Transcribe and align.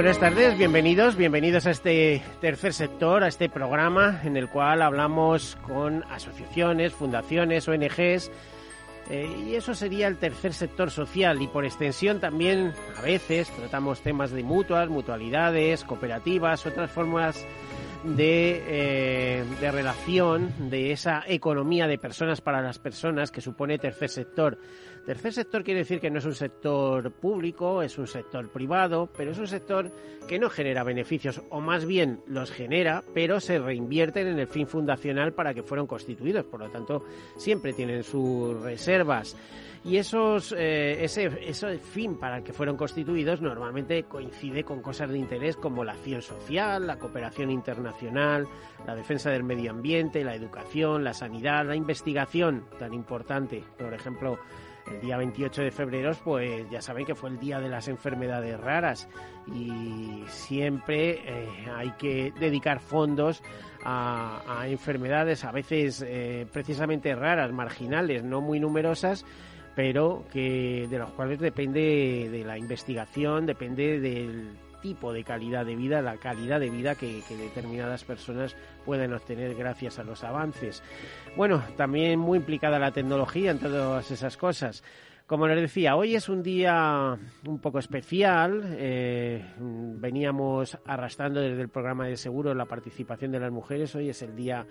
Buenas 0.00 0.18
tardes, 0.18 0.56
bienvenidos, 0.56 1.14
bienvenidos 1.14 1.66
a 1.66 1.72
este 1.72 2.22
tercer 2.40 2.72
sector, 2.72 3.22
a 3.22 3.28
este 3.28 3.50
programa 3.50 4.22
en 4.24 4.38
el 4.38 4.48
cual 4.48 4.80
hablamos 4.80 5.58
con 5.60 6.04
asociaciones, 6.04 6.94
fundaciones, 6.94 7.68
ONGs, 7.68 8.30
eh, 9.10 9.28
y 9.46 9.56
eso 9.56 9.74
sería 9.74 10.06
el 10.06 10.16
tercer 10.16 10.54
sector 10.54 10.90
social. 10.90 11.42
Y 11.42 11.48
por 11.48 11.66
extensión 11.66 12.18
también 12.18 12.72
a 12.96 13.02
veces 13.02 13.50
tratamos 13.50 14.00
temas 14.00 14.30
de 14.30 14.42
mutuas, 14.42 14.88
mutualidades, 14.88 15.84
cooperativas, 15.84 16.64
otras 16.64 16.90
formas 16.90 17.44
de, 18.04 18.62
eh, 18.66 19.44
de 19.60 19.70
relación 19.70 20.70
de 20.70 20.92
esa 20.92 21.22
economía 21.26 21.86
de 21.86 21.98
personas 21.98 22.40
para 22.40 22.62
las 22.62 22.78
personas 22.78 23.30
que 23.30 23.40
supone 23.40 23.78
tercer 23.78 24.08
sector. 24.08 24.58
Tercer 25.04 25.32
sector 25.32 25.64
quiere 25.64 25.80
decir 25.80 26.00
que 26.00 26.10
no 26.10 26.18
es 26.18 26.24
un 26.24 26.34
sector 26.34 27.10
público, 27.10 27.82
es 27.82 27.98
un 27.98 28.06
sector 28.06 28.48
privado, 28.50 29.08
pero 29.16 29.32
es 29.32 29.38
un 29.38 29.46
sector 29.46 29.90
que 30.28 30.38
no 30.38 30.50
genera 30.50 30.84
beneficios, 30.84 31.42
o 31.48 31.60
más 31.60 31.86
bien 31.86 32.20
los 32.26 32.50
genera, 32.50 33.02
pero 33.14 33.40
se 33.40 33.58
reinvierten 33.58 34.26
en 34.26 34.38
el 34.38 34.46
fin 34.46 34.66
fundacional 34.66 35.32
para 35.32 35.54
que 35.54 35.62
fueron 35.62 35.86
constituidos. 35.86 36.44
Por 36.44 36.60
lo 36.60 36.70
tanto, 36.70 37.04
siempre 37.36 37.72
tienen 37.72 38.02
sus 38.02 38.60
reservas. 38.62 39.36
Y 39.82 39.96
esos, 39.96 40.52
eh, 40.52 41.02
ese, 41.02 41.30
ese 41.40 41.78
fin 41.78 42.18
para 42.18 42.38
el 42.38 42.42
que 42.42 42.52
fueron 42.52 42.76
constituidos 42.76 43.40
normalmente 43.40 44.02
coincide 44.02 44.62
con 44.62 44.82
cosas 44.82 45.08
de 45.08 45.18
interés 45.18 45.56
como 45.56 45.84
la 45.84 45.92
acción 45.92 46.20
social, 46.20 46.86
la 46.86 46.98
cooperación 46.98 47.50
internacional, 47.50 48.46
la 48.86 48.94
defensa 48.94 49.30
del 49.30 49.42
medio 49.42 49.70
ambiente, 49.70 50.22
la 50.22 50.34
educación, 50.34 51.02
la 51.02 51.14
sanidad, 51.14 51.64
la 51.64 51.76
investigación, 51.76 52.66
tan 52.78 52.92
importante. 52.92 53.64
Por 53.78 53.94
ejemplo, 53.94 54.38
el 54.90 55.00
día 55.00 55.16
28 55.16 55.62
de 55.62 55.70
febrero, 55.70 56.12
pues 56.24 56.68
ya 56.70 56.82
saben 56.82 57.06
que 57.06 57.14
fue 57.14 57.30
el 57.30 57.38
día 57.38 57.60
de 57.60 57.68
las 57.68 57.88
enfermedades 57.88 58.60
raras 58.60 59.08
y 59.46 60.24
siempre 60.26 61.22
eh, 61.24 61.48
hay 61.74 61.92
que 61.92 62.32
dedicar 62.38 62.80
fondos 62.80 63.42
a, 63.82 64.64
enfermedades 64.66 65.44
a 65.44 65.52
veces 65.52 66.04
eh, 66.06 66.46
precisamente 66.52 67.14
raras, 67.14 67.52
marginales, 67.52 68.22
no 68.24 68.40
muy 68.40 68.60
numerosas, 68.60 69.24
pero 69.80 70.24
que 70.30 70.86
de 70.90 70.98
las 70.98 71.08
cuales 71.12 71.40
depende 71.40 72.28
de 72.30 72.44
la 72.44 72.58
investigación, 72.58 73.46
depende 73.46 73.98
del 73.98 74.58
tipo 74.82 75.10
de 75.10 75.24
calidad 75.24 75.64
de 75.64 75.74
vida, 75.74 76.02
la 76.02 76.18
calidad 76.18 76.60
de 76.60 76.68
vida 76.68 76.96
que, 76.96 77.22
determinadas 77.30 78.04
personas 78.04 78.54
pueden 78.84 79.14
obtener 79.14 79.54
gracias 79.54 79.98
a 79.98 80.04
los 80.04 80.22
avances. 80.22 80.82
Bueno, 81.34 81.62
también 81.78 82.18
muy 82.18 82.36
implicada 82.36 82.78
la 82.78 82.92
tecnología 82.92 83.52
en 83.52 83.58
todas 83.58 84.10
esas 84.10 84.36
cosas. 84.36 84.84
Como 85.30 85.46
les 85.46 85.60
decía, 85.60 85.94
hoy 85.94 86.16
es 86.16 86.28
un 86.28 86.42
día 86.42 87.16
un 87.46 87.60
poco 87.60 87.78
especial. 87.78 88.74
Eh, 88.76 89.40
veníamos 89.60 90.76
arrastrando 90.84 91.40
desde 91.40 91.62
el 91.62 91.68
programa 91.68 92.08
de 92.08 92.16
seguros 92.16 92.56
la 92.56 92.64
participación 92.64 93.30
de 93.30 93.38
las 93.38 93.52
mujeres. 93.52 93.94
Hoy 93.94 94.08
es 94.08 94.22
el 94.22 94.34
día, 94.34 94.66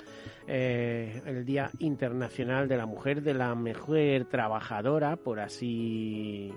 eh, 0.48 1.22
el 1.26 1.46
día 1.46 1.72
internacional 1.80 2.68
de 2.68 2.76
la 2.76 2.86
mujer, 2.86 3.22
de 3.22 3.36
la 3.36 3.56
mujer 3.56 4.26
trabajadora, 4.26 5.16
por 5.16 5.40
así, 5.40 6.52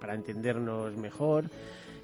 para 0.00 0.14
entendernos 0.14 0.96
mejor 0.96 1.44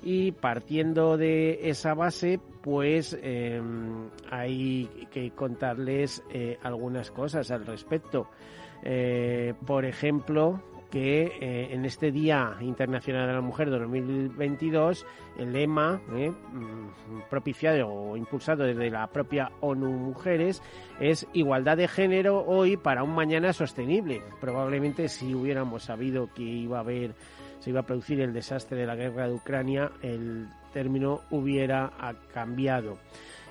y 0.01 0.31
partiendo 0.31 1.17
de 1.17 1.69
esa 1.69 1.95
base 1.95 2.39
pues 2.63 3.19
em, 3.21 4.11
hay 4.31 4.89
que 5.11 5.33
contarles 5.33 6.23
eh, 6.33 6.57
algunas 6.63 7.11
cosas 7.11 7.51
al 7.51 7.67
respecto 7.67 8.29
por 9.65 9.85
ejemplo 9.85 10.61
que 10.93 11.39
eh, 11.41 11.69
en 11.73 11.87
este 11.87 12.13
Día 12.13 12.55
Internacional 12.61 13.27
de 13.27 13.33
la 13.33 13.41
Mujer 13.41 13.71
2022 13.71 15.07
el 15.39 15.53
lema 15.55 16.03
mm, 16.07 17.31
propiciado 17.31 17.89
o 17.89 18.15
impulsado 18.15 18.65
desde 18.65 18.91
la 18.91 19.07
propia 19.07 19.51
ONU 19.63 19.91
Mujeres 19.91 20.63
es 21.01 21.27
igualdad 21.33 21.79
de 21.79 21.89
género 21.89 22.45
hoy 22.47 22.77
para 22.77 23.03
un 23.03 23.15
mañana 23.15 23.55
sostenible. 23.55 24.21
Probablemente 24.39 25.09
si 25.09 25.35
hubiéramos 25.35 25.85
sabido 25.85 26.29
que 26.35 26.43
iba 26.43 26.77
a 26.77 26.81
haber 26.81 27.15
se 27.61 27.71
iba 27.71 27.81
a 27.81 27.87
producir 27.87 28.21
el 28.21 28.35
desastre 28.35 28.77
de 28.77 28.87
la 28.87 28.97
guerra 28.97 29.29
de 29.29 29.35
Ucrania, 29.35 29.93
el 30.03 30.49
término 30.75 31.21
hubiera 31.31 31.93
cambiado. 32.35 32.99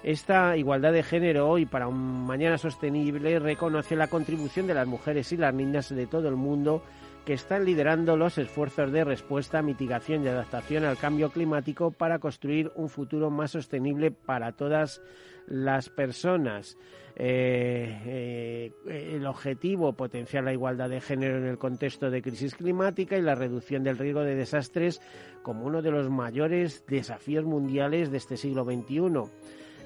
Esta 0.04 0.58
igualdad 0.58 0.92
de 0.92 1.02
género 1.02 1.48
hoy 1.48 1.66
para 1.66 1.88
un 1.88 2.26
mañana 2.26 2.58
sostenible 2.58 3.40
reconoce 3.40 3.96
la 3.96 4.08
contribución 4.08 4.68
de 4.68 4.74
las 4.74 4.86
mujeres 4.86 5.32
y 5.32 5.38
las 5.38 5.54
niñas 5.54 5.90
de 5.90 6.08
todo 6.08 6.28
el 6.28 6.36
mundo 6.36 6.84
que 7.26 7.34
están 7.34 7.66
liderando 7.66 8.18
los 8.18 8.38
esfuerzos 8.38 8.92
de 8.92 9.04
respuesta, 9.04 9.62
mitigación 9.62 10.24
y 10.24 10.28
adaptación 10.28 10.86
al 10.86 10.98
cambio 10.98 11.30
climático 11.30 11.92
para 11.92 12.20
construir 12.20 12.72
un 12.76 12.90
futuro 12.90 13.30
más 13.30 13.52
sostenible 13.52 14.12
para 14.12 14.54
todas 14.54 15.02
las 15.48 15.90
personas. 15.90 16.78
Eh, 17.16 18.72
eh, 18.88 19.16
el 19.16 19.26
objetivo, 19.28 19.94
potenciar 19.94 20.44
la 20.44 20.54
igualdad 20.54 20.90
de 20.90 21.02
género 21.02 21.38
en 21.38 21.46
el 21.46 21.58
contexto 21.58 22.10
de 22.10 22.22
crisis 22.22 22.56
climática 22.56 23.18
y 23.18 23.22
la 23.22 23.36
reducción 23.36 23.84
del 23.84 23.98
riesgo 23.98 24.22
de 24.22 24.36
desastres 24.36 25.02
como 25.44 25.66
uno 25.66 25.82
de 25.82 25.92
los 25.92 26.10
mayores 26.10 26.86
desafíos 26.88 27.46
mundiales 27.46 28.12
de 28.12 28.18
este 28.18 28.38
siglo 28.38 28.64
XXI. 28.64 29.30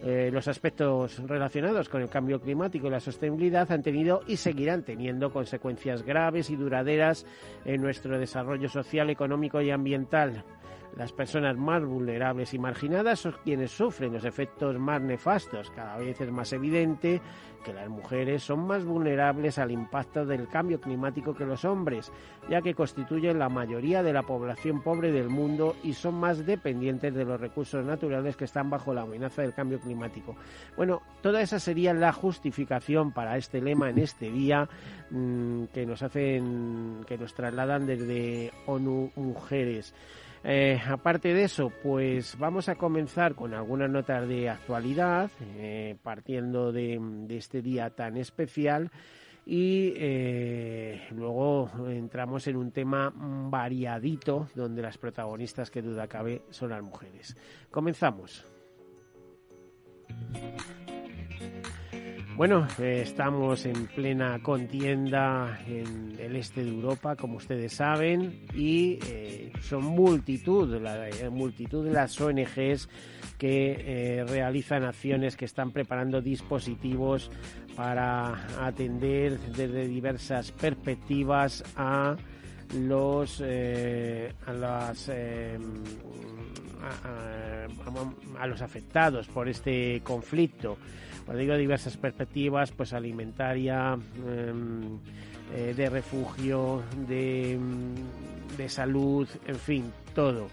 Eh, 0.07 0.29
los 0.31 0.47
aspectos 0.47 1.17
relacionados 1.27 1.89
con 1.89 1.99
el 1.99 2.09
cambio 2.09 2.39
climático 2.39 2.85
y 2.85 2.91
la 2.91 2.99
sostenibilidad 2.99 3.71
han 3.71 3.81
tenido 3.81 4.21
y 4.27 4.37
seguirán 4.37 4.83
teniendo 4.83 5.33
consecuencias 5.33 6.03
graves 6.03 6.51
y 6.51 6.55
duraderas 6.55 7.25
en 7.65 7.81
nuestro 7.81 8.19
desarrollo 8.19 8.69
social, 8.69 9.09
económico 9.09 9.61
y 9.61 9.71
ambiental. 9.71 10.43
Las 10.95 11.11
personas 11.11 11.57
más 11.57 11.83
vulnerables 11.83 12.53
y 12.53 12.59
marginadas 12.59 13.19
son 13.19 13.35
quienes 13.43 13.71
sufren 13.71 14.13
los 14.13 14.25
efectos 14.25 14.77
más 14.79 15.01
nefastos. 15.01 15.69
Cada 15.71 15.97
vez 15.97 16.19
es 16.21 16.31
más 16.31 16.53
evidente 16.53 17.21
que 17.65 17.73
las 17.73 17.89
mujeres 17.89 18.43
son 18.43 18.67
más 18.67 18.85
vulnerables 18.85 19.57
al 19.57 19.71
impacto 19.71 20.23
del 20.25 20.47
cambio 20.47 20.79
climático 20.79 21.33
que 21.33 21.45
los 21.45 21.65
hombres, 21.65 22.11
ya 22.47 22.61
que 22.61 22.75
constituyen 22.75 23.39
la 23.39 23.49
mayoría 23.49 24.03
de 24.03 24.13
la 24.13 24.21
población 24.21 24.83
pobre 24.83 25.11
del 25.11 25.29
mundo 25.29 25.75
y 25.83 25.93
son 25.93 26.13
más 26.13 26.45
dependientes 26.45 27.13
de 27.15 27.25
los 27.25 27.41
recursos 27.41 27.83
naturales 27.83 28.37
que 28.37 28.45
están 28.45 28.69
bajo 28.69 28.93
la 28.93 29.01
amenaza 29.01 29.41
del 29.41 29.55
cambio 29.55 29.79
climático. 29.79 30.35
Bueno, 30.77 31.01
toda 31.21 31.41
esa 31.41 31.59
sería 31.59 31.93
la 31.93 32.13
justificación 32.13 33.11
para 33.11 33.35
este 33.35 33.59
lema 33.59 33.89
en 33.89 33.97
este 33.97 34.29
día 34.29 34.69
mm, 35.09 35.65
que 35.73 35.87
nos 35.87 36.03
hacen, 36.03 37.03
que 37.07 37.17
nos 37.17 37.33
trasladan 37.33 37.87
desde 37.87 38.51
ONU 38.67 39.11
Mujeres. 39.15 39.93
Eh, 40.47 40.79
aparte 40.87 41.33
de 41.33 41.45
eso, 41.45 41.71
pues 41.81 42.37
vamos 42.37 42.69
a 42.69 42.75
comenzar 42.75 43.33
con 43.33 43.55
algunas 43.55 43.89
notas 43.89 44.27
de 44.27 44.47
actualidad, 44.47 45.31
eh, 45.57 45.97
partiendo 46.03 46.71
de, 46.71 46.99
este 47.29 47.63
día 47.63 47.89
tan 47.89 48.15
especial. 48.15 48.91
Y 49.47 49.93
eh, 49.95 51.07
luego 51.11 51.69
entramos 51.87 52.45
en 52.47 52.57
un 52.57 52.71
tema 52.71 53.11
variadito, 53.15 54.47
donde 54.53 54.83
las 54.83 54.99
protagonistas, 54.99 55.71
que 55.71 55.81
duda 55.81 56.07
cabe, 56.07 56.43
son 56.51 56.69
las 56.69 56.83
mujeres. 56.83 57.35
Comenzamos. 57.71 58.45
Bueno, 62.37 62.67
eh, 62.79 62.99
estamos 63.01 63.65
en 63.65 63.87
plena 63.87 64.43
contienda 64.43 65.57
en 65.67 66.17
el 66.19 66.35
este 66.35 66.65
de 66.65 66.69
Europa, 66.69 67.15
como 67.15 67.37
ustedes 67.37 67.71
saben, 67.71 68.41
y 68.53 68.99
eh, 69.07 69.53
son 69.61 69.85
multitud, 69.85 70.81
la 70.81 71.07
eh, 71.07 71.29
multitud 71.29 71.85
de 71.85 71.93
las 71.93 72.19
ONGs 72.19 72.89
que 73.37 74.25
realizan 74.27 74.83
acciones, 74.83 75.37
que 75.37 75.45
están 75.45 75.71
preparando 75.71 76.21
dispositivos 76.21 77.31
para 77.73 78.47
atender 78.65 79.39
desde 79.39 79.87
diversas 79.87 80.51
perspectivas 80.51 81.63
a 81.77 82.17
los 82.77 83.41
a, 83.41 84.53
las, 84.53 85.09
a, 88.39 88.47
los 88.47 88.61
afectados 88.61 89.27
por 89.27 89.47
este 89.47 90.01
conflicto. 90.03 90.77
Cuando 91.25 91.57
diversas 91.57 91.97
perspectivas, 91.97 92.71
pues 92.71 92.93
alimentaria, 92.93 93.97
em, 94.27 94.99
de 95.75 95.89
refugio, 95.89 96.83
de, 97.07 97.57
de 98.57 98.69
salud, 98.69 99.27
en 99.47 99.55
fin, 99.55 99.91
todo. 100.13 100.47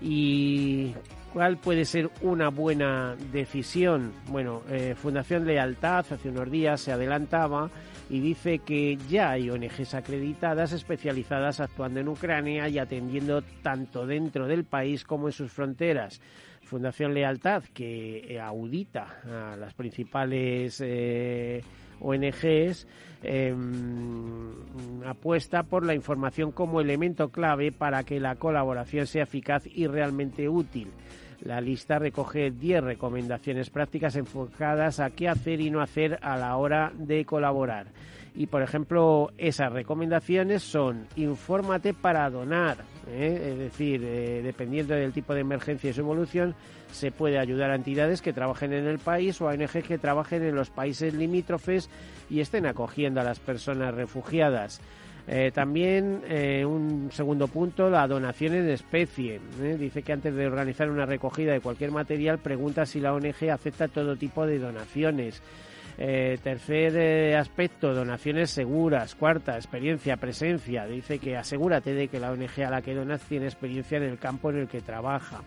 Y 0.00 0.94
¿Cuál 1.32 1.58
puede 1.58 1.84
ser 1.84 2.10
una 2.22 2.48
buena 2.48 3.14
decisión? 3.30 4.12
Bueno, 4.28 4.62
eh, 4.70 4.94
Fundación 4.96 5.46
Lealtad 5.46 6.06
hace 6.10 6.30
unos 6.30 6.50
días 6.50 6.80
se 6.80 6.90
adelantaba 6.90 7.70
y 8.08 8.20
dice 8.20 8.60
que 8.60 8.96
ya 9.10 9.32
hay 9.32 9.50
ONGs 9.50 9.92
acreditadas 9.92 10.72
especializadas 10.72 11.60
actuando 11.60 12.00
en 12.00 12.08
Ucrania 12.08 12.68
y 12.70 12.78
atendiendo 12.78 13.42
tanto 13.62 14.06
dentro 14.06 14.46
del 14.46 14.64
país 14.64 15.04
como 15.04 15.28
en 15.28 15.32
sus 15.32 15.52
fronteras. 15.52 16.20
Fundación 16.68 17.14
Lealtad, 17.14 17.62
que 17.72 18.38
audita 18.38 19.22
a 19.24 19.56
las 19.56 19.72
principales 19.72 20.82
eh, 20.84 21.62
ONGs, 21.98 22.86
em, 23.22 24.52
apuesta 25.06 25.62
por 25.62 25.86
la 25.86 25.94
información 25.94 26.52
como 26.52 26.82
elemento 26.82 27.30
clave 27.30 27.72
para 27.72 28.04
que 28.04 28.20
la 28.20 28.34
colaboración 28.36 29.06
sea 29.06 29.22
eficaz 29.22 29.66
y 29.66 29.86
realmente 29.86 30.50
útil. 30.50 30.88
La 31.40 31.62
lista 31.62 31.98
recoge 31.98 32.50
10 32.50 32.84
recomendaciones 32.84 33.70
prácticas 33.70 34.14
enfocadas 34.16 35.00
a 35.00 35.08
qué 35.08 35.28
hacer 35.28 35.62
y 35.62 35.70
no 35.70 35.80
hacer 35.80 36.18
a 36.20 36.36
la 36.36 36.54
hora 36.56 36.92
de 36.94 37.24
colaborar. 37.24 37.86
Y 38.38 38.46
por 38.46 38.62
ejemplo, 38.62 39.32
esas 39.36 39.72
recomendaciones 39.72 40.62
son 40.62 41.08
infórmate 41.16 41.92
para 41.92 42.30
donar, 42.30 42.76
¿eh? 43.08 43.50
es 43.50 43.58
decir, 43.58 44.00
eh, 44.04 44.42
dependiendo 44.44 44.94
del 44.94 45.12
tipo 45.12 45.34
de 45.34 45.40
emergencia 45.40 45.90
y 45.90 45.92
su 45.92 46.02
evolución, 46.02 46.54
se 46.92 47.10
puede 47.10 47.36
ayudar 47.36 47.72
a 47.72 47.74
entidades 47.74 48.22
que 48.22 48.32
trabajen 48.32 48.72
en 48.72 48.86
el 48.86 49.00
país 49.00 49.40
o 49.40 49.48
a 49.48 49.54
ONG 49.54 49.82
que 49.82 49.98
trabajen 49.98 50.44
en 50.44 50.54
los 50.54 50.70
países 50.70 51.14
limítrofes 51.14 51.90
y 52.30 52.38
estén 52.38 52.66
acogiendo 52.66 53.20
a 53.20 53.24
las 53.24 53.40
personas 53.40 53.92
refugiadas. 53.92 54.80
Eh, 55.26 55.50
también 55.52 56.22
un 56.64 57.10
segundo 57.10 57.48
punto, 57.48 57.90
la 57.90 58.06
donación 58.06 58.54
en 58.54 58.68
especie. 58.68 59.40
Dice 59.76 60.04
que 60.04 60.12
antes 60.12 60.32
de 60.32 60.46
organizar 60.46 60.88
una 60.88 61.06
recogida 61.06 61.54
de 61.54 61.60
cualquier 61.60 61.90
material, 61.90 62.38
pregunta 62.38 62.86
si 62.86 63.00
la 63.00 63.12
ONG 63.14 63.50
acepta 63.50 63.88
todo 63.88 64.14
tipo 64.14 64.46
de 64.46 64.60
donaciones. 64.60 65.42
Tercer 65.98 67.36
aspecto, 67.36 67.92
donaciones 67.92 68.50
seguras. 68.50 69.14
Cuarta, 69.14 69.56
experiencia, 69.56 70.16
presencia. 70.16 70.86
Dice 70.86 71.18
que 71.18 71.36
asegúrate 71.36 71.92
de 71.92 72.08
que 72.08 72.20
la 72.20 72.30
ONG 72.30 72.62
a 72.64 72.70
la 72.70 72.82
que 72.82 72.94
donas 72.94 73.20
tiene 73.22 73.46
experiencia 73.46 73.98
en 73.98 74.04
el 74.04 74.18
campo 74.18 74.50
en 74.50 74.58
el 74.58 74.68
que 74.68 74.80
trabaja. 74.80 75.42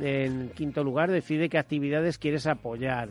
En 0.00 0.50
quinto 0.50 0.84
lugar, 0.84 1.10
decide 1.10 1.48
qué 1.48 1.58
actividades 1.58 2.18
quieres 2.18 2.46
apoyar. 2.46 3.08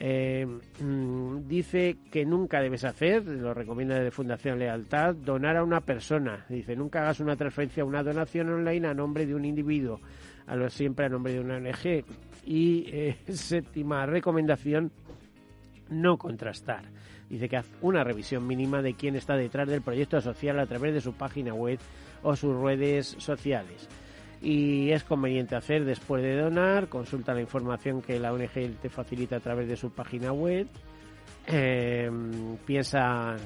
Eh, 0.00 0.46
mm, 0.80 1.48
dice 1.48 1.96
que 2.12 2.24
nunca 2.24 2.60
debes 2.60 2.84
hacer, 2.84 3.26
lo 3.26 3.52
recomienda 3.52 3.98
de 3.98 4.12
Fundación 4.12 4.60
Lealtad, 4.60 5.16
donar 5.16 5.56
a 5.56 5.64
una 5.64 5.80
persona. 5.80 6.46
Dice, 6.48 6.76
nunca 6.76 7.00
hagas 7.00 7.18
una 7.18 7.34
transferencia, 7.34 7.84
una 7.84 8.04
donación 8.04 8.48
online 8.48 8.86
a 8.86 8.94
nombre 8.94 9.26
de 9.26 9.34
un 9.34 9.44
individuo, 9.44 10.00
a 10.46 10.54
lo 10.54 10.70
siempre 10.70 11.06
a 11.06 11.08
nombre 11.08 11.32
de 11.32 11.40
una 11.40 11.56
ONG. 11.56 12.04
Y 12.46 12.86
eh, 12.92 13.16
séptima 13.28 14.06
recomendación, 14.06 14.92
no 15.90 16.18
contrastar. 16.18 16.84
Dice 17.28 17.48
que 17.48 17.56
haz 17.56 17.66
una 17.82 18.04
revisión 18.04 18.46
mínima 18.46 18.82
de 18.82 18.94
quién 18.94 19.16
está 19.16 19.36
detrás 19.36 19.68
del 19.68 19.82
proyecto 19.82 20.20
social 20.20 20.58
a 20.58 20.66
través 20.66 20.94
de 20.94 21.00
su 21.00 21.12
página 21.12 21.52
web 21.52 21.78
o 22.22 22.34
sus 22.36 22.56
redes 22.56 23.16
sociales 23.18 23.88
y 24.40 24.90
es 24.92 25.04
conveniente 25.04 25.56
hacer 25.56 25.84
después 25.84 26.22
de 26.22 26.36
donar. 26.36 26.88
Consulta 26.88 27.34
la 27.34 27.40
información 27.40 28.02
que 28.02 28.18
la 28.20 28.32
ONG 28.32 28.76
te 28.80 28.88
facilita 28.88 29.36
a 29.36 29.40
través 29.40 29.68
de 29.68 29.76
su 29.76 29.90
página 29.90 30.32
web. 30.32 30.66
Eh, 31.46 32.10
piensa, 32.66 33.36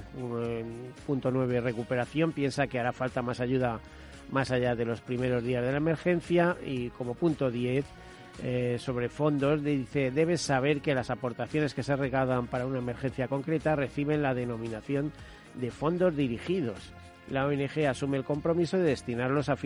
punto 1.06 1.30
9, 1.30 1.60
recuperación, 1.60 2.32
piensa 2.32 2.66
que 2.66 2.78
hará 2.78 2.92
falta 2.92 3.22
más 3.22 3.40
ayuda 3.40 3.80
más 4.30 4.50
allá 4.50 4.74
de 4.74 4.84
los 4.84 5.00
primeros 5.00 5.44
días 5.44 5.64
de 5.64 5.70
la 5.70 5.78
emergencia. 5.78 6.56
Y 6.64 6.90
como 6.90 7.14
punto 7.14 7.50
10, 7.50 7.84
eh, 8.42 8.76
sobre 8.78 9.08
fondos, 9.08 9.62
dice, 9.62 10.10
debes 10.10 10.40
saber 10.40 10.80
que 10.80 10.94
las 10.94 11.10
aportaciones 11.10 11.74
que 11.74 11.82
se 11.82 11.96
regadan 11.96 12.46
para 12.46 12.66
una 12.66 12.78
emergencia 12.78 13.28
concreta 13.28 13.76
reciben 13.76 14.22
la 14.22 14.34
denominación 14.34 15.12
de 15.54 15.70
fondos 15.70 16.16
dirigidos. 16.16 16.92
La 17.30 17.46
ONG 17.46 17.86
asume 17.88 18.16
el 18.16 18.24
compromiso 18.24 18.78
de 18.78 18.84
destinarlos 18.84 19.48
al 19.48 19.58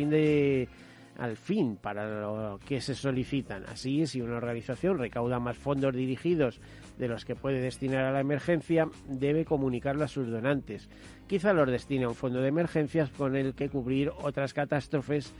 fin 1.36 1.78
para 1.80 2.20
lo 2.20 2.60
que 2.66 2.80
se 2.80 2.94
solicitan. 2.94 3.64
Así, 3.66 4.06
si 4.06 4.20
una 4.20 4.36
organización 4.36 4.98
recauda 4.98 5.38
más 5.38 5.56
fondos 5.56 5.94
dirigidos 5.94 6.60
de 6.98 7.08
los 7.08 7.24
que 7.24 7.34
puede 7.34 7.60
destinar 7.60 8.04
a 8.04 8.12
la 8.12 8.20
emergencia, 8.20 8.88
debe 9.08 9.44
comunicarlo 9.44 10.04
a 10.04 10.08
sus 10.08 10.28
donantes. 10.28 10.88
Quizá 11.26 11.52
los 11.54 11.70
destine 11.70 12.04
a 12.04 12.08
un 12.08 12.14
fondo 12.14 12.40
de 12.40 12.48
emergencias 12.48 13.10
con 13.10 13.36
el 13.36 13.54
que 13.54 13.70
cubrir 13.70 14.10
otras 14.22 14.52
catástrofes 14.52 15.32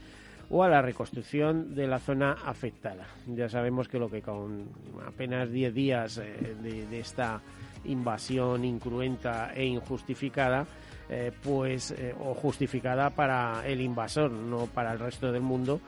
o 0.49 0.63
a 0.63 0.69
la 0.69 0.81
reconstrucción 0.81 1.75
de 1.75 1.87
la 1.87 1.99
zona 1.99 2.37
afectada. 2.45 3.07
Ya 3.27 3.49
sabemos 3.49 3.87
que 3.87 3.99
lo 3.99 4.09
que 4.09 4.21
con 4.21 4.69
apenas 5.05 5.51
10 5.51 5.73
días 5.73 6.17
eh, 6.17 6.55
de 6.61 6.99
esta 6.99 7.41
invasión 7.85 8.63
incruenta 8.65 9.53
e 9.53 9.65
injustificada, 9.65 10.65
eh, 11.09 11.31
pues 11.43 11.91
eh, 11.91 12.13
o 12.19 12.33
justificada 12.33 13.09
para 13.09 13.65
el 13.65 13.81
invasor, 13.81 14.31
no 14.31 14.65
para 14.67 14.93
el 14.93 14.99
resto 14.99 15.31
del 15.31 15.41
mundo, 15.41 15.81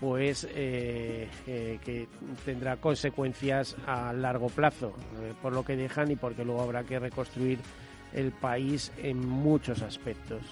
pues 0.00 0.46
que 0.46 2.08
tendrá 2.44 2.76
consecuencias 2.76 3.74
a 3.86 4.12
largo 4.12 4.48
plazo, 4.48 4.92
por 5.40 5.54
lo 5.54 5.64
que 5.64 5.76
dejan 5.76 6.10
y 6.10 6.16
porque 6.16 6.44
luego 6.44 6.60
habrá 6.60 6.84
que 6.84 6.98
reconstruir 6.98 7.58
el 8.12 8.32
país 8.32 8.92
en 8.98 9.26
muchos 9.26 9.80
aspectos. 9.80 10.42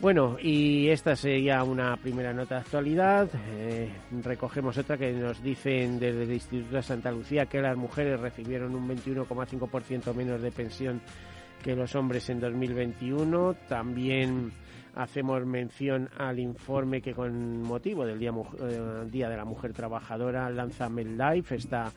Bueno, 0.00 0.36
y 0.40 0.88
esta 0.88 1.16
sería 1.16 1.62
una 1.62 1.96
primera 1.96 2.32
nota 2.32 2.56
de 2.56 2.60
actualidad. 2.60 3.28
recogemos 4.22 4.76
otra 4.76 4.98
que 4.98 5.12
nos 5.12 5.42
dicen 5.42 5.98
desde 5.98 6.24
el 6.24 6.32
Instituto 6.32 6.76
de 6.76 6.82
Santa 6.82 7.10
Lucía 7.10 7.46
que 7.46 7.62
las 7.62 7.76
mujeres 7.76 8.20
recibieron 8.20 8.74
un 8.74 8.88
21,5% 8.88 10.14
menos 10.14 10.42
de 10.42 10.50
pensión 10.50 11.00
que 11.62 11.74
los 11.74 11.94
hombres 11.94 12.28
en 12.28 12.40
2021. 12.40 13.54
También 13.68 14.52
hacemos 14.94 15.46
mención 15.46 16.10
al 16.18 16.38
informe 16.38 17.00
que 17.00 17.14
con 17.14 17.62
motivo 17.62 18.04
del 18.04 18.18
Día, 18.18 18.32
eh, 18.60 19.04
Día 19.10 19.28
de 19.28 19.36
la 19.36 19.44
Mujer 19.44 19.72
Trabajadora 19.72 20.50
lanza 20.50 20.88
MedLife, 20.88 21.56
esta 21.56 21.90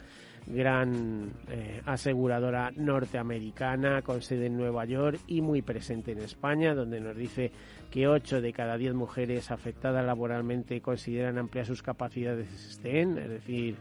gran 0.48 1.34
eh, 1.50 1.82
aseguradora 1.86 2.72
norteamericana 2.76 4.02
con 4.02 4.22
sede 4.22 4.46
en 4.48 4.58
Nueva 4.58 4.86
York 4.86 5.20
y 5.28 5.42
muy 5.42 5.62
presente 5.62 6.14
en 6.14 6.20
España, 6.20 6.74
donde 6.74 7.02
nos 7.02 7.16
dice 7.16 7.52
que 7.92 8.08
8 8.08 8.42
de 8.42 8.54
cada 8.54 8.78
10 8.78 8.94
mujeres 8.94 9.52
afectadas 9.52 10.06
laboralmente 10.06 10.82
consideran 10.82 11.38
ampliar 11.38 11.66
sus 11.66 11.84
capacidades 11.84 12.50
STEM, 12.50 13.18
es 13.18 13.30
decir, 13.30 13.76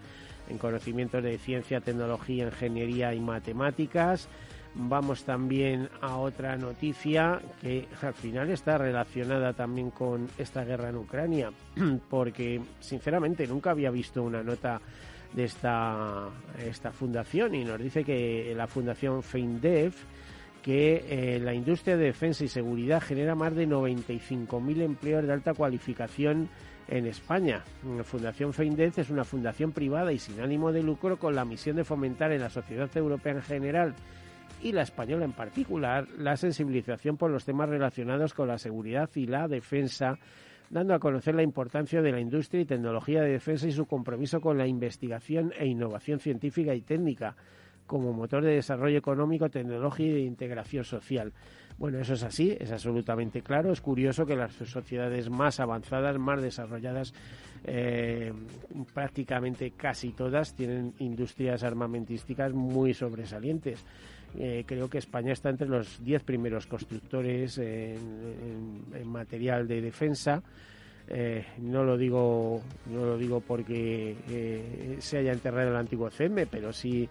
en 0.48 0.58
conocimientos 0.58 1.22
de 1.22 1.38
ciencia, 1.38 1.80
tecnología, 1.80 2.44
ingeniería 2.44 3.14
y 3.14 3.20
matemáticas. 3.20 4.28
Vamos 4.78 5.24
también 5.24 5.88
a 6.02 6.18
otra 6.18 6.56
noticia 6.56 7.40
que 7.62 7.88
al 8.02 8.12
final 8.12 8.50
está 8.50 8.76
relacionada 8.76 9.54
también 9.54 9.90
con 9.90 10.28
esta 10.36 10.64
guerra 10.64 10.90
en 10.90 10.96
Ucrania, 10.96 11.50
porque 12.10 12.60
sinceramente 12.80 13.46
nunca 13.46 13.70
había 13.70 13.90
visto 13.90 14.22
una 14.22 14.42
nota 14.42 14.80
de 15.36 15.44
esta, 15.44 16.28
esta 16.66 16.90
fundación 16.90 17.54
y 17.54 17.64
nos 17.64 17.78
dice 17.78 18.02
que 18.02 18.52
la 18.56 18.66
fundación 18.66 19.22
FEINDEF 19.22 19.94
que 20.62 21.04
eh, 21.08 21.38
la 21.38 21.54
industria 21.54 21.96
de 21.96 22.06
defensa 22.06 22.42
y 22.42 22.48
seguridad 22.48 23.00
genera 23.00 23.36
más 23.36 23.54
de 23.54 23.68
95.000 23.68 24.82
empleos 24.82 25.24
de 25.24 25.32
alta 25.32 25.54
cualificación 25.54 26.48
en 26.88 27.06
España. 27.06 27.62
La 27.96 28.02
Fundación 28.02 28.52
FEINDEF 28.52 28.98
es 28.98 29.10
una 29.10 29.24
fundación 29.24 29.70
privada 29.70 30.12
y 30.12 30.18
sin 30.18 30.40
ánimo 30.40 30.72
de 30.72 30.82
lucro 30.82 31.18
con 31.18 31.36
la 31.36 31.44
misión 31.44 31.76
de 31.76 31.84
fomentar 31.84 32.32
en 32.32 32.40
la 32.40 32.50
sociedad 32.50 32.90
europea 32.96 33.34
en 33.34 33.42
general 33.42 33.94
y 34.60 34.72
la 34.72 34.82
española 34.82 35.24
en 35.24 35.32
particular 35.32 36.08
la 36.18 36.36
sensibilización 36.36 37.16
por 37.16 37.30
los 37.30 37.44
temas 37.44 37.68
relacionados 37.68 38.34
con 38.34 38.48
la 38.48 38.58
seguridad 38.58 39.08
y 39.14 39.26
la 39.26 39.46
defensa, 39.46 40.18
dando 40.70 40.94
a 40.94 40.98
conocer 40.98 41.34
la 41.34 41.42
importancia 41.42 42.02
de 42.02 42.12
la 42.12 42.20
industria 42.20 42.62
y 42.62 42.66
tecnología 42.66 43.22
de 43.22 43.30
defensa 43.30 43.66
y 43.66 43.72
su 43.72 43.86
compromiso 43.86 44.40
con 44.40 44.58
la 44.58 44.66
investigación 44.66 45.52
e 45.58 45.66
innovación 45.66 46.20
científica 46.20 46.74
y 46.74 46.82
técnica 46.82 47.36
como 47.86 48.12
motor 48.12 48.42
de 48.42 48.54
desarrollo 48.54 48.98
económico, 48.98 49.48
tecnológico 49.48 50.10
y 50.10 50.12
de 50.12 50.20
integración 50.20 50.84
social. 50.84 51.32
Bueno, 51.78 51.98
eso 51.98 52.14
es 52.14 52.22
así, 52.22 52.56
es 52.58 52.72
absolutamente 52.72 53.42
claro. 53.42 53.70
Es 53.70 53.80
curioso 53.80 54.26
que 54.26 54.34
las 54.34 54.54
sociedades 54.54 55.28
más 55.28 55.60
avanzadas, 55.60 56.18
más 56.18 56.42
desarrolladas, 56.42 57.12
eh, 57.64 58.32
prácticamente 58.94 59.72
casi 59.72 60.12
todas 60.12 60.54
tienen 60.54 60.94
industrias 60.98 61.62
armamentísticas 61.62 62.52
muy 62.54 62.94
sobresalientes. 62.94 63.84
Eh, 64.38 64.64
creo 64.66 64.88
que 64.90 64.98
España 64.98 65.32
está 65.32 65.48
entre 65.48 65.68
los 65.68 66.02
10 66.04 66.22
primeros 66.22 66.66
constructores 66.66 67.58
en, 67.58 68.84
material 69.04 69.66
de 69.66 69.80
defensa. 69.80 70.42
Eh, 71.08 71.44
no 71.58 71.84
lo 71.84 71.96
digo 71.96 72.60
no 72.86 73.04
lo 73.06 73.16
digo 73.16 73.40
porque 73.40 74.16
eh, 74.28 74.96
se 74.98 75.18
haya 75.18 75.32
enterrado 75.32 75.70
el 75.70 75.76
antiguo 75.76 76.10
CEME, 76.10 76.46
pero 76.46 76.72
sí, 76.72 77.08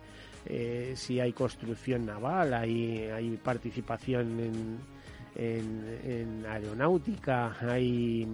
sí 0.96 1.20
hay 1.20 1.32
construcción 1.32 2.06
naval, 2.06 2.54
hay, 2.54 3.06
hay 3.06 3.38
participación 3.38 4.40
en, 4.40 4.80
en, 5.36 6.46
aeronáutica, 6.46 7.56
hay 7.62 8.28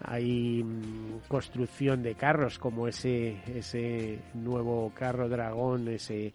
hay 0.00 0.62
mm, 0.62 1.28
construcción 1.28 2.02
de 2.02 2.14
carros 2.14 2.58
como 2.58 2.86
ese 2.86 3.38
ese 3.46 4.18
nuevo 4.34 4.92
carro 4.94 5.28
dragón 5.28 5.88
ese 5.88 6.32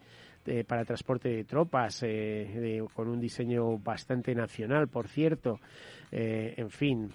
para 0.68 0.86
transporte 0.86 1.30
de 1.30 1.44
tropas, 1.44 2.04
eh, 2.04 2.84
con 2.94 3.08
un 3.08 3.20
diseño 3.20 3.78
bastante 3.78 4.36
nacional, 4.36 4.88
por 4.88 5.08
cierto. 5.08 5.60
Eh, 6.12 6.54
en 6.58 6.70
fin, 6.70 7.10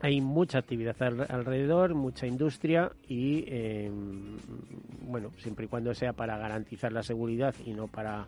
hay 0.00 0.20
mucha 0.20 0.58
actividad 0.58 0.96
alrededor, 1.02 1.94
mucha 1.94 2.26
industria 2.26 2.92
y, 3.08 3.44
em, 3.48 4.36
bueno, 5.08 5.30
siempre 5.38 5.64
y 5.64 5.68
cuando 5.68 5.94
sea 5.94 6.12
para 6.12 6.36
garantizar 6.36 6.92
la 6.92 7.02
seguridad 7.02 7.54
y 7.64 7.72
no 7.72 7.88
para 7.88 8.26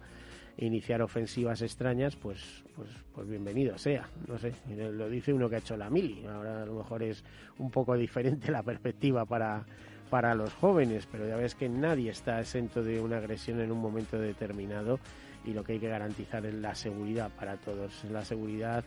iniciar 0.59 1.03
ofensivas 1.03 1.61
extrañas, 1.61 2.17
pues, 2.17 2.65
pues, 2.75 2.89
pues 3.15 3.29
bienvenido 3.29 3.77
sea. 3.77 4.09
No 4.27 4.39
sé, 4.39 4.55
lo 4.75 5.09
dice 5.09 5.33
uno 5.33 5.49
que 5.49 5.57
ha 5.57 5.59
hecho 5.59 5.77
la 5.77 5.91
mili. 5.91 6.25
Ahora 6.27 6.63
a 6.63 6.67
lo 6.67 6.77
mejor 6.77 7.03
es 7.03 7.23
un 7.59 7.71
poco 7.71 7.95
diferente 7.95 8.51
la 8.51 8.63
perspectiva 8.63 9.27
para 9.27 9.67
para 10.11 10.35
los 10.35 10.53
jóvenes, 10.55 11.07
pero 11.11 11.27
ya 11.27 11.37
ves 11.37 11.55
que 11.55 11.69
nadie 11.69 12.11
está 12.11 12.41
exento 12.41 12.83
de 12.83 13.01
una 13.01 13.19
agresión 13.19 13.61
en 13.61 13.73
un 13.73 13.81
momento 13.81 14.19
determinado 14.19 14.99
y 15.45 15.53
lo 15.53 15.63
que 15.65 15.75
hay 15.75 15.79
que 15.79 15.89
garantizar 15.89 16.45
es 16.45 16.55
la 16.55 16.75
seguridad 16.75 17.31
para 17.37 17.57
todos, 17.57 18.05
la 18.11 18.25
seguridad 18.25 18.85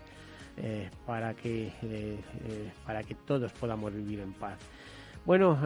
eh, 0.61 0.89
para 1.05 1.33
que 1.33 1.67
eh, 1.67 1.71
eh, 1.83 2.71
para 2.85 3.01
que 3.03 3.15
todos 3.15 3.53
podamos 3.53 3.93
vivir 3.93 4.19
en 4.19 4.33
paz. 4.33 4.57
Bueno, 5.25 5.59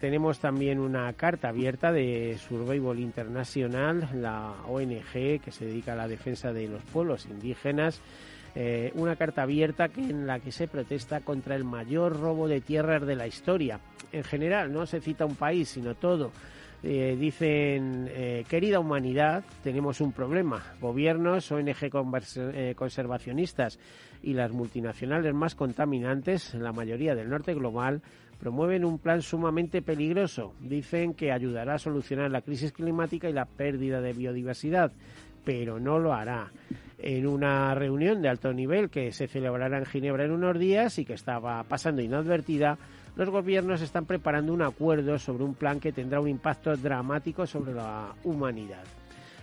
tenemos 0.00 0.40
también 0.40 0.80
una 0.80 1.12
carta 1.12 1.50
abierta 1.50 1.92
de 1.92 2.36
Survival 2.38 2.98
International, 2.98 4.08
la 4.14 4.54
ONG 4.66 5.40
que 5.40 5.52
se 5.52 5.66
dedica 5.66 5.92
a 5.92 5.96
la 5.96 6.08
defensa 6.08 6.52
de 6.52 6.66
los 6.66 6.82
pueblos 6.84 7.26
indígenas 7.26 8.00
una 8.94 9.14
carta 9.14 9.42
abierta 9.42 9.88
que, 9.88 10.00
en 10.00 10.26
la 10.26 10.40
que 10.40 10.50
se 10.50 10.68
protesta 10.68 11.20
contra 11.20 11.54
el 11.54 11.64
mayor 11.64 12.18
robo 12.18 12.48
de 12.48 12.60
tierras 12.60 13.06
de 13.06 13.14
la 13.14 13.26
historia. 13.26 13.78
En 14.14 14.24
general, 14.24 14.72
no 14.72 14.86
se 14.86 15.00
cita 15.00 15.26
un 15.26 15.34
país, 15.34 15.68
sino 15.68 15.94
todo. 15.94 16.30
Eh, 16.82 17.16
dicen, 17.18 18.08
eh, 18.10 18.44
querida 18.48 18.78
humanidad, 18.78 19.42
tenemos 19.62 20.00
un 20.00 20.12
problema. 20.12 20.62
Gobiernos, 20.80 21.50
ONG 21.50 21.90
conservacionistas 22.76 23.78
y 24.22 24.34
las 24.34 24.52
multinacionales 24.52 25.34
más 25.34 25.54
contaminantes, 25.54 26.54
la 26.54 26.72
mayoría 26.72 27.14
del 27.14 27.30
norte 27.30 27.54
global, 27.54 28.02
promueven 28.38 28.84
un 28.84 28.98
plan 28.98 29.22
sumamente 29.22 29.82
peligroso. 29.82 30.54
Dicen 30.60 31.14
que 31.14 31.32
ayudará 31.32 31.74
a 31.74 31.78
solucionar 31.78 32.30
la 32.30 32.42
crisis 32.42 32.72
climática 32.72 33.28
y 33.28 33.32
la 33.32 33.46
pérdida 33.46 34.00
de 34.00 34.12
biodiversidad, 34.12 34.92
pero 35.44 35.80
no 35.80 35.98
lo 35.98 36.12
hará 36.12 36.52
en 36.98 37.26
una 37.26 37.74
reunión 37.74 38.22
de 38.22 38.28
alto 38.28 38.52
nivel 38.52 38.88
que 38.88 39.12
se 39.12 39.26
celebrará 39.26 39.78
en 39.78 39.84
Ginebra 39.84 40.24
en 40.24 40.32
unos 40.32 40.58
días 40.58 40.98
y 40.98 41.04
que 41.04 41.14
estaba 41.14 41.62
pasando 41.64 42.00
inadvertida, 42.00 42.78
los 43.16 43.30
gobiernos 43.30 43.80
están 43.80 44.06
preparando 44.06 44.52
un 44.52 44.62
acuerdo 44.62 45.18
sobre 45.18 45.44
un 45.44 45.54
plan 45.54 45.80
que 45.80 45.92
tendrá 45.92 46.20
un 46.20 46.28
impacto 46.28 46.76
dramático 46.76 47.46
sobre 47.46 47.74
la 47.74 48.12
humanidad. 48.24 48.84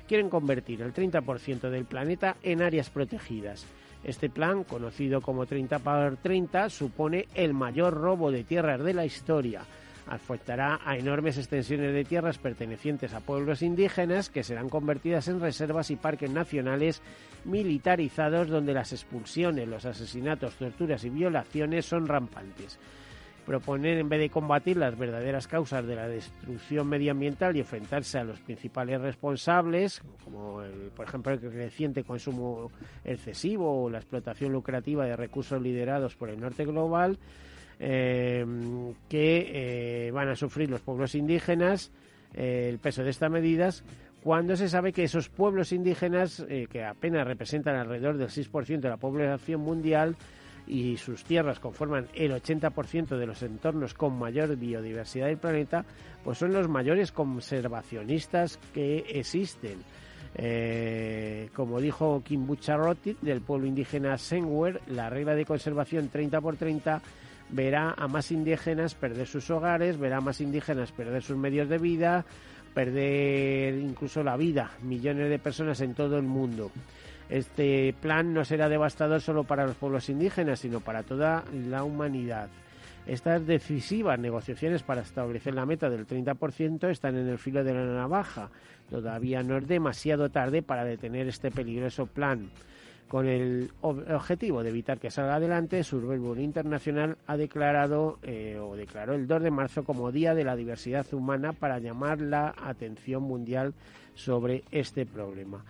Quieren 0.07 0.29
convertir 0.29 0.81
el 0.81 0.93
30% 0.93 1.69
del 1.69 1.85
planeta 1.85 2.35
en 2.43 2.61
áreas 2.61 2.89
protegidas. 2.89 3.65
Este 4.03 4.29
plan, 4.29 4.63
conocido 4.63 5.21
como 5.21 5.45
30 5.45 5.79
por 5.79 6.17
30, 6.17 6.69
supone 6.69 7.27
el 7.33 7.53
mayor 7.53 7.93
robo 7.93 8.31
de 8.31 8.43
tierras 8.43 8.83
de 8.83 8.93
la 8.93 9.05
historia 9.05 9.61
afectará 10.07 10.79
a 10.83 10.97
enormes 10.97 11.37
extensiones 11.37 11.93
de 11.93 12.03
tierras 12.03 12.37
pertenecientes 12.37 13.13
a 13.13 13.19
pueblos 13.21 13.61
indígenas 13.61 14.29
que 14.29 14.43
serán 14.43 14.69
convertidas 14.69 15.27
en 15.27 15.39
reservas 15.39 15.91
y 15.91 15.95
parques 15.95 16.29
nacionales 16.29 17.01
militarizados 17.45 18.49
donde 18.49 18.73
las 18.73 18.91
expulsiones, 18.91 19.67
los 19.67 19.85
asesinatos, 19.85 20.55
torturas 20.55 21.03
y 21.03 21.09
violaciones 21.09 21.85
son 21.85 22.07
rampantes. 22.07 22.77
Proponer, 23.45 23.98
en 23.98 24.07
vez 24.07 24.19
de 24.19 24.29
combatir 24.29 24.77
las 24.77 24.98
verdaderas 24.98 25.48
causas 25.48 25.86
de 25.86 25.95
la 25.95 26.07
destrucción 26.07 26.88
medioambiental 26.88 27.55
y 27.55 27.62
enfrentarse 27.62 28.19
a 28.19 28.24
los 28.24 28.39
principales 28.39 29.01
responsables, 29.01 30.01
como 30.24 30.62
por 30.95 31.07
ejemplo 31.07 31.33
el 31.33 31.39
creciente 31.39 32.03
consumo 32.03 32.71
excesivo 33.03 33.83
o 33.83 33.89
la 33.89 33.98
explotación 33.98 34.51
lucrativa 34.51 35.05
de 35.05 35.15
recursos 35.15 35.60
liderados 35.60 36.15
por 36.15 36.29
el 36.29 36.39
norte 36.39 36.65
global, 36.65 37.17
eh, 37.83 38.45
que 39.10 40.05
eh, 40.07 40.12
van 40.12 40.29
a 40.29 40.36
sufrir 40.36 40.69
los 40.69 40.81
pueblos 40.81 41.15
indígenas 41.15 41.91
eh, 42.36 42.67
el 42.69 42.77
peso 42.77 43.03
de 43.03 43.10
estas 43.10 43.31
medidas 43.31 43.83
cuando 44.21 44.55
se 44.55 44.69
sabe 44.69 44.93
que 44.93 45.03
esos 45.03 45.29
pueblos 45.29 45.71
indígenas, 45.71 46.45
que 46.69 46.83
apenas 46.83 47.25
representan 47.25 47.75
alrededor 47.75 48.17
del 48.17 48.27
6% 48.27 48.79
de 48.79 48.89
la 48.89 48.98
población 48.98 49.62
mundial, 49.62 50.15
y 50.68 50.98
sus 50.98 51.24
tierras 51.24 51.60
conforman 51.60 52.08
el 52.13 52.32
80% 52.32 53.18
de 53.18 53.25
los 53.25 53.41
entornos 53.44 53.94
con 53.94 54.18
mayor 54.18 54.56
biodiversidad 54.56 55.27
del 55.27 55.38
planeta, 55.38 55.86
pues 56.24 56.38
son 56.38 56.53
los 56.53 56.68
mayores 56.70 57.12
conservacionistas 57.12 58.58
que 58.74 59.00
existen. 59.10 59.84
como 61.53 61.82
dijo 61.82 62.22
Kim 62.24 62.48
Bucharrotti 62.48 63.18
del 63.22 63.41
pueblo 63.41 63.68
indígena 63.68 64.18
Senwer, 64.18 64.82
la 64.88 65.10
regla 65.10 65.36
de 65.36 65.46
conservación 65.46 66.10
30 66.10 66.39
por 66.39 66.56
30 66.56 67.01
verá 67.51 67.94
a 67.98 68.08
más 68.08 68.32
indígenas 68.32 68.96
perder 68.96 69.27
sus 69.27 69.50
hogares, 69.50 69.98
verá 69.98 70.18
a 70.18 70.22
más 70.22 70.41
indígenas 70.41 70.91
perder 70.91 71.22
sus 71.22 71.38
medios 71.38 71.70
de 71.70 71.77
vida, 71.77 72.25
perder 72.74 73.75
incluso 73.75 74.24
la 74.24 74.38
vida, 74.38 74.72
millones 74.82 75.30
de 75.30 75.39
personas 75.39 75.82
en 75.82 75.94
todo 75.94 76.18
el 76.18 76.24
mundo. 76.24 76.72
Este 77.31 77.95
plan 78.01 78.33
no 78.33 78.43
será 78.43 78.67
devastador 78.67 79.21
solo 79.21 79.45
para 79.45 79.65
los 79.65 79.77
pueblos 79.77 80.09
indígenas, 80.09 80.59
sino 80.59 80.81
para 80.81 81.03
toda 81.03 81.45
la 81.69 81.85
humanidad. 81.85 82.50
Estas 83.07 83.47
decisivas 83.47 84.19
negociaciones 84.19 84.83
para 84.83 85.01
establecer 85.01 85.53
la 85.55 85.65
meta 85.65 85.89
del 85.89 86.05
30% 86.05 86.89
están 86.89 87.15
en 87.15 87.29
el 87.29 87.38
filo 87.38 87.63
de 87.63 87.73
la 87.73 87.85
navaja. 87.85 88.50
Todavía 88.89 89.43
no 89.43 89.57
es 89.57 89.65
demasiado 89.65 90.29
tarde 90.29 90.61
para 90.61 90.83
detener 90.83 91.29
este 91.29 91.51
peligroso 91.51 92.05
plan. 92.05 92.50
Con 93.12 93.27
el 93.27 93.72
objetivo 93.82 94.63
de 94.63 94.70
evitar 94.70 94.98
que 94.98 95.12
salga 95.12 95.36
adelante, 95.36 95.84
Survival 95.84 96.39
Internacional 96.39 97.18
ha 97.27 97.36
declarado 97.36 98.20
eh, 98.24 98.58
o 98.58 98.77
declaró 98.77 99.15
el 99.15 99.27
2 99.27 99.44
de 99.44 99.51
marzo 99.51 99.84
como 99.84 100.13
Día 100.13 100.34
de 100.34 100.46
la 100.46 100.56
Diversidad 100.56 101.06
Humana 101.13 101.51
para 101.51 101.80
llamar 101.80 102.22
la 102.22 102.56
atención 102.63 103.24
mundial 103.24 103.74
sobre 104.15 104.63
este 104.72 105.06
problema. 105.06 105.65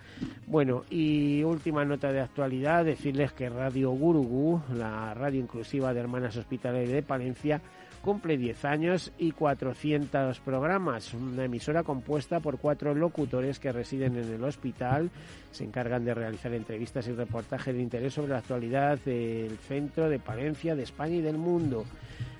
Bueno, 0.46 0.84
y 0.92 1.42
última 1.42 1.84
nota 1.84 2.12
de 2.12 2.22
actualidad, 2.22 2.86
decirles 2.86 3.34
que 3.34 3.50
Radio 3.50 3.90
Gurugu, 3.90 4.62
la 4.76 5.16
radio 5.16 5.40
inclusiva 5.40 5.96
de 5.96 6.00
Hermanas 6.00 6.38
Hospitalarias 6.38 6.92
de 6.92 7.02
Palencia, 7.02 7.60
cumple 8.01 8.38
10 8.38 8.65
años 8.65 9.12
y 9.17 9.31
400 9.31 10.39
programas. 10.39 11.13
Una 11.13 11.46
emisora 11.46 11.84
compuesta 11.84 12.39
por 12.39 12.58
cuatro 12.58 12.93
locutores 12.93 13.60
que 13.60 13.72
residen 13.72 14.17
en 14.17 14.34
el 14.34 14.43
hospital, 14.43 15.10
se 15.51 15.63
encargan 15.63 16.03
de 16.03 16.13
realizar 16.13 16.53
entrevistas 16.53 17.08
y 17.08 17.13
reportajes 17.13 17.74
de 17.74 17.81
interés 17.81 18.13
sobre 18.13 18.31
la 18.31 18.39
actualidad 18.39 19.00
del 19.00 19.58
centro 19.60 20.10
de 20.10 20.20
Palencia, 20.20 20.75
de 20.75 20.84
España 20.84 21.15
y 21.15 21.22
del 21.22 21.38
mundo. 21.38 21.86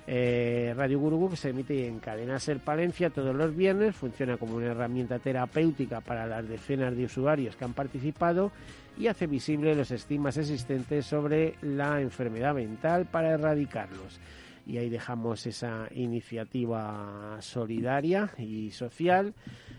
Eh, 0.04 0.74
Radio 0.76 0.98
Gurú 0.98 1.36
se 1.36 1.50
emite 1.50 1.86
en 1.86 2.00
Cadena 2.00 2.40
Ser 2.40 2.58
Palencia 2.58 3.10
todos 3.10 3.36
los 3.36 3.54
viernes, 3.54 3.94
funciona 3.94 4.36
como 4.36 4.56
una 4.56 4.66
herramienta 4.66 5.20
terapéutica 5.20 6.00
para 6.00 6.26
las 6.26 6.48
decenas 6.48 6.96
de 6.96 7.04
usuarios 7.04 7.54
que 7.54 7.64
han 7.64 7.72
participado 7.72 8.50
y 8.98 9.06
hace 9.06 9.28
visible 9.28 9.76
los 9.76 9.92
estigmas 9.92 10.36
existentes 10.36 11.06
sobre 11.06 11.54
la 11.62 12.00
enfermedad 12.00 12.52
mental 12.52 13.06
para 13.06 13.30
erradicarlos 13.30 14.18
y 14.66 14.78
ahí 14.78 14.88
dejamos 14.88 15.46
esa 15.46 15.88
iniciativa 15.92 17.36
solidaria 17.40 18.30
y 18.38 18.70
social. 18.70 19.34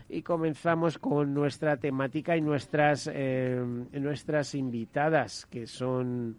Y 0.08 0.22
comenzamos 0.22 0.98
con 0.98 1.34
nuestra 1.34 1.76
temática 1.76 2.36
y 2.36 2.40
nuestras 2.40 3.10
eh, 3.12 3.62
nuestras 3.92 4.54
invitadas 4.54 5.46
que 5.46 5.66
son 5.66 6.36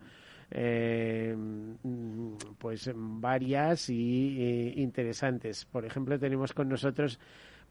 eh, 0.51 1.35
pues 2.57 2.91
varias 2.93 3.89
y 3.89 4.37
eh, 4.39 4.73
interesantes. 4.77 5.65
Por 5.65 5.85
ejemplo 5.85 6.19
tenemos 6.19 6.53
con 6.53 6.69
nosotros 6.69 7.19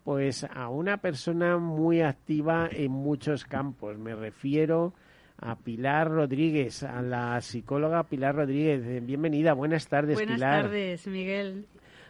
pues 0.02 0.44
a 0.44 0.68
una 0.68 0.98
persona 0.98 1.56
muy 1.56 2.02
activa 2.02 2.68
en 2.70 2.90
muchos 2.92 3.44
campos. 3.44 3.98
Me 3.98 4.14
refiero 4.14 4.92
a 5.38 5.56
Pilar 5.56 6.10
Rodríguez, 6.10 6.82
a 6.82 7.02
la 7.02 7.40
psicóloga 7.40 8.04
Pilar 8.04 8.36
Rodríguez. 8.36 9.04
Bienvenida, 9.04 9.52
buenas 9.52 9.88
tardes, 9.88 10.14
buenas 10.14 10.36
Pilar. 10.36 10.62
Buenas 10.62 10.70
tardes, 10.70 11.06
Miguel. 11.06 11.66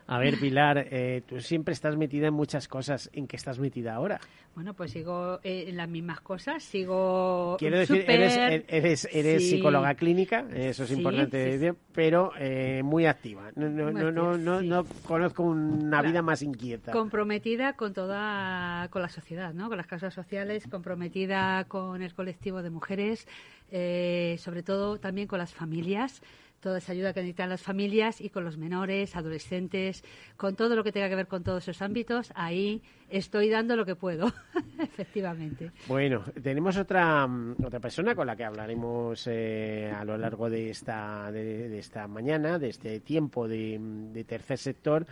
A 0.07 0.19
ver, 0.19 0.39
Pilar, 0.39 0.87
eh, 0.91 1.23
tú 1.27 1.41
siempre 1.41 1.73
estás 1.73 1.97
metida 1.97 2.27
en 2.27 2.35
muchas 2.35 2.69
cosas. 2.69 3.09
¿En 3.15 3.27
qué 3.27 3.37
estás 3.37 3.59
metida 3.59 3.95
ahora? 3.95 4.21
Bueno, 4.55 4.75
pues 4.75 4.93
sigo 4.93 5.41
eh, 5.43 5.65
en 5.69 5.79
las 5.79 5.89
mismas 5.89 6.21
cosas, 6.21 6.63
sigo. 6.63 7.57
Quiero 7.59 7.79
decir, 7.79 8.05
eres, 8.07 9.09
eres, 9.11 9.49
psicóloga 9.49 9.95
clínica, 9.95 10.47
eso 10.55 10.85
es 10.85 10.91
importante 10.93 11.39
decir, 11.39 11.75
pero 11.93 12.33
eh, 12.39 12.83
muy 12.85 13.07
activa. 13.07 13.51
No, 13.57 13.69
no, 13.69 13.91
no, 13.91 14.37
no, 14.37 14.63
no, 14.63 14.85
conozco 15.07 15.43
una 15.43 16.03
vida 16.03 16.21
más 16.21 16.43
inquieta. 16.43 16.93
Comprometida 16.93 17.73
con 17.73 17.95
toda, 17.95 18.89
con 18.91 19.01
la 19.03 19.09
sociedad, 19.09 19.55
¿no? 19.55 19.69
Con 19.69 19.79
las 19.79 19.87
causas 19.87 20.13
sociales, 20.13 20.69
comprometida 20.71 21.65
con 21.65 22.03
el 22.03 22.15
colectivo 22.15 22.63
de 22.63 22.71
mujeres, 22.71 23.27
sobre 23.71 24.63
todo 24.63 24.99
también 24.99 25.27
con 25.27 25.39
las 25.39 25.55
familias 25.55 26.23
toda 26.65 26.79
esa 26.79 26.93
ayuda 26.93 27.13
que 27.13 27.21
necesitan 27.21 27.51
las 27.51 27.61
familias 27.61 28.23
y 28.23 28.31
con 28.31 28.43
los 28.43 28.57
menores, 28.57 29.15
adolescentes, 29.17 30.03
con 30.39 30.57
todo 30.57 30.75
lo 30.75 30.83
que 30.83 30.93
tenga 30.93 31.11
que 31.11 31.15
ver 31.15 31.27
con 31.29 31.45
todos 31.45 31.63
esos 31.63 31.83
ámbitos, 31.83 32.33
ahí 32.35 32.83
estoy 33.11 33.51
dando 33.51 33.77
lo 33.77 33.85
que 33.85 33.95
puedo, 33.95 34.33
efectivamente. 34.81 35.73
Bueno, 35.87 36.25
tenemos 36.43 36.79
otra, 36.79 37.27
mm, 37.27 37.57
otra 37.63 37.81
persona 37.81 38.15
con 38.15 38.27
la 38.27 38.35
que 38.35 38.45
hablaremos 38.45 39.27
eh, 39.27 39.93
a 39.95 40.07
lo 40.07 40.17
largo 40.17 40.49
de 40.49 40.71
esta, 40.71 41.31
de, 41.31 41.79
esta 41.79 42.09
mañana, 42.09 42.59
de 42.59 42.71
este 42.71 42.99
tiempo 43.01 43.47
de, 43.47 44.25
tercer 44.27 44.57
sector 44.57 45.07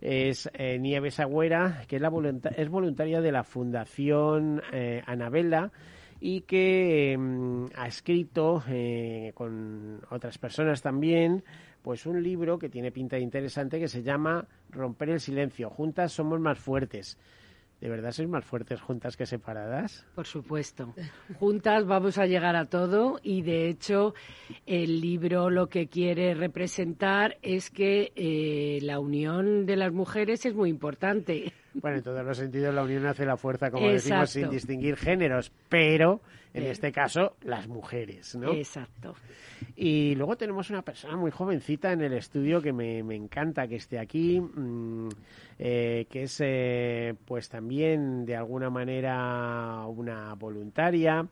es 0.00 0.50
eh, 0.54 0.76
Nieves 0.80 1.20
Agüera, 1.20 1.84
que 1.86 1.96
es, 1.96 2.02
la 2.02 2.10
es 2.56 2.68
voluntaria 2.68 3.20
de 3.20 3.32
la 3.32 3.44
Fundación 3.44 4.60
eh, 4.72 5.02
Anabela 5.06 5.70
y 6.26 6.40
que 6.40 7.16
mm, 7.16 7.66
ha 7.76 7.86
escrito 7.86 8.60
eh, 8.68 9.30
con 9.36 10.00
otras 10.10 10.38
personas 10.38 10.82
también 10.82 11.44
pues 11.82 12.04
un 12.04 12.20
libro 12.20 12.58
que 12.58 12.68
tiene 12.68 12.90
pinta 12.90 13.16
interesante 13.16 13.78
que 13.78 13.86
se 13.86 14.02
llama 14.02 14.44
Romper 14.70 15.10
el 15.10 15.20
silencio. 15.20 15.70
Juntas 15.70 16.10
somos 16.10 16.40
más 16.40 16.58
fuertes. 16.58 17.16
¿De 17.80 17.88
verdad 17.88 18.10
sois 18.10 18.28
más 18.28 18.44
fuertes 18.44 18.80
juntas 18.80 19.16
que 19.16 19.24
separadas? 19.24 20.04
Por 20.16 20.26
supuesto. 20.26 20.92
Juntas 21.38 21.86
vamos 21.86 22.18
a 22.18 22.26
llegar 22.26 22.56
a 22.56 22.64
todo 22.64 23.20
y 23.22 23.42
de 23.42 23.68
hecho 23.68 24.14
el 24.66 25.00
libro 25.00 25.48
lo 25.48 25.68
que 25.68 25.86
quiere 25.86 26.34
representar 26.34 27.38
es 27.42 27.70
que 27.70 28.12
eh, 28.16 28.80
la 28.82 28.98
unión 28.98 29.64
de 29.64 29.76
las 29.76 29.92
mujeres 29.92 30.44
es 30.44 30.56
muy 30.56 30.70
importante. 30.70 31.52
Bueno, 31.80 31.98
en 31.98 32.02
todos 32.02 32.24
los 32.24 32.38
sentidos 32.38 32.74
la 32.74 32.82
unión 32.82 33.06
hace 33.06 33.26
la 33.26 33.36
fuerza, 33.36 33.70
como 33.70 33.88
decimos, 33.88 34.30
sin 34.30 34.48
distinguir 34.50 34.96
géneros, 34.96 35.52
pero 35.68 36.20
en 36.54 36.64
este 36.64 36.90
caso 36.90 37.36
las 37.42 37.68
mujeres, 37.68 38.34
¿no? 38.34 38.52
Exacto. 38.52 39.14
Y 39.76 40.14
luego 40.14 40.36
tenemos 40.36 40.70
una 40.70 40.82
persona 40.82 41.16
muy 41.16 41.30
jovencita 41.30 41.92
en 41.92 42.00
el 42.00 42.14
estudio 42.14 42.62
que 42.62 42.72
me, 42.72 42.98
encanta 43.14 43.68
que 43.68 43.76
esté 43.76 43.98
aquí, 43.98 44.40
mm, 44.40 45.08
eh, 45.58 46.06
que 46.08 46.22
es 46.22 46.40
eh, 46.42 47.14
pues 47.26 47.48
también 47.48 48.24
de 48.24 48.36
alguna 48.36 48.70
manera 48.70 49.84
una 49.86 50.34
voluntaria. 50.34 51.26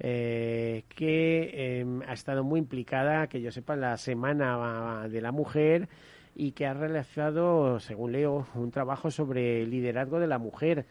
Eh, 0.00 0.82
que 0.88 1.78
em, 1.78 2.02
ha 2.02 2.14
estado 2.14 2.42
muy 2.42 2.58
implicada, 2.58 3.28
que 3.28 3.40
yo 3.40 3.52
sepa, 3.52 3.74
en 3.74 3.80
la 3.82 3.96
Semana 3.96 5.06
de 5.08 5.20
la 5.20 5.30
Mujer 5.30 5.88
y 6.34 6.52
que 6.52 6.66
ha 6.66 6.74
realizado, 6.74 7.78
según 7.80 8.12
leo, 8.12 8.46
un 8.54 8.70
trabajo 8.70 9.10
sobre 9.10 9.66
liderazgo 9.66 10.18
de 10.18 10.26
la 10.26 10.38
mujer. 10.38 10.86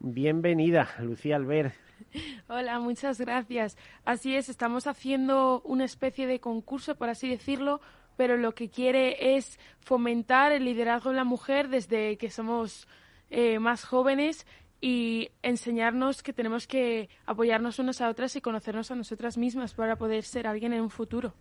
Bienvenida, 0.00 0.88
Lucía 1.00 1.36
Albert. 1.36 1.74
Hola, 2.48 2.78
muchas 2.80 3.20
gracias. 3.20 3.76
Así 4.04 4.34
es, 4.34 4.48
estamos 4.48 4.86
haciendo 4.86 5.60
una 5.62 5.84
especie 5.84 6.26
de 6.26 6.40
concurso, 6.40 6.96
por 6.96 7.08
así 7.08 7.28
decirlo, 7.28 7.80
pero 8.16 8.36
lo 8.36 8.54
que 8.54 8.68
quiere 8.68 9.36
es 9.36 9.58
fomentar 9.80 10.52
el 10.52 10.64
liderazgo 10.64 11.10
de 11.10 11.16
la 11.16 11.24
mujer 11.24 11.68
desde 11.68 12.16
que 12.16 12.30
somos 12.30 12.88
eh, 13.30 13.58
más 13.58 13.84
jóvenes 13.84 14.46
y 14.80 15.30
enseñarnos 15.42 16.22
que 16.22 16.32
tenemos 16.32 16.66
que 16.66 17.08
apoyarnos 17.26 17.78
unas 17.78 18.00
a 18.00 18.08
otras 18.08 18.36
y 18.36 18.40
conocernos 18.40 18.90
a 18.90 18.96
nosotras 18.96 19.36
mismas 19.36 19.74
para 19.74 19.96
poder 19.96 20.24
ser 20.24 20.46
alguien 20.46 20.72
en 20.72 20.82
un 20.82 20.90
futuro. 20.90 21.34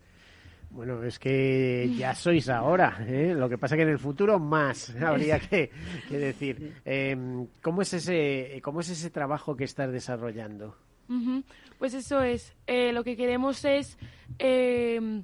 Bueno, 0.77 1.01
es 1.01 1.17
que 1.17 1.89
ya 1.97 2.13
sois 2.13 2.47
ahora, 2.49 2.99
¿eh? 2.99 3.33
lo 3.35 3.49
que 3.49 3.57
pasa 3.57 3.75
que 3.75 3.81
en 3.81 3.89
el 3.89 3.97
futuro 3.97 4.37
más 4.37 4.95
habría 5.01 5.39
que, 5.39 5.71
decir. 6.07 6.75
Em, 6.85 7.47
¿cómo, 7.63 7.81
es 7.81 7.93
ese, 7.93 8.61
¿Cómo 8.61 8.81
es 8.81 8.89
ese 8.89 9.09
trabajo 9.09 9.55
que 9.55 9.63
estás 9.63 9.91
desarrollando? 9.91 10.77
Pues 11.79 11.95
eso 11.95 12.21
es, 12.21 12.53
eh, 12.67 12.93
lo 12.93 13.03
que 13.03 13.17
queremos 13.17 13.65
es 13.65 13.97
em, 14.37 15.23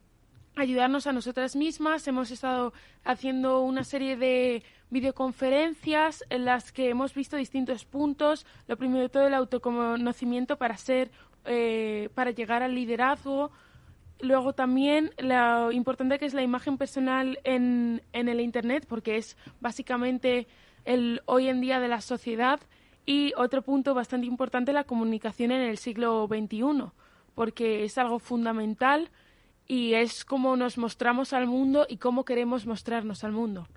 ayudarnos 0.55 1.05
a 1.05 1.11
nosotras 1.13 1.55
mismas. 1.55 2.07
Hemos 2.07 2.31
estado 2.31 2.73
haciendo 3.03 3.61
una 3.61 3.83
serie 3.83 4.17
de 4.17 4.63
videoconferencias 4.89 6.23
en 6.31 6.45
las 6.45 6.71
que 6.71 6.89
hemos 6.89 7.13
visto 7.13 7.37
distintos 7.37 7.85
puntos. 7.85 8.47
Lo 8.67 8.75
primero 8.75 9.03
de 9.03 9.09
todo 9.09 9.27
el 9.27 9.35
autoconocimiento 9.35 10.57
para 10.57 10.77
ser, 10.77 11.11
eh, 11.45 12.09
para 12.15 12.31
llegar 12.31 12.63
al 12.63 12.73
liderazgo, 12.73 13.51
Luego 14.23 14.53
también 14.53 15.11
lo 15.17 15.73
importante 15.73 16.17
que 16.17 16.25
es 16.25 16.33
la 16.33 16.43
imagen 16.43 16.77
personal 16.77 17.39
en, 17.43 18.01
en 18.13 18.29
el 18.29 18.39
Internet, 18.39 18.85
porque 18.87 19.17
es 19.17 19.35
básicamente 19.59 20.47
el 20.85 21.21
hoy 21.25 21.49
en 21.49 21.59
día 21.59 21.81
de 21.81 21.89
la 21.89 21.99
sociedad. 21.99 22.61
Y 23.05 23.33
otro 23.35 23.61
punto 23.63 23.93
bastante 23.93 24.25
importante, 24.25 24.71
la 24.71 24.85
comunicación 24.85 25.51
en 25.51 25.59
el 25.59 25.77
siglo 25.77 26.25
XXI, 26.27 26.91
porque 27.35 27.83
es 27.83 27.97
algo 27.97 28.17
fundamental 28.17 29.09
y 29.67 29.95
es 29.95 30.23
cómo 30.23 30.55
nos 30.55 30.77
mostramos 30.77 31.33
al 31.33 31.45
mundo 31.45 31.85
y 31.89 31.97
cómo 31.97 32.23
queremos 32.23 32.65
mostrarnos 32.65 33.25
al 33.25 33.33
mundo. 33.33 33.67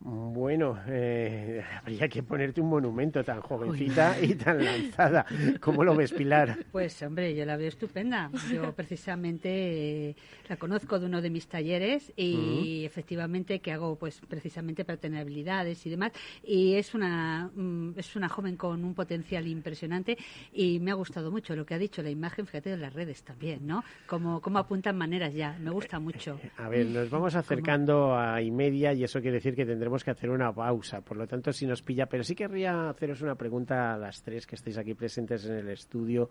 Bueno, 0.00 0.78
eh, 0.86 1.64
habría 1.80 2.08
que 2.08 2.22
ponerte 2.22 2.60
un 2.60 2.68
monumento 2.68 3.24
tan 3.24 3.40
jovencita 3.40 4.20
y 4.20 4.34
tan 4.34 4.62
lanzada. 4.64 5.24
¿Cómo 5.60 5.82
lo 5.82 5.96
ves, 5.96 6.12
Pilar? 6.12 6.58
Pues, 6.70 7.00
hombre, 7.02 7.34
yo 7.34 7.46
la 7.46 7.56
veo 7.56 7.68
estupenda. 7.68 8.30
Yo 8.52 8.72
precisamente 8.76 10.10
eh, 10.10 10.16
la 10.48 10.56
conozco 10.56 11.00
de 11.00 11.06
uno 11.06 11.22
de 11.22 11.30
mis 11.30 11.46
talleres 11.46 12.12
y 12.16 12.82
mm. 12.82 12.86
efectivamente 12.86 13.60
que 13.60 13.72
hago, 13.72 13.96
pues, 13.96 14.20
precisamente 14.28 14.84
para 14.84 14.98
tener 14.98 15.20
habilidades 15.20 15.86
y 15.86 15.90
demás. 15.90 16.12
Y 16.42 16.74
es 16.74 16.94
una, 16.94 17.50
mm, 17.54 17.92
es 17.96 18.14
una 18.14 18.28
joven 18.28 18.56
con 18.56 18.84
un 18.84 18.94
potencial 18.94 19.46
impresionante 19.46 20.18
y 20.52 20.80
me 20.80 20.90
ha 20.90 20.94
gustado 20.94 21.30
mucho 21.30 21.56
lo 21.56 21.64
que 21.64 21.74
ha 21.74 21.78
dicho 21.78 22.02
la 22.02 22.10
imagen, 22.10 22.46
fíjate, 22.46 22.70
de 22.70 22.76
las 22.76 22.92
redes 22.92 23.22
también, 23.22 23.66
¿no? 23.66 23.82
Como, 24.06 24.42
como 24.42 24.58
apuntan 24.58 24.98
maneras 24.98 25.32
ya. 25.32 25.56
Me 25.60 25.70
gusta 25.70 25.98
mucho. 25.98 26.38
A 26.58 26.68
ver, 26.68 26.86
nos 26.86 27.08
vamos 27.08 27.34
acercando 27.34 28.14
a 28.18 28.42
y 28.42 28.50
media 28.50 28.92
y 28.92 29.04
eso 29.04 29.22
quiere 29.22 29.36
decir 29.36 29.54
que 29.54 29.64
tendremos 29.64 29.83
que 30.04 30.10
hacer 30.10 30.30
una 30.30 30.52
pausa, 30.52 31.00
por 31.00 31.16
lo 31.16 31.26
tanto, 31.26 31.52
si 31.52 31.66
nos 31.66 31.82
pilla. 31.82 32.06
Pero 32.06 32.24
sí 32.24 32.34
querría 32.34 32.88
haceros 32.90 33.22
una 33.22 33.34
pregunta 33.34 33.94
a 33.94 33.98
las 33.98 34.22
tres 34.22 34.46
que 34.46 34.56
estáis 34.56 34.78
aquí 34.78 34.94
presentes 34.94 35.44
en 35.44 35.56
el 35.56 35.68
estudio. 35.68 36.30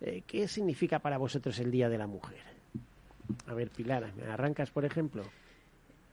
Eh, 0.00 0.22
¿Qué 0.26 0.48
significa 0.48 0.98
para 0.98 1.18
vosotros 1.18 1.58
el 1.60 1.70
Día 1.70 1.88
de 1.88 1.98
la 1.98 2.06
Mujer? 2.06 2.42
A 3.46 3.54
ver, 3.54 3.70
Pilar, 3.70 4.12
¿me 4.14 4.24
arrancas, 4.24 4.70
por 4.70 4.84
ejemplo? 4.84 5.24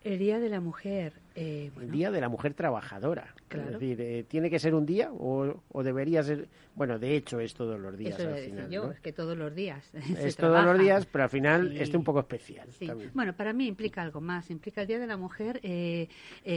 El 0.04 0.20
Día 0.20 0.40
de 0.40 0.50
la 0.50 0.60
Mujer. 0.60 1.14
Eh, 1.34 1.72
el 1.80 1.92
Día 1.92 2.12
de 2.12 2.20
la 2.20 2.28
Mujer 2.28 2.54
Trabajadora. 2.54 3.34
Es 3.50 3.72
decir, 3.72 4.02
eh, 4.02 4.26
¿tiene 4.28 4.50
que 4.50 4.60
ser 4.60 4.76
un 4.76 4.86
día 4.86 5.12
o, 5.14 5.84
debería 5.84 6.24
ser.? 6.24 6.48
Bueno, 6.76 7.00
de 7.00 7.16
hecho 7.16 7.40
es 7.40 7.54
todos 7.54 7.80
los 7.80 7.98
días. 7.98 8.20
al 8.20 8.38
final, 8.38 8.70
yo, 8.70 8.92
es 8.92 9.00
que 9.00 9.14
todos 9.14 9.38
los 9.38 9.54
días. 9.54 9.92
Es 10.22 10.36
todos 10.36 10.64
los 10.64 10.80
días, 10.80 11.06
pero 11.06 11.24
al 11.26 11.30
final 11.30 11.76
es 11.78 11.94
un 11.94 12.04
poco 12.04 12.20
especial. 12.20 12.68
Bueno, 13.14 13.34
para 13.36 13.54
mí 13.54 13.68
implica 13.68 14.02
algo 14.02 14.22
más. 14.22 14.50
Implica 14.52 14.82
el 14.82 14.88
Día 14.88 15.00
de 15.00 15.08
la 15.08 15.18
Mujer. 15.18 15.60
Eh, 15.64 16.08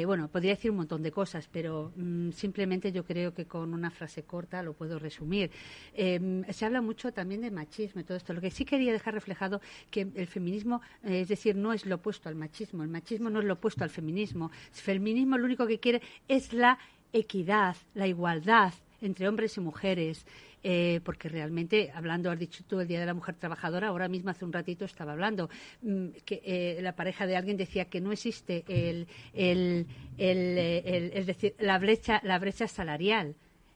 bueno, 0.06 0.28
podría 0.28 0.52
decir 0.52 0.70
un 0.70 0.78
montón 0.78 1.02
de 1.02 1.10
cosas, 1.10 1.48
pero 1.50 1.92
mm, 1.96 2.30
simplemente 2.30 2.92
yo 2.92 3.04
creo 3.04 3.32
que 3.32 3.46
con 3.46 3.74
una 3.74 3.90
frase 3.90 4.24
corta 4.24 4.62
lo 4.62 4.74
puedo 4.74 4.98
resumir. 4.98 5.50
Em, 5.94 6.44
se 6.44 6.64
habla 6.64 6.80
mucho 6.80 7.12
también 7.12 7.40
de 7.40 7.50
machismo 7.50 8.00
y 8.00 8.04
todo 8.04 8.16
esto. 8.16 8.32
Lo 8.32 8.40
que 8.40 8.50
sí 8.50 8.64
quería 8.64 8.92
dejar 8.92 9.14
reflejado 9.14 9.60
que 9.90 10.08
el 10.14 10.26
feminismo, 10.26 10.80
es 11.02 11.28
decir, 11.28 11.56
no 11.56 11.72
es 11.72 11.86
lo 11.86 11.96
opuesto 11.96 12.28
al 12.28 12.34
machismo. 12.34 12.82
El 12.82 12.88
machismo 12.88 13.30
no 13.30 13.40
es 13.40 13.44
lo 13.44 13.54
opuesto 13.54 13.84
al 13.84 13.90
feminismo. 13.90 14.50
El 14.72 14.80
feminismo 14.80 15.38
lo 15.38 15.44
único 15.44 15.66
que 15.66 15.78
quiere 15.78 16.02
es 16.28 16.52
la 16.52 16.78
equidad, 17.12 17.76
la 17.94 18.06
igualdad 18.06 18.72
entre 19.00 19.28
hombres 19.28 19.56
y 19.56 19.60
mujeres. 19.60 20.26
Eh, 20.66 21.02
porque 21.04 21.28
realmente, 21.28 21.92
hablando, 21.94 22.30
has 22.30 22.38
dicho 22.38 22.64
tú, 22.66 22.80
el 22.80 22.88
Día 22.88 22.98
de 22.98 23.04
la 23.04 23.12
Mujer 23.12 23.34
Trabajadora, 23.34 23.88
ahora 23.88 24.08
mismo 24.08 24.30
hace 24.30 24.46
un 24.46 24.52
ratito 24.52 24.86
estaba 24.86 25.12
hablando, 25.12 25.50
mm, 25.82 26.06
que 26.24 26.40
eh, 26.42 26.78
la 26.80 26.96
pareja 26.96 27.26
de 27.26 27.36
alguien 27.36 27.58
decía 27.58 27.84
que 27.84 28.00
no 28.00 28.12
existe 28.12 28.64
el, 28.66 29.06
el, 29.34 29.86
el, 30.16 30.56
eh, 30.56 31.10
el, 31.12 31.26
decir, 31.26 31.54
la 31.58 31.78
brecha, 31.78 32.18
la 32.24 32.38
brecha 32.38 32.66
salarial 32.66 33.34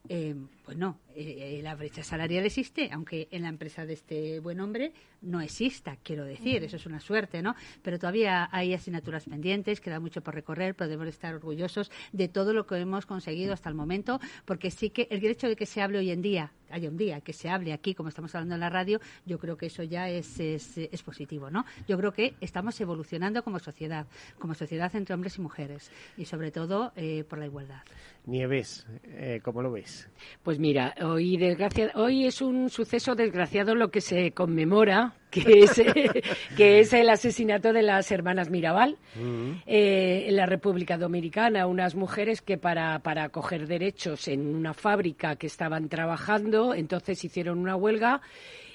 eh, 0.08 0.34
pues 0.68 0.76
no, 0.76 0.98
eh, 1.14 1.60
la 1.64 1.74
brecha 1.74 2.02
salarial 2.02 2.44
existe, 2.44 2.90
aunque 2.92 3.26
en 3.30 3.40
la 3.40 3.48
empresa 3.48 3.86
de 3.86 3.94
este 3.94 4.38
buen 4.38 4.60
hombre 4.60 4.92
no 5.22 5.40
exista, 5.40 5.96
quiero 6.02 6.24
decir, 6.24 6.62
eso 6.62 6.76
es 6.76 6.84
una 6.84 7.00
suerte, 7.00 7.42
¿no? 7.42 7.56
Pero 7.82 7.98
todavía 7.98 8.48
hay 8.52 8.74
asignaturas 8.74 9.24
pendientes, 9.24 9.80
queda 9.80 9.98
mucho 9.98 10.20
por 10.20 10.34
recorrer, 10.34 10.76
podemos 10.76 11.08
estar 11.08 11.34
orgullosos 11.34 11.90
de 12.12 12.28
todo 12.28 12.52
lo 12.52 12.66
que 12.66 12.76
hemos 12.76 13.06
conseguido 13.06 13.52
hasta 13.54 13.68
el 13.68 13.74
momento, 13.74 14.20
porque 14.44 14.70
sí 14.70 14.90
que 14.90 15.08
el 15.10 15.20
derecho 15.20 15.48
de 15.48 15.56
que 15.56 15.66
se 15.66 15.80
hable 15.80 15.98
hoy 15.98 16.10
en 16.10 16.22
día, 16.22 16.52
haya 16.70 16.88
un 16.88 16.98
día 16.98 17.20
que 17.22 17.32
se 17.32 17.48
hable 17.48 17.72
aquí, 17.72 17.94
como 17.94 18.10
estamos 18.10 18.34
hablando 18.34 18.54
en 18.54 18.60
la 18.60 18.70
radio, 18.70 19.00
yo 19.24 19.38
creo 19.38 19.56
que 19.56 19.66
eso 19.66 19.82
ya 19.82 20.08
es, 20.08 20.38
es, 20.38 21.02
positivo, 21.02 21.50
¿no? 21.50 21.64
Yo 21.88 21.96
creo 21.96 22.12
que 22.12 22.34
estamos 22.40 22.78
evolucionando 22.80 23.42
como 23.42 23.58
sociedad, 23.58 24.06
como 24.38 24.54
sociedad 24.54 24.94
entre 24.94 25.14
hombres 25.14 25.38
y 25.38 25.40
mujeres, 25.40 25.90
y 26.16 26.26
sobre 26.26 26.52
todo 26.52 26.92
eh, 26.94 27.24
por 27.24 27.38
la 27.38 27.46
igualdad. 27.46 27.80
Nieves, 28.26 28.86
¿cómo 29.42 29.62
lo 29.62 29.72
ves? 29.72 30.10
Pues 30.42 30.57
mira, 30.58 30.94
hoy, 31.00 31.38
hoy 31.94 32.26
es 32.26 32.42
un 32.42 32.68
suceso 32.68 33.14
desgraciado 33.14 33.74
lo 33.74 33.90
que 33.90 34.00
se 34.00 34.32
conmemora, 34.32 35.14
que 35.30 35.60
es, 35.60 35.80
que 36.56 36.80
es 36.80 36.92
el 36.92 37.08
asesinato 37.08 37.72
de 37.72 37.82
las 37.82 38.10
hermanas 38.10 38.50
Mirabal 38.50 38.98
mm. 39.14 39.62
eh, 39.66 40.26
en 40.28 40.36
la 40.36 40.46
República 40.46 40.98
Dominicana, 40.98 41.66
unas 41.66 41.94
mujeres 41.94 42.42
que 42.42 42.58
para, 42.58 42.98
para 43.00 43.28
coger 43.28 43.66
derechos 43.66 44.28
en 44.28 44.54
una 44.54 44.74
fábrica 44.74 45.36
que 45.36 45.46
estaban 45.46 45.88
trabajando, 45.88 46.74
entonces 46.74 47.24
hicieron 47.24 47.58
una 47.58 47.76
huelga 47.76 48.20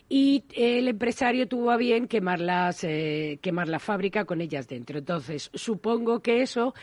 y 0.10 0.44
el 0.56 0.88
empresario 0.88 1.48
tuvo 1.48 1.72
a 1.72 1.78
bien 1.78 2.08
quemarlas, 2.08 2.84
eh, 2.84 3.40
quemar 3.42 3.68
la 3.68 3.80
fábrica 3.80 4.26
con 4.26 4.42
ellas 4.42 4.68
dentro. 4.68 5.00
Entonces, 5.00 5.50
supongo 5.54 6.20
que 6.20 6.42
eso 6.42 6.74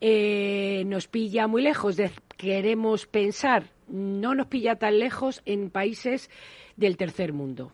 eh, 0.00 0.82
nos 0.86 1.06
pilla 1.06 1.46
muy 1.46 1.62
lejos. 1.62 1.96
De, 1.96 2.10
queremos 2.36 3.06
pensar, 3.06 3.70
no 3.92 4.34
nos 4.34 4.46
pilla 4.46 4.76
tan 4.76 4.98
lejos 4.98 5.42
en 5.44 5.70
países 5.70 6.30
del 6.76 6.96
tercer 6.96 7.32
mundo. 7.32 7.72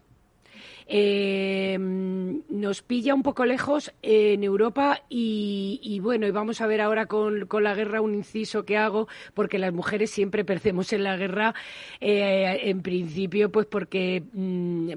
Eh, 0.90 1.76
nos 1.78 2.80
pilla 2.80 3.14
un 3.14 3.22
poco 3.22 3.44
lejos 3.44 3.92
en 4.00 4.42
Europa 4.42 5.02
y, 5.10 6.00
bueno, 6.02 6.26
y 6.26 6.30
vamos 6.30 6.62
a 6.62 6.66
ver 6.66 6.80
ahora 6.80 7.04
con, 7.04 7.46
la 7.62 7.74
guerra 7.74 8.00
un 8.00 8.14
inciso 8.14 8.64
que 8.64 8.78
hago, 8.78 9.06
porque 9.34 9.58
las 9.58 9.74
mujeres 9.74 10.10
siempre 10.10 10.46
perdemos 10.46 10.94
en 10.94 11.04
la 11.04 11.18
guerra, 11.18 11.54
eh, 12.00 12.60
en 12.62 12.80
principio, 12.80 13.52
pues 13.52 13.66
porque, 13.66 14.22
mm, 14.32 14.92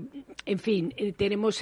en 0.45 0.59
fin, 0.59 0.93
eh, 0.95 1.11
tenemos 1.11 1.61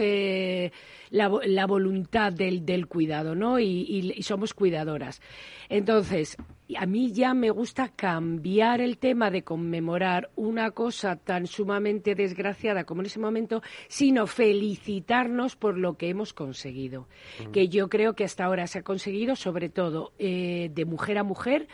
la, 1.10 1.65
voluntad 1.65 2.32
del, 2.32 2.88
cuidado, 2.88 3.34
¿no? 3.34 3.60
y 3.60 4.22
somos 4.22 4.54
cuidadoras. 4.54 5.22
Entonces, 5.69 6.38
a 6.75 6.86
mí 6.86 7.12
ya 7.12 7.34
me 7.34 7.49
gusta 7.49 7.89
cambiar 7.89 8.82
el 8.82 8.97
tema 8.97 9.32
de 9.32 9.43
conmemorar 9.43 10.29
una 10.36 10.71
cosa 10.71 11.15
tan 11.15 11.47
sumamente 11.47 12.15
desgraciada 12.15 12.84
como 12.84 13.01
en 13.01 13.08
ese 13.08 13.19
momento, 13.19 13.62
sino 13.88 14.27
felicitarnos 14.27 15.55
por 15.55 15.77
lo 15.77 15.97
que 15.97 16.10
hemos 16.10 16.34
conseguido. 16.34 17.08
Mm. 17.39 17.51
Que 17.51 17.67
yo 17.69 17.89
creo 17.89 18.13
que 18.13 18.23
hasta 18.23 18.45
ahora 18.45 18.67
se 18.67 18.79
ha 18.79 18.84
conseguido, 18.84 19.36
sobre 19.36 19.69
todo 19.69 20.13
eh, 20.19 20.69
de 20.73 20.86
mujer 20.86 21.17
a 21.17 21.23
mujer, 21.23 21.67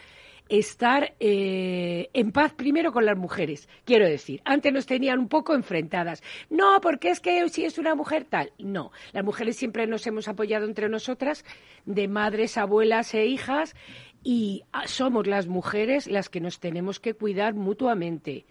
estar 0.50 1.16
eh, 1.20 2.10
en 2.14 2.32
paz 2.32 2.54
primero 2.54 2.92
con 2.92 3.06
las 3.06 3.18
mujeres. 3.18 3.68
Quiero 3.84 4.08
decir, 4.08 4.42
antes 4.46 4.72
nos 4.72 4.86
tenían 4.86 5.20
un 5.20 5.28
poco 5.28 5.56
enfrentadas. 5.56 6.22
No, 6.50 6.80
porque 6.82 7.10
es 7.10 7.20
que 7.20 7.48
si 7.50 7.66
es 7.66 7.78
una 7.78 7.96
mujer 7.96 8.26
tal. 8.26 8.52
No, 8.60 8.92
las 9.12 9.24
mujeres 9.24 9.58
siempre 9.58 9.88
nos 9.88 10.06
hemos 10.08 10.28
apoyado 10.28 10.66
entre 10.66 10.90
nosotras, 10.90 11.44
de 11.86 12.08
madres, 12.08 12.58
abuelas 12.58 13.14
e 13.14 13.26
hijas, 13.26 13.76
y 14.26 14.64
ah, 14.74 14.88
somos 14.88 15.28
las 15.28 15.46
mujeres 15.46 16.08
las 16.08 16.30
que 16.30 16.42
nos 16.42 16.60
tenemos 16.60 17.00
que 17.00 17.14
cuidar 17.14 17.54
mutuamente. 17.54 18.46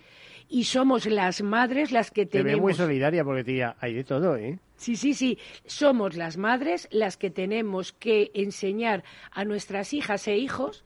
Y 0.48 0.64
somos 0.64 1.04
las 1.06 1.42
madres 1.42 1.90
las 1.90 2.12
que 2.12 2.26
tenemos. 2.26 2.50
Te 2.50 2.54
veo 2.54 2.62
muy 2.62 2.74
solidaria 2.74 3.24
porque, 3.24 3.42
tía, 3.42 3.76
hay 3.80 3.92
de 3.92 4.04
todo, 4.04 4.36
¿eh? 4.36 4.60
Sí, 4.76 4.94
sí, 4.94 5.14
sí. 5.14 5.36
Somos 5.66 6.14
las 6.14 6.36
madres 6.36 6.86
las 6.92 7.16
que 7.16 7.30
tenemos 7.30 7.92
que 7.92 8.30
enseñar 8.34 9.02
a 9.32 9.44
nuestras 9.44 9.92
hijas 9.94 10.28
e 10.28 10.36
hijos 10.36 10.84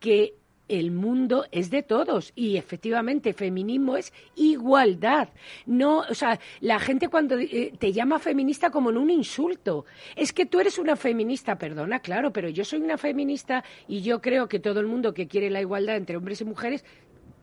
que 0.00 0.34
el 0.68 0.90
mundo 0.90 1.46
es 1.50 1.70
de 1.70 1.82
todos 1.82 2.32
y 2.34 2.56
efectivamente 2.56 3.32
feminismo 3.32 3.96
es 3.96 4.12
igualdad. 4.36 5.28
No, 5.66 6.00
o 6.00 6.14
sea, 6.14 6.38
la 6.60 6.78
gente 6.78 7.08
cuando 7.08 7.38
eh, 7.38 7.72
te 7.78 7.92
llama 7.92 8.18
feminista 8.18 8.70
como 8.70 8.90
en 8.90 8.98
un 8.98 9.10
insulto, 9.10 9.86
es 10.14 10.32
que 10.32 10.46
tú 10.46 10.60
eres 10.60 10.78
una 10.78 10.96
feminista, 10.96 11.56
perdona, 11.56 12.00
claro, 12.00 12.32
pero 12.32 12.48
yo 12.48 12.64
soy 12.64 12.80
una 12.80 12.98
feminista 12.98 13.64
y 13.86 14.02
yo 14.02 14.20
creo 14.20 14.48
que 14.48 14.60
todo 14.60 14.80
el 14.80 14.86
mundo 14.86 15.14
que 15.14 15.26
quiere 15.26 15.50
la 15.50 15.60
igualdad 15.60 15.96
entre 15.96 16.16
hombres 16.16 16.40
y 16.40 16.44
mujeres 16.44 16.84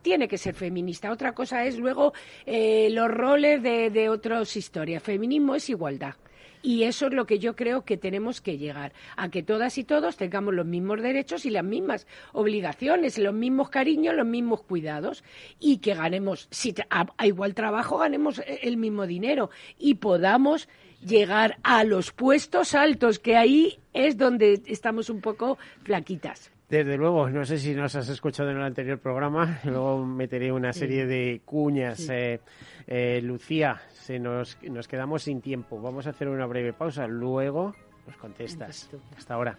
tiene 0.02 0.28
que 0.28 0.38
ser 0.38 0.54
feminista. 0.54 1.10
Otra 1.10 1.32
cosa 1.32 1.64
es 1.64 1.78
luego 1.78 2.12
eh, 2.44 2.88
los 2.90 3.08
roles 3.10 3.60
de, 3.60 3.90
de 3.90 4.08
otras 4.08 4.56
historias. 4.56 5.02
Feminismo 5.02 5.56
es 5.56 5.68
igualdad. 5.68 6.14
Y 6.62 6.84
eso 6.84 7.06
es 7.06 7.12
lo 7.12 7.26
que 7.26 7.38
yo 7.38 7.54
creo 7.54 7.84
que 7.84 7.96
tenemos 7.96 8.40
que 8.40 8.58
llegar, 8.58 8.92
a 9.16 9.30
que 9.30 9.42
todas 9.42 9.78
y 9.78 9.84
todos 9.84 10.16
tengamos 10.16 10.54
los 10.54 10.66
mismos 10.66 11.02
derechos 11.02 11.46
y 11.46 11.50
las 11.50 11.64
mismas 11.64 12.06
obligaciones, 12.32 13.18
los 13.18 13.34
mismos 13.34 13.70
cariños, 13.70 14.14
los 14.14 14.26
mismos 14.26 14.62
cuidados 14.62 15.24
y 15.60 15.78
que 15.78 15.94
ganemos, 15.94 16.48
si 16.50 16.74
a, 16.90 17.06
igual 17.26 17.54
trabajo, 17.54 17.98
ganemos 17.98 18.38
eh, 18.40 18.60
el 18.62 18.76
mismo 18.76 19.06
dinero 19.06 19.50
y 19.78 19.94
podamos 19.94 20.68
llegar 21.04 21.58
a 21.62 21.84
los 21.84 22.12
puestos 22.12 22.74
altos, 22.74 23.18
que 23.18 23.36
ahí 23.36 23.78
es 23.92 24.16
donde 24.16 24.62
estamos 24.66 25.10
un 25.10 25.20
poco 25.20 25.58
flaquitas. 25.84 26.50
Desde 26.68 26.96
luego, 26.96 27.30
no 27.30 27.44
sé 27.44 27.58
si 27.58 27.74
nos 27.74 27.94
has 27.94 28.08
escuchado 28.08 28.50
en 28.50 28.56
el 28.56 28.64
anterior 28.64 28.98
programa, 28.98 29.60
luego 29.64 30.04
meteré 30.04 30.50
una 30.50 30.72
serie 30.72 31.06
de 31.06 31.42
cuñas. 31.44 32.08
Eh, 32.08 32.40
eh, 32.88 33.20
Lucía, 33.22 33.80
se 33.92 34.18
nos, 34.18 34.58
nos 34.62 34.88
quedamos 34.88 35.22
sin 35.22 35.40
tiempo. 35.40 35.80
Vamos 35.80 36.06
a 36.06 36.10
hacer 36.10 36.28
una 36.28 36.46
breve 36.46 36.72
pausa. 36.72 37.06
Luego 37.06 37.74
nos 38.06 38.16
contestas. 38.16 38.90
Hasta 39.16 39.34
ahora. 39.34 39.58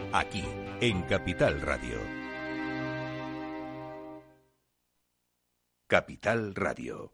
Aquí, 0.13 0.43
en 0.81 1.03
Capital 1.03 1.61
Radio. 1.61 1.97
Capital 5.87 6.53
Radio. 6.53 7.13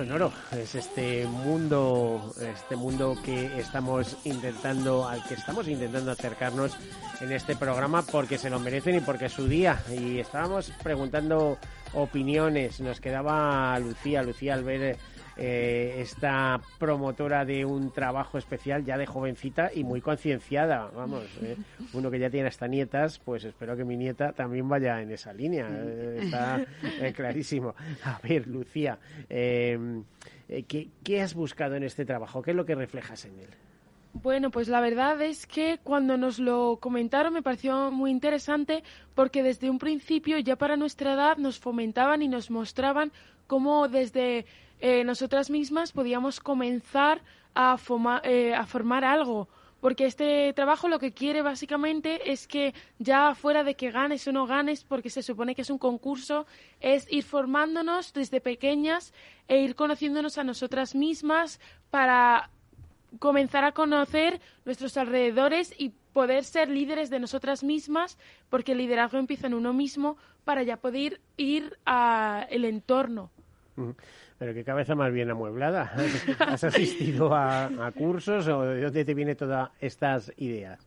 Sonoro 0.00 0.32
es 0.52 0.74
este 0.74 1.26
mundo, 1.26 2.34
este 2.40 2.74
mundo 2.74 3.18
que 3.22 3.60
estamos 3.60 4.16
intentando, 4.24 5.06
al 5.06 5.22
que 5.24 5.34
estamos 5.34 5.68
intentando 5.68 6.10
acercarnos 6.10 6.72
en 7.20 7.32
este 7.32 7.54
programa 7.54 8.00
porque 8.00 8.38
se 8.38 8.48
lo 8.48 8.58
merecen 8.60 8.96
y 8.96 9.00
porque 9.00 9.26
es 9.26 9.32
su 9.32 9.46
día. 9.46 9.78
Y 9.90 10.18
estábamos 10.18 10.72
preguntando 10.82 11.58
opiniones. 11.92 12.80
Nos 12.80 12.98
quedaba 12.98 13.78
Lucía, 13.78 14.22
Lucía 14.22 14.54
al 14.54 14.64
ver 14.64 14.96
eh, 15.36 15.96
esta 15.98 16.60
promotora 16.78 17.44
de 17.44 17.64
un 17.64 17.90
trabajo 17.92 18.38
especial 18.38 18.84
ya 18.84 18.98
de 18.98 19.06
jovencita 19.06 19.70
y 19.74 19.84
muy 19.84 20.00
concienciada. 20.00 20.90
Vamos, 20.94 21.24
eh, 21.42 21.56
uno 21.92 22.10
que 22.10 22.18
ya 22.18 22.30
tiene 22.30 22.48
hasta 22.48 22.66
nietas, 22.68 23.18
pues 23.18 23.44
espero 23.44 23.76
que 23.76 23.84
mi 23.84 23.96
nieta 23.96 24.32
también 24.32 24.68
vaya 24.68 25.00
en 25.00 25.10
esa 25.10 25.32
línea. 25.32 25.68
Eh, 25.70 26.20
está 26.22 26.64
clarísimo. 27.14 27.74
A 28.04 28.20
ver, 28.22 28.46
Lucía, 28.46 28.98
eh, 29.28 30.02
¿qué, 30.66 30.88
¿qué 31.02 31.20
has 31.20 31.34
buscado 31.34 31.74
en 31.76 31.84
este 31.84 32.04
trabajo? 32.04 32.42
¿Qué 32.42 32.50
es 32.50 32.56
lo 32.56 32.64
que 32.64 32.74
reflejas 32.74 33.24
en 33.24 33.38
él? 33.40 33.48
Bueno, 34.12 34.50
pues 34.50 34.68
la 34.68 34.80
verdad 34.80 35.22
es 35.22 35.46
que 35.46 35.78
cuando 35.82 36.16
nos 36.16 36.40
lo 36.40 36.78
comentaron 36.80 37.32
me 37.32 37.42
pareció 37.42 37.92
muy 37.92 38.10
interesante 38.10 38.82
porque 39.14 39.42
desde 39.42 39.70
un 39.70 39.78
principio 39.78 40.38
ya 40.38 40.56
para 40.56 40.76
nuestra 40.76 41.14
edad 41.14 41.36
nos 41.36 41.60
fomentaban 41.60 42.20
y 42.20 42.28
nos 42.28 42.50
mostraban 42.50 43.12
cómo 43.46 43.86
desde 43.88 44.46
eh, 44.80 45.04
nosotras 45.04 45.50
mismas 45.50 45.92
podíamos 45.92 46.40
comenzar 46.40 47.22
a, 47.54 47.76
eh, 48.24 48.54
a 48.54 48.66
formar 48.66 49.04
algo. 49.04 49.48
Porque 49.80 50.04
este 50.04 50.52
trabajo 50.52 50.88
lo 50.88 50.98
que 50.98 51.12
quiere 51.12 51.40
básicamente 51.40 52.30
es 52.30 52.46
que 52.46 52.74
ya 52.98 53.34
fuera 53.34 53.64
de 53.64 53.76
que 53.76 53.90
ganes 53.90 54.28
o 54.28 54.32
no 54.32 54.46
ganes, 54.46 54.84
porque 54.84 55.08
se 55.08 55.22
supone 55.22 55.54
que 55.54 55.62
es 55.62 55.70
un 55.70 55.78
concurso, 55.78 56.46
es 56.80 57.10
ir 57.10 57.24
formándonos 57.24 58.12
desde 58.12 58.42
pequeñas 58.42 59.14
e 59.48 59.60
ir 59.60 59.74
conociéndonos 59.74 60.36
a 60.36 60.44
nosotras 60.44 60.94
mismas 60.94 61.60
para 61.90 62.50
comenzar 63.18 63.64
a 63.64 63.72
conocer 63.72 64.40
nuestros 64.66 64.98
alrededores 64.98 65.74
y 65.78 65.94
poder 66.12 66.44
ser 66.44 66.68
líderes 66.68 67.08
de 67.08 67.18
nosotras 67.18 67.64
mismas, 67.64 68.18
porque 68.50 68.72
el 68.72 68.78
liderazgo 68.78 69.18
empieza 69.18 69.46
en 69.46 69.54
uno 69.54 69.72
mismo 69.72 70.18
para 70.44 70.62
ya 70.62 70.76
poder 70.76 71.20
ir 71.38 71.78
a 71.86 72.46
el 72.50 72.66
entorno. 72.66 73.30
Pero 74.40 74.54
qué 74.54 74.64
cabeza 74.64 74.94
más 74.94 75.12
bien 75.12 75.30
amueblada. 75.30 75.92
¿Has 76.38 76.64
asistido 76.64 77.34
a, 77.34 77.66
a 77.66 77.92
cursos 77.92 78.48
o 78.48 78.62
de 78.62 78.80
dónde 78.80 79.04
te 79.04 79.12
vienen 79.12 79.36
todas 79.36 79.68
estas 79.82 80.32
ideas? 80.38 80.80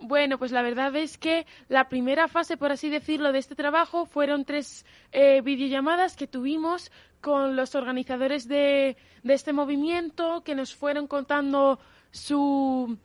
Bueno, 0.00 0.38
pues 0.38 0.50
la 0.50 0.60
verdad 0.60 0.96
es 0.96 1.16
que 1.16 1.46
la 1.68 1.88
primera 1.88 2.26
fase, 2.26 2.56
por 2.56 2.72
así 2.72 2.90
decirlo, 2.90 3.30
de 3.30 3.38
este 3.38 3.54
trabajo 3.54 4.06
fueron 4.06 4.44
tres 4.44 4.84
eh, 5.12 5.40
videollamadas 5.40 6.16
que 6.16 6.26
tuvimos 6.26 6.90
con 7.20 7.54
los 7.54 7.76
organizadores 7.76 8.48
de, 8.48 8.96
de 9.22 9.34
este 9.34 9.52
movimiento, 9.52 10.42
que 10.42 10.56
nos 10.56 10.74
fueron 10.74 11.06
contando 11.06 11.78
su, 12.10 12.98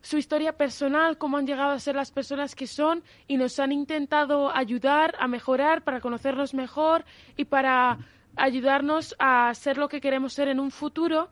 su 0.00 0.18
historia 0.18 0.56
personal, 0.56 1.16
cómo 1.16 1.36
han 1.36 1.46
llegado 1.46 1.70
a 1.70 1.78
ser 1.78 1.94
las 1.94 2.10
personas 2.10 2.56
que 2.56 2.66
son 2.66 3.04
y 3.28 3.36
nos 3.36 3.60
han 3.60 3.70
intentado 3.70 4.50
ayudar 4.52 5.14
a 5.20 5.28
mejorar 5.28 5.84
para 5.84 6.00
conocernos 6.00 6.54
mejor 6.54 7.04
y 7.36 7.44
para 7.44 7.98
ayudarnos 8.36 9.14
a 9.18 9.52
ser 9.54 9.78
lo 9.78 9.88
que 9.88 10.00
queremos 10.00 10.32
ser 10.32 10.48
en 10.48 10.60
un 10.60 10.70
futuro. 10.70 11.28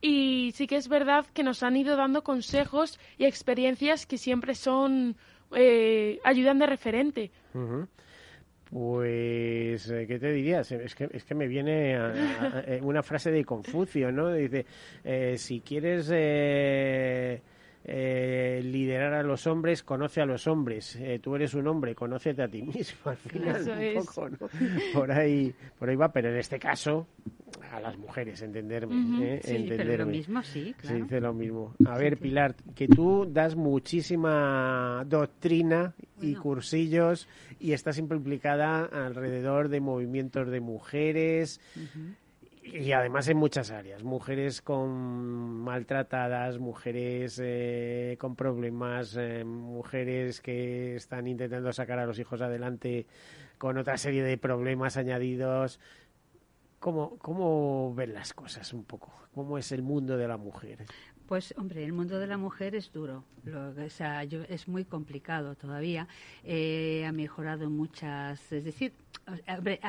Y 0.00 0.52
sí 0.54 0.66
que 0.66 0.76
es 0.76 0.88
verdad 0.88 1.24
que 1.32 1.42
nos 1.42 1.62
han 1.62 1.76
ido 1.76 1.96
dando 1.96 2.22
consejos 2.22 2.98
y 3.16 3.24
experiencias 3.24 4.04
que 4.06 4.18
siempre 4.18 4.54
son 4.54 5.16
eh, 5.56 6.18
ayudan 6.24 6.58
de 6.58 6.66
referente. 6.66 7.30
Pues, 8.70 9.88
eh, 9.88 10.06
¿qué 10.08 10.18
te 10.18 10.32
dirías? 10.32 10.72
Es 10.72 10.94
que, 10.94 11.08
es 11.12 11.24
que 11.24 11.34
me 11.34 11.46
viene 11.46 11.96
a- 11.96 12.08
a- 12.08 12.82
una 12.84 13.02
frase 13.02 13.30
de 13.30 13.44
Confucio, 13.44 14.10
¿no? 14.10 14.32
Dice, 14.32 14.66
eh, 15.04 15.36
si 15.38 15.60
quieres 15.60 16.10
eh, 16.12 17.40
eh, 17.84 18.60
liderar 18.64 19.12
a 19.14 19.22
los 19.22 19.46
hombres, 19.46 19.82
conoce 19.82 20.20
a 20.20 20.26
los 20.26 20.46
hombres. 20.46 20.96
Eh, 20.96 21.18
tú 21.22 21.36
eres 21.36 21.52
un 21.54 21.66
hombre, 21.68 21.94
conócete 21.94 22.42
a 22.42 22.48
ti 22.48 22.62
mismo. 22.62 23.10
Al 23.10 23.16
final, 23.16 23.56
Eso 23.56 23.72
un 23.72 23.78
es. 23.78 24.06
poco, 24.06 24.28
¿no? 24.30 24.48
Por 24.94 25.12
ahí, 25.12 25.54
por 25.78 25.88
ahí 25.90 25.96
va, 25.96 26.10
pero 26.12 26.30
en 26.30 26.36
este 26.38 26.58
caso, 26.58 27.06
a 27.70 27.80
las 27.80 27.96
mujeres, 27.98 28.40
entenderme. 28.42 28.96
Ujú. 28.96 29.22
¿eh? 29.22 29.40
Sí, 29.42 29.48
pero 29.52 29.58
lo 29.66 29.72
entenderme. 29.74 30.12
mismo, 30.12 30.42
sí, 30.42 30.74
Se 30.80 30.86
claro. 30.88 30.96
dice 31.04 31.20
lo 31.20 31.34
mismo. 31.34 31.74
A 31.86 31.98
ver, 31.98 32.16
Pilar, 32.18 32.54
que 32.74 32.88
tú 32.88 33.26
das 33.30 33.54
muchísima 33.56 35.04
doctrina 35.06 35.94
y 36.20 36.28
Bueno. 36.30 36.42
cursillos 36.42 37.28
y 37.60 37.72
estás 37.72 37.96
siempre 37.96 38.16
implicada 38.16 38.84
alrededor 38.86 39.68
de 39.68 39.80
movimientos 39.80 40.48
de 40.50 40.60
mujeres. 40.60 41.60
Y 42.64 42.92
además 42.92 43.28
en 43.28 43.36
muchas 43.36 43.70
áreas, 43.70 44.02
mujeres 44.02 44.62
con 44.62 44.90
maltratadas, 45.60 46.58
mujeres 46.58 47.38
eh, 47.42 48.16
con 48.18 48.34
problemas, 48.36 49.16
eh, 49.18 49.44
mujeres 49.44 50.40
que 50.40 50.96
están 50.96 51.26
intentando 51.26 51.72
sacar 51.72 51.98
a 51.98 52.06
los 52.06 52.18
hijos 52.18 52.40
adelante 52.40 53.06
con 53.58 53.76
otra 53.78 53.96
serie 53.98 54.22
de 54.24 54.38
problemas 54.38 54.96
añadidos. 54.96 55.78
¿Cómo, 56.80 57.16
cómo 57.18 57.94
ven 57.94 58.12
las 58.14 58.34
cosas 58.34 58.72
un 58.72 58.84
poco? 58.84 59.12
¿Cómo 59.34 59.56
es 59.58 59.70
el 59.72 59.82
mundo 59.82 60.16
de 60.16 60.26
la 60.28 60.36
mujer? 60.36 60.84
Pues, 61.26 61.54
hombre, 61.56 61.84
el 61.84 61.92
mundo 61.92 62.18
de 62.18 62.26
la 62.26 62.36
mujer 62.36 62.74
es 62.74 62.92
duro, 62.92 63.24
lo, 63.44 63.70
o 63.70 63.88
sea, 63.88 64.24
yo- 64.24 64.42
es 64.48 64.68
muy 64.68 64.84
complicado 64.84 65.54
todavía. 65.54 66.06
Eh, 66.42 67.04
ha 67.06 67.12
mejorado 67.12 67.70
muchas, 67.70 68.52
es 68.52 68.64
decir, 68.64 68.92
hombre, 69.48 69.80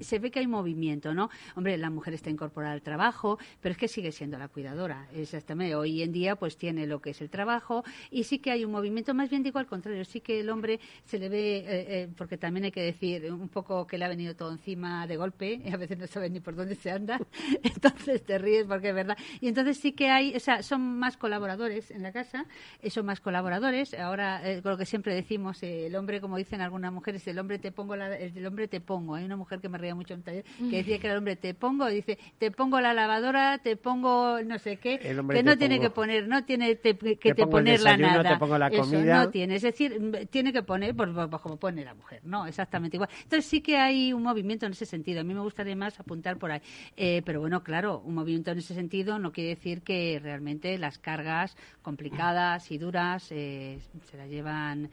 se 0.00 0.18
ve 0.18 0.30
que 0.30 0.40
hay 0.40 0.46
movimiento, 0.46 1.14
¿no? 1.14 1.30
Hombre, 1.56 1.76
la 1.76 1.90
mujer 1.90 2.14
está 2.14 2.30
incorporada 2.30 2.72
al 2.72 2.82
trabajo, 2.82 3.38
pero 3.60 3.72
es 3.72 3.78
que 3.78 3.88
sigue 3.88 4.12
siendo 4.12 4.38
la 4.38 4.48
cuidadora. 4.48 5.08
Exactamente. 5.14 5.74
Hoy 5.74 6.02
en 6.02 6.12
día, 6.12 6.36
pues 6.36 6.56
tiene 6.56 6.86
lo 6.86 7.00
que 7.00 7.10
es 7.10 7.20
el 7.20 7.30
trabajo 7.30 7.84
y 8.10 8.24
sí 8.24 8.38
que 8.38 8.50
hay 8.50 8.64
un 8.64 8.72
movimiento. 8.72 9.14
Más 9.14 9.30
bien 9.30 9.42
digo 9.42 9.58
al 9.58 9.66
contrario, 9.66 10.04
sí 10.04 10.20
que 10.20 10.40
el 10.40 10.50
hombre 10.50 10.80
se 11.04 11.18
le 11.18 11.28
ve, 11.28 11.58
eh, 11.58 11.64
eh, 11.68 12.08
porque 12.16 12.36
también 12.36 12.64
hay 12.64 12.72
que 12.72 12.82
decir 12.82 13.30
un 13.32 13.48
poco 13.48 13.86
que 13.86 13.98
le 13.98 14.04
ha 14.04 14.08
venido 14.08 14.34
todo 14.34 14.52
encima 14.52 15.06
de 15.06 15.16
golpe 15.16 15.60
y 15.64 15.72
a 15.72 15.76
veces 15.76 15.98
no 15.98 16.06
sabes 16.06 16.30
ni 16.30 16.40
por 16.40 16.54
dónde 16.56 16.74
se 16.74 16.90
anda. 16.90 17.20
Entonces 17.62 18.24
te 18.24 18.38
ríes 18.38 18.66
porque 18.66 18.90
es 18.90 18.94
verdad. 18.94 19.16
Y 19.40 19.48
entonces 19.48 19.78
sí 19.78 19.92
que 19.92 20.08
hay, 20.08 20.34
o 20.34 20.40
sea, 20.40 20.62
son 20.62 20.98
más 20.98 21.16
colaboradores 21.16 21.90
en 21.90 22.02
la 22.02 22.12
casa, 22.12 22.46
eh, 22.82 22.90
son 22.90 23.06
más 23.06 23.20
colaboradores. 23.20 23.94
Ahora, 23.94 24.40
eh, 24.48 24.60
lo 24.62 24.76
que 24.76 24.86
siempre 24.86 25.14
decimos, 25.14 25.62
el 25.62 25.94
hombre, 25.96 26.20
como 26.20 26.36
dicen 26.36 26.60
algunas 26.60 26.92
mujeres, 26.92 27.26
el 27.28 27.38
hombre 27.38 27.58
te 27.58 27.72
pongo, 27.72 27.96
la, 27.96 28.16
el 28.16 28.46
hombre 28.46 28.68
pongo. 28.80 29.14
Hay 29.14 29.24
una 29.24 29.36
mujer 29.36 29.60
que 29.60 29.68
me 29.68 29.78
reía 29.78 29.94
mucho 29.94 30.14
en 30.14 30.20
un 30.20 30.24
taller 30.24 30.44
que 30.70 30.76
decía 30.78 30.98
que 30.98 31.06
era 31.06 31.14
el 31.14 31.18
hombre 31.18 31.36
te 31.36 31.54
pongo, 31.54 31.88
y 31.90 31.94
dice, 31.96 32.18
te 32.38 32.50
pongo 32.50 32.80
la 32.80 32.94
lavadora, 32.94 33.58
te 33.58 33.76
pongo 33.76 34.42
no 34.42 34.58
sé 34.58 34.76
qué, 34.76 34.94
El 35.02 35.18
hombre 35.18 35.38
que 35.38 35.42
te 35.44 35.50
no 35.50 35.56
tiene 35.58 35.80
que 35.80 35.90
poner, 35.90 36.28
no 36.28 36.44
tiene 36.44 36.74
te- 36.76 36.96
que 36.96 37.16
Te 37.16 37.34
te, 37.34 37.42
el 37.42 37.48
ponerla 37.48 37.90
desayuno, 37.92 38.22
nada. 38.22 38.30
te 38.34 38.36
pongo 38.38 38.58
la 38.58 38.68
Eso, 38.68 38.82
comida. 38.82 39.24
no 39.24 39.30
tiene, 39.30 39.56
es 39.56 39.62
decir, 39.62 40.28
tiene 40.30 40.52
que 40.52 40.62
poner 40.62 40.94
pues, 40.94 41.10
pues, 41.12 41.42
como 41.42 41.56
pone 41.56 41.84
la 41.84 41.94
mujer, 41.94 42.20
no, 42.24 42.46
exactamente 42.46 42.96
igual. 42.96 43.10
Entonces 43.22 43.44
sí 43.46 43.60
que 43.60 43.76
hay 43.76 44.12
un 44.12 44.22
movimiento 44.22 44.66
en 44.66 44.72
ese 44.72 44.86
sentido. 44.86 45.20
A 45.20 45.24
mí 45.24 45.34
me 45.34 45.40
gustaría 45.40 45.76
más 45.76 45.98
apuntar 46.00 46.38
por 46.38 46.50
ahí. 46.52 46.60
Eh, 46.96 47.22
pero 47.24 47.40
bueno, 47.40 47.62
claro, 47.62 48.00
un 48.04 48.14
movimiento 48.14 48.50
en 48.50 48.58
ese 48.58 48.74
sentido 48.74 49.18
no 49.18 49.32
quiere 49.32 49.50
decir 49.50 49.82
que 49.82 50.18
realmente 50.22 50.76
las 50.78 50.98
cargas 50.98 51.56
complicadas 51.82 52.70
y 52.70 52.78
duras 52.78 53.28
eh, 53.30 53.78
se 54.10 54.16
las 54.16 54.28
llevan 54.28 54.90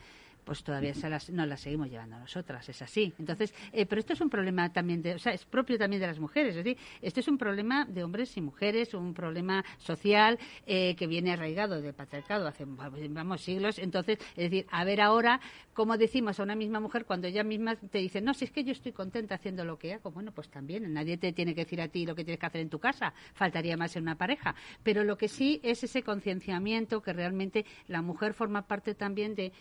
pues 0.52 0.66
todavía 0.66 0.92
no 1.32 1.46
las 1.46 1.62
seguimos 1.62 1.90
llevando 1.90 2.20
nosotras, 2.20 2.68
es 2.68 2.82
así. 2.82 3.14
Entonces, 3.18 3.54
eh, 3.72 3.86
pero 3.86 4.00
esto 4.00 4.12
es 4.12 4.20
un 4.20 4.30
problema 4.30 4.74
también, 4.74 5.02
de, 5.02 5.16
o 5.16 5.18
sea, 5.18 5.32
es 5.32 5.46
propio 5.46 5.78
también 5.78 6.02
de 6.02 6.08
las 6.08 6.20
mujeres, 6.20 6.58
es 6.58 6.66
decir, 6.66 6.78
esto 7.02 7.22
es 7.22 7.30
un 7.30 7.38
problema 7.38 7.86
de 7.86 8.04
hombres 8.04 8.36
y 8.36 8.42
mujeres, 8.42 8.94
un 8.94 9.14
problema 9.14 9.64
social 9.78 10.38
eh, 10.66 10.94
que 10.98 11.08
viene 11.08 11.32
arraigado 11.32 11.80
del 11.80 11.94
patriarcado 11.94 12.48
hace, 12.48 12.66
vamos, 12.66 13.40
siglos. 13.40 13.80
Entonces, 13.80 14.20
es 14.36 14.52
decir, 14.52 14.66
a 14.72 14.84
ver 14.84 15.00
ahora 15.00 15.40
cómo 15.72 15.98
decimos 15.98 16.38
a 16.38 16.44
una 16.44 16.56
misma 16.56 16.82
mujer 16.82 17.06
cuando 17.06 17.28
ella 17.28 17.46
misma 17.46 17.78
te 17.78 18.00
dice, 18.00 18.20
no, 18.20 18.34
si 18.34 18.44
es 18.44 18.52
que 18.52 18.66
yo 18.66 18.74
estoy 18.74 18.92
contenta 18.92 19.36
haciendo 19.36 19.64
lo 19.64 19.80
que 19.80 19.94
hago, 19.94 20.12
bueno, 20.12 20.34
pues 20.34 20.50
también, 20.50 20.92
nadie 20.92 21.16
te 21.16 21.32
tiene 21.32 21.56
que 21.56 21.62
decir 21.62 21.80
a 21.80 21.88
ti 21.88 22.06
lo 22.06 22.14
que 22.14 22.26
tienes 22.26 22.42
que 22.42 22.46
hacer 22.48 22.60
en 22.60 22.70
tu 22.70 22.80
casa, 22.80 23.14
faltaría 23.36 23.78
más 23.78 23.96
en 23.96 24.04
una 24.04 24.18
pareja. 24.18 24.54
Pero 24.84 25.06
lo 25.06 25.18
que 25.18 25.30
sí 25.30 25.62
es 25.64 25.82
ese 25.86 26.04
concienciamiento 26.04 27.02
que 27.02 27.14
realmente 27.14 27.66
la 27.88 28.02
mujer 28.02 28.34
forma 28.34 28.68
parte 28.68 28.96
también 28.96 29.34
de 29.34 29.54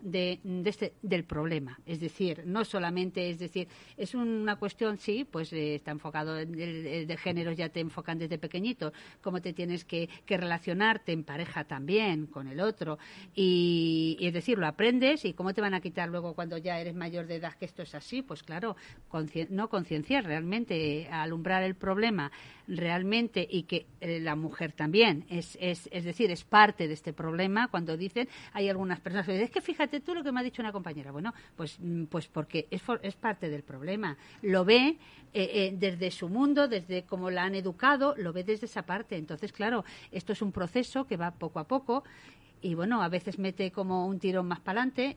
de, 0.00 0.40
este, 0.64 0.94
del 1.02 1.24
problema. 1.24 1.78
Es 1.86 2.00
decir, 2.00 2.42
no 2.46 2.64
solamente, 2.64 3.30
es 3.30 3.38
decir, 3.38 3.68
es 3.96 4.14
una 4.14 4.56
cuestión, 4.56 4.98
sí, 4.98 5.26
pues 5.30 5.52
eh, 5.52 5.76
está 5.76 5.90
enfocado 5.90 6.38
en 6.38 6.54
el, 6.54 6.86
el 6.86 7.06
de 7.06 7.16
género, 7.16 7.52
ya 7.52 7.68
te 7.68 7.80
enfocan 7.80 8.18
desde 8.18 8.38
pequeñito, 8.38 8.92
cómo 9.20 9.40
te 9.40 9.52
tienes 9.52 9.84
que, 9.84 10.08
que 10.24 10.36
relacionarte 10.36 11.12
en 11.12 11.24
pareja 11.24 11.64
también 11.64 12.26
con 12.26 12.48
el 12.48 12.60
otro. 12.60 12.98
Y, 13.34 14.16
es 14.20 14.32
decir, 14.32 14.58
lo 14.58 14.66
aprendes 14.66 15.24
y 15.24 15.32
cómo 15.34 15.54
te 15.54 15.60
van 15.60 15.74
a 15.74 15.80
quitar 15.80 16.08
luego 16.08 16.34
cuando 16.34 16.58
ya 16.58 16.80
eres 16.80 16.94
mayor 16.94 17.26
de 17.26 17.36
edad 17.36 17.54
que 17.54 17.64
esto 17.64 17.82
es 17.82 17.94
así. 17.94 18.22
Pues 18.22 18.42
claro, 18.42 18.76
no 19.50 19.68
concienciar 19.68 20.24
realmente, 20.24 21.02
eh, 21.02 21.08
alumbrar 21.10 21.62
el 21.62 21.74
problema 21.74 22.30
realmente 22.68 23.46
y 23.50 23.64
que 23.64 23.86
eh, 24.00 24.20
la 24.20 24.36
mujer 24.36 24.72
también 24.72 25.24
es, 25.30 25.56
es, 25.60 25.88
es 25.90 26.04
decir, 26.04 26.30
es 26.30 26.44
parte 26.44 26.86
de 26.86 26.94
este 26.94 27.12
problema. 27.12 27.68
Cuando 27.68 27.96
dicen, 27.96 28.28
hay 28.52 28.68
algunas 28.68 29.00
personas 29.00 29.26
que 29.26 29.32
dicen, 29.32 29.46
es 29.46 29.50
que 29.50 29.60
fíjate 29.60 30.00
tú 30.00 30.14
lo 30.14 30.22
que 30.22 30.30
me 30.30 30.40
ha 30.40 30.42
dicho 30.42 30.62
una 30.62 30.72
compañera. 30.72 31.10
Bueno, 31.10 31.32
pues, 31.56 31.78
mm, 31.80 32.04
pues 32.04 32.28
porque 32.28 32.68
es, 32.70 32.82
for- 32.82 33.00
es 33.02 33.16
parte 33.16 33.48
del 33.48 33.62
problema. 33.62 34.16
Lo 34.42 34.64
ve 34.64 34.88
eh, 34.88 34.96
eh, 35.34 35.74
desde 35.78 36.10
su 36.10 36.28
mundo, 36.28 36.68
desde 36.68 37.04
cómo 37.04 37.30
la 37.30 37.44
han 37.44 37.54
educado, 37.54 38.14
lo 38.18 38.32
ve 38.32 38.44
desde 38.44 38.66
esa 38.66 38.82
parte. 38.82 39.16
Entonces, 39.16 39.52
claro, 39.52 39.84
esto 40.12 40.32
es 40.32 40.42
un 40.42 40.52
proceso 40.52 41.06
que 41.06 41.16
va 41.16 41.30
poco 41.32 41.58
a 41.58 41.64
poco. 41.64 42.04
Y 42.60 42.74
bueno, 42.74 43.02
a 43.02 43.08
veces 43.08 43.38
mete 43.38 43.70
como 43.70 44.06
un 44.06 44.18
tirón 44.18 44.46
más 44.46 44.60
para 44.60 44.82
adelante, 44.82 45.16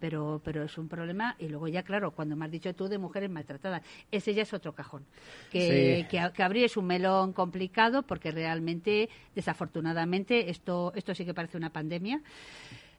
pero, 0.00 0.40
pero 0.44 0.64
es 0.64 0.78
un 0.78 0.88
problema. 0.88 1.34
Y 1.38 1.48
luego 1.48 1.68
ya, 1.68 1.82
claro, 1.82 2.12
cuando 2.12 2.36
me 2.36 2.44
has 2.44 2.50
dicho 2.50 2.74
tú 2.74 2.88
de 2.88 2.98
mujeres 2.98 3.30
maltratadas, 3.30 3.82
ese 4.10 4.34
ya 4.34 4.42
es 4.42 4.52
otro 4.52 4.72
cajón. 4.74 5.04
Que, 5.50 6.00
Sí. 6.00 6.06
que, 6.10 6.30
que 6.32 6.42
abrir 6.42 6.64
es 6.64 6.76
un 6.76 6.86
melón 6.86 7.32
complicado 7.32 8.02
porque 8.02 8.30
realmente, 8.30 9.08
desafortunadamente, 9.34 10.50
esto, 10.50 10.92
esto 10.94 11.14
sí 11.14 11.24
que 11.24 11.34
parece 11.34 11.56
una 11.56 11.70
pandemia. 11.70 12.20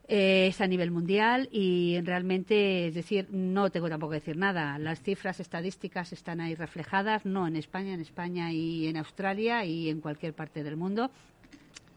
Eh, 0.08 0.48
es 0.48 0.60
a 0.60 0.68
nivel 0.68 0.92
mundial 0.92 1.48
y 1.54 1.98
realmente, 2.02 2.88
es 2.88 2.96
decir, 2.96 3.28
no 3.32 3.70
tengo 3.70 3.88
tampoco 3.88 4.12
que 4.12 4.20
decir 4.20 4.36
nada. 4.36 4.78
Las 4.78 5.02
cifras 5.02 5.40
estadísticas 5.40 6.12
están 6.12 6.42
ahí 6.42 6.54
reflejadas, 6.54 7.26
no 7.26 7.48
en 7.48 7.56
España, 7.56 7.94
en 7.94 8.02
España 8.02 8.52
y 8.52 8.88
en 8.88 8.98
Australia 8.98 9.64
y 9.64 9.88
en 9.90 10.02
cualquier 10.02 10.34
parte 10.34 10.64
del 10.64 10.76
mundo. 10.76 11.12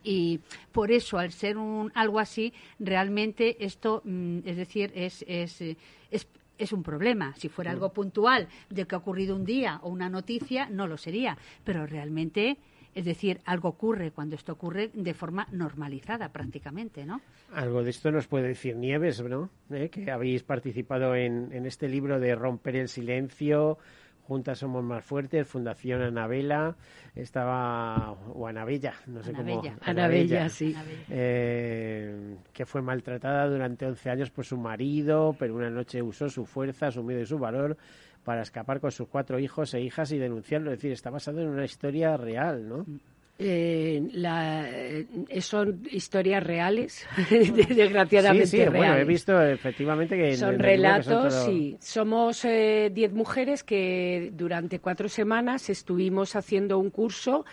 Y 0.05 0.41
por 0.71 0.93
eso, 0.93 1.19
al 1.19 1.33
ser 1.33 1.57
un, 1.57 1.91
algo 1.95 2.21
así, 2.21 2.53
realmente 2.79 3.65
esto, 3.65 4.03
mm, 4.05 4.41
es 4.45 4.57
decir, 4.57 4.93
es, 4.95 5.25
es, 5.27 5.61
eh, 5.63 5.77
es, 6.11 6.29
es 6.59 6.73
un 6.73 6.83
problema. 6.83 7.35
Si 7.37 7.49
fuera 7.49 7.71
algo 7.71 7.93
puntual 7.93 8.47
de 8.69 8.85
que 8.85 8.95
ha 8.95 8.99
ocurrido 8.99 9.35
un 9.35 9.45
día 9.45 9.81
o 9.83 9.89
una 9.89 10.11
noticia, 10.11 10.69
no 10.71 10.87
lo 10.87 10.99
sería. 10.99 11.39
Pero 11.65 11.87
realmente, 11.87 12.59
es 12.95 13.07
decir, 13.07 13.41
algo 13.47 13.71
ocurre 13.71 14.11
cuando 14.11 14.37
esto 14.37 14.53
ocurre 14.53 14.91
de 14.93 15.15
forma 15.15 15.49
normalizada 15.51 16.29
prácticamente, 16.29 17.07
¿no? 17.07 17.23
Algo 17.55 17.83
de 17.83 17.91
esto 17.91 18.11
nos 18.11 18.27
puede 18.27 18.49
decir 18.49 18.77
Nieves, 18.77 19.23
¿no? 19.23 19.49
¿Eh? 19.71 19.89
Que 19.89 20.11
habéis 20.11 20.43
participado 20.43 21.17
en, 21.17 21.51
en 21.53 21.67
este 21.67 21.89
libro 21.89 22.21
de 22.21 22.35
Romper 22.35 22.77
el 22.77 22.89
Silencio, 22.89 23.79
Juntas 24.27 24.59
Somos 24.59 24.83
Más 24.83 25.05
Fuertes, 25.05 25.47
Fundación 25.47 26.03
Anabela, 26.03 26.75
estaba, 27.15 28.13
o 28.13 28.47
Anabella, 28.47 28.95
no 29.07 29.23
sé 29.23 29.31
Anabella. 29.31 29.61
cómo. 29.61 29.77
Anabella, 29.83 30.49
sí. 30.49 30.75
Anabella. 30.75 31.05
eh, 31.11 32.37
que 32.53 32.65
fue 32.67 32.83
maltratada 32.83 33.47
durante 33.49 33.87
11 33.87 34.11
años 34.11 34.31
por 34.31 34.45
su 34.45 34.57
marido, 34.57 35.37
pero 35.39 35.55
una 35.55 35.71
noche 35.71 36.01
usó 36.03 36.29
su 36.29 36.47
fuerza, 36.47 36.91
su 36.91 37.03
miedo 37.03 37.21
y 37.21 37.27
su 37.27 37.39
valor 37.39 37.77
para 38.25 38.43
escapar 38.43 38.81
con 38.81 38.91
sus 38.91 39.09
cuatro 39.09 39.39
hijos 39.39 39.75
e 39.75 39.81
hijas 39.83 40.11
y 40.13 40.19
denunciarlo. 40.19 40.71
Es 40.73 40.79
decir, 40.79 40.93
está 40.93 41.11
basado 41.11 41.41
en 41.43 41.49
una 41.49 41.65
historia 41.65 42.17
real, 42.17 42.67
¿no? 42.69 42.87
Eh, 43.37 44.01
la- 44.13 44.69
eh, 44.71 45.07
son 45.41 45.83
historias 45.91 46.43
reales, 46.45 47.05
desgraciadamente 47.31 48.47
sí, 48.47 48.59
sí, 48.59 48.69
bueno, 48.69 48.97
he 48.97 49.05
visto 49.05 49.43
efectivamente 49.43 50.17
que... 50.17 50.37
Son 50.37 50.55
en 50.55 50.61
el 50.65 50.77
libro 50.81 50.95
que 50.97 51.03
son 51.03 51.13
relatos, 51.13 51.35
todo- 51.35 51.47
sí. 51.47 51.77
Somos 51.81 52.45
eh, 52.45 52.91
diez 52.95 53.13
mujeres 53.13 53.65
que 53.65 54.31
durante 54.35 54.79
cuatro 54.79 55.09
semanas 55.09 55.69
estuvimos 55.69 56.37
haciendo 56.37 56.79
un 56.79 56.91
curso 56.91 57.45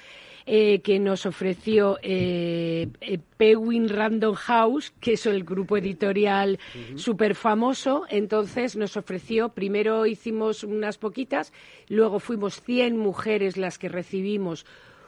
eh, 0.46 0.82
que 0.82 1.00
nos 1.00 1.26
ofreció 1.26 1.98
eh, 2.04 2.88
eh, 3.02 3.18
Penguin 3.38 3.90
Random 3.90 4.36
House, 4.36 4.92
que 5.00 5.14
es 5.14 5.26
el 5.26 5.44
grupo 5.44 5.78
editorial 5.78 6.60
súper 6.96 7.34
famoso. 7.36 8.06
Entonces 8.10 8.76
nos 8.76 8.98
ofreció, 8.98 9.50
primero 9.50 10.06
hicimos 10.06 10.64
unas 10.64 10.98
poquitas, 11.00 11.54
luego 11.90 12.20
fuimos 12.20 12.62
100 12.62 12.98
mujeres 12.98 13.58
las 13.58 13.78
que 13.80 13.90
recibimos 13.90 14.66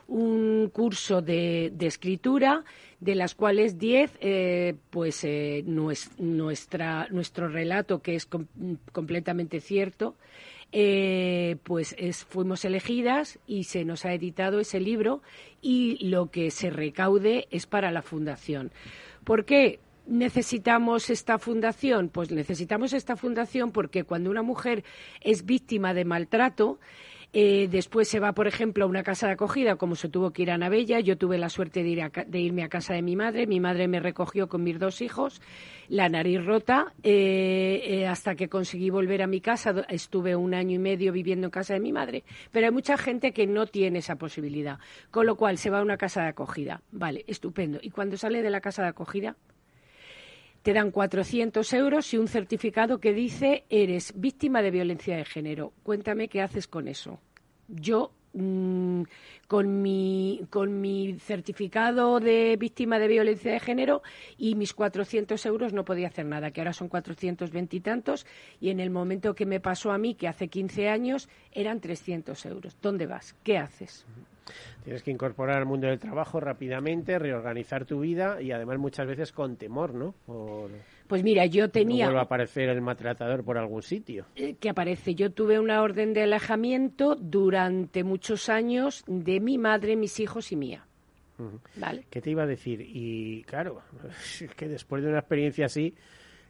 un 0.07 0.69
curso 0.73 1.21
de, 1.21 1.71
de 1.73 1.87
escritura, 1.87 2.63
de 2.99 3.15
las 3.15 3.35
cuales 3.35 3.77
10, 3.77 4.11
eh, 4.21 4.75
pues 4.89 5.23
eh, 5.23 5.63
nues- 5.65 6.11
nuestra, 6.17 7.07
nuestro 7.09 7.47
relato, 7.47 8.01
que 8.01 8.15
es 8.15 8.25
com- 8.25 8.47
completamente 8.91 9.59
cierto, 9.59 10.15
eh, 10.71 11.57
pues 11.63 11.95
es- 11.99 12.23
fuimos 12.25 12.65
elegidas 12.65 13.39
y 13.47 13.65
se 13.65 13.85
nos 13.85 14.05
ha 14.05 14.13
editado 14.13 14.59
ese 14.59 14.79
libro 14.79 15.21
y 15.61 15.97
lo 16.07 16.31
que 16.31 16.49
se 16.51 16.69
recaude 16.69 17.47
es 17.51 17.67
para 17.67 17.91
la 17.91 18.01
fundación. 18.01 18.71
¿Por 19.23 19.45
qué? 19.45 19.79
necesitamos 20.05 21.09
esta 21.09 21.39
fundación? 21.39 22.09
Pues 22.09 22.29
necesitamos 22.29 22.91
esta 22.91 23.15
fundación 23.15 23.71
porque 23.71 24.03
cuando 24.03 24.29
una 24.31 24.41
mujer 24.41 24.83
es 25.21 25.45
víctima 25.45 25.93
de 25.93 26.03
maltrato, 26.03 26.77
Eh, 27.35 27.67
después 27.67 28.07
se 28.07 28.19
va, 28.19 28.33
por 28.33 28.45
ejemplo, 28.45 28.85
a 28.85 28.87
una 28.87 29.01
casa 29.01 29.25
de 29.25 29.33
acogida, 29.33 29.75
como 29.75 29.95
se 29.95 30.07
tuvo 30.07 30.31
que 30.31 30.43
ir 30.43 30.51
a 30.51 30.57
Navella. 30.57 30.99
Yo 30.99 31.17
tuve 31.17 31.39
la 31.39 31.49
suerte 31.49 31.81
de, 31.81 32.39
irme 32.39 32.63
a 32.63 32.69
casa 32.69 32.93
de 32.93 33.01
mi 33.01 33.15
madre. 33.15 33.47
Mi 33.47 33.59
madre 33.59 33.87
me 33.87 33.99
recogió 33.99 34.47
con 34.47 34.63
mis 34.63 34.77
dos 34.77 35.01
hijos, 35.01 35.41
la 35.89 36.09
nariz 36.09 36.45
rota, 36.45 36.93
eh, 37.01 37.81
eh, 37.85 38.07
hasta 38.07 38.35
que 38.35 38.49
conseguí 38.49 38.91
volver 38.91 39.23
a 39.23 39.27
mi 39.27 39.41
casa. 39.41 39.73
Estuve 39.89 40.35
un 40.35 40.53
año 40.53 40.75
y 40.75 40.79
medio 40.79 41.11
viviendo 41.11 41.47
en 41.47 41.51
casa 41.51 41.73
de 41.73 41.79
mi 41.79 41.91
madre. 41.91 42.23
Pero 42.51 42.67
hay 42.67 42.71
mucha 42.71 42.97
gente 42.97 43.31
que 43.33 43.47
no 43.47 43.65
tiene 43.65 43.99
esa 43.99 44.15
posibilidad. 44.15 44.77
Con 45.09 45.25
lo 45.25 45.35
cual 45.35 45.57
se 45.57 45.71
va 45.71 45.79
a 45.79 45.83
una 45.83 45.97
casa 45.97 46.21
de 46.21 46.27
acogida. 46.27 46.83
Vale, 46.91 47.25
estupendo. 47.25 47.79
Y 47.81 47.89
cuando 47.89 48.15
sale 48.15 48.43
de 48.43 48.51
la 48.51 48.61
casa 48.61 48.83
de 48.83 48.89
acogida, 48.89 49.35
te 50.63 50.71
dan 50.71 50.91
400 50.91 51.73
euros 51.73 52.13
y 52.13 52.17
un 52.17 52.29
certificado 52.29 52.99
que 52.99 53.13
dice 53.13 53.65
eres 53.69 54.13
víctima 54.15 54.61
de 54.61 54.71
violencia 54.71 55.17
de 55.17 55.25
género. 55.25 55.73
Cuéntame 55.83 56.29
qué 56.29 56.41
haces 56.41 56.67
con 56.67 56.87
eso. 56.87 57.19
Yo, 57.67 58.11
mm, 58.33 59.03
con, 59.47 59.81
mi, 59.81 60.41
con 60.49 60.81
mi 60.81 61.17
certificado 61.19 62.19
de 62.19 62.57
víctima 62.57 62.99
de 62.99 63.07
violencia 63.07 63.51
de 63.51 63.59
género 63.59 64.01
y 64.37 64.55
mis 64.55 64.73
400 64.73 65.45
euros 65.45 65.73
no 65.73 65.85
podía 65.85 66.07
hacer 66.07 66.25
nada, 66.25 66.51
que 66.51 66.61
ahora 66.61 66.73
son 66.73 66.89
420 66.89 67.75
y 67.75 67.79
tantos, 67.79 68.25
y 68.59 68.69
en 68.69 68.79
el 68.79 68.89
momento 68.89 69.35
que 69.35 69.45
me 69.45 69.59
pasó 69.59 69.91
a 69.91 69.97
mí, 69.97 70.15
que 70.15 70.27
hace 70.27 70.47
15 70.47 70.89
años, 70.89 71.29
eran 71.51 71.79
300 71.79 72.45
euros. 72.45 72.77
¿Dónde 72.81 73.05
vas? 73.05 73.35
¿Qué 73.43 73.57
haces? 73.57 74.05
Tienes 74.83 75.03
que 75.03 75.11
incorporar 75.11 75.57
al 75.57 75.65
mundo 75.65 75.87
del 75.87 75.99
trabajo 75.99 76.39
rápidamente, 76.39 77.17
reorganizar 77.19 77.85
tu 77.85 78.01
vida 78.01 78.41
y 78.41 78.51
además 78.51 78.77
muchas 78.79 79.07
veces 79.07 79.31
con 79.31 79.55
temor, 79.55 79.93
¿no? 79.93 80.13
Por 80.25 80.71
Pues 81.07 81.23
mira, 81.23 81.45
yo 81.45 81.65
no 81.65 81.69
tenía... 81.71 82.05
vuelva 82.05 82.21
a 82.21 82.25
aparecer 82.25 82.69
el 82.69 82.81
maltratador 82.81 83.43
por 83.43 83.57
algún 83.57 83.81
sitio. 83.81 84.25
eh, 84.35 84.55
que 84.59 84.69
aparece. 84.69 85.15
Yo 85.15 85.31
tuve 85.31 85.59
una 85.59 85.81
orden 85.81 86.13
de 86.13 86.23
alejamiento 86.23 87.15
durante 87.15 88.03
muchos 88.03 88.49
años 88.49 89.03
de 89.07 89.39
mi 89.39 89.57
madre, 89.57 89.95
mis 89.95 90.19
hijos 90.19 90.51
y 90.51 90.55
mía. 90.55 90.85
¿Vale? 91.75 92.05
¿Qué 92.09 92.21
te 92.21 92.29
iba 92.31 92.43
a 92.43 92.47
decir? 92.47 92.79
Y 92.81 93.43
claro, 93.43 93.81
es 94.41 94.49
que 94.55 94.67
después 94.67 95.03
de 95.03 95.09
una 95.09 95.19
experiencia 95.19 95.65
así, 95.65 95.93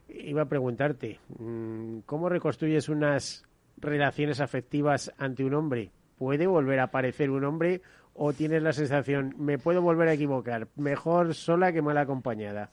iba 0.09 0.41
a 0.43 0.49
preguntarte, 0.49 1.19
mm, 1.39 1.99
¿cómo 2.05 2.29
reconstruyes 2.29 2.89
unas 2.89 3.43
relaciones 3.77 4.39
afectivas 4.41 5.11
ante 5.17 5.43
un 5.43 5.53
hombre? 5.55 5.91
¿Puede 6.23 6.47
volver 6.47 6.79
a 6.79 6.83
aparecer 6.83 7.29
un 7.29 7.43
hombre 7.43 7.81
o 8.13 8.31
tienes 8.31 8.63
la 8.63 8.71
sensación, 8.71 9.35
me 9.37 9.57
puedo 9.57 9.81
volver 9.81 10.07
a 10.07 10.13
equivocar, 10.13 10.69
mejor 10.77 11.33
sola 11.33 11.73
que 11.73 11.81
mal 11.81 11.97
acompañada? 11.97 12.71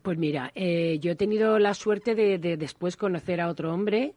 Pues 0.00 0.16
mira, 0.16 0.50
eh, 0.54 0.98
yo 0.98 1.10
he 1.10 1.14
tenido 1.14 1.58
la 1.58 1.74
suerte 1.74 2.14
de, 2.14 2.38
de 2.38 2.56
después 2.56 2.96
conocer 2.96 3.42
a 3.42 3.48
otro 3.48 3.74
hombre, 3.74 4.14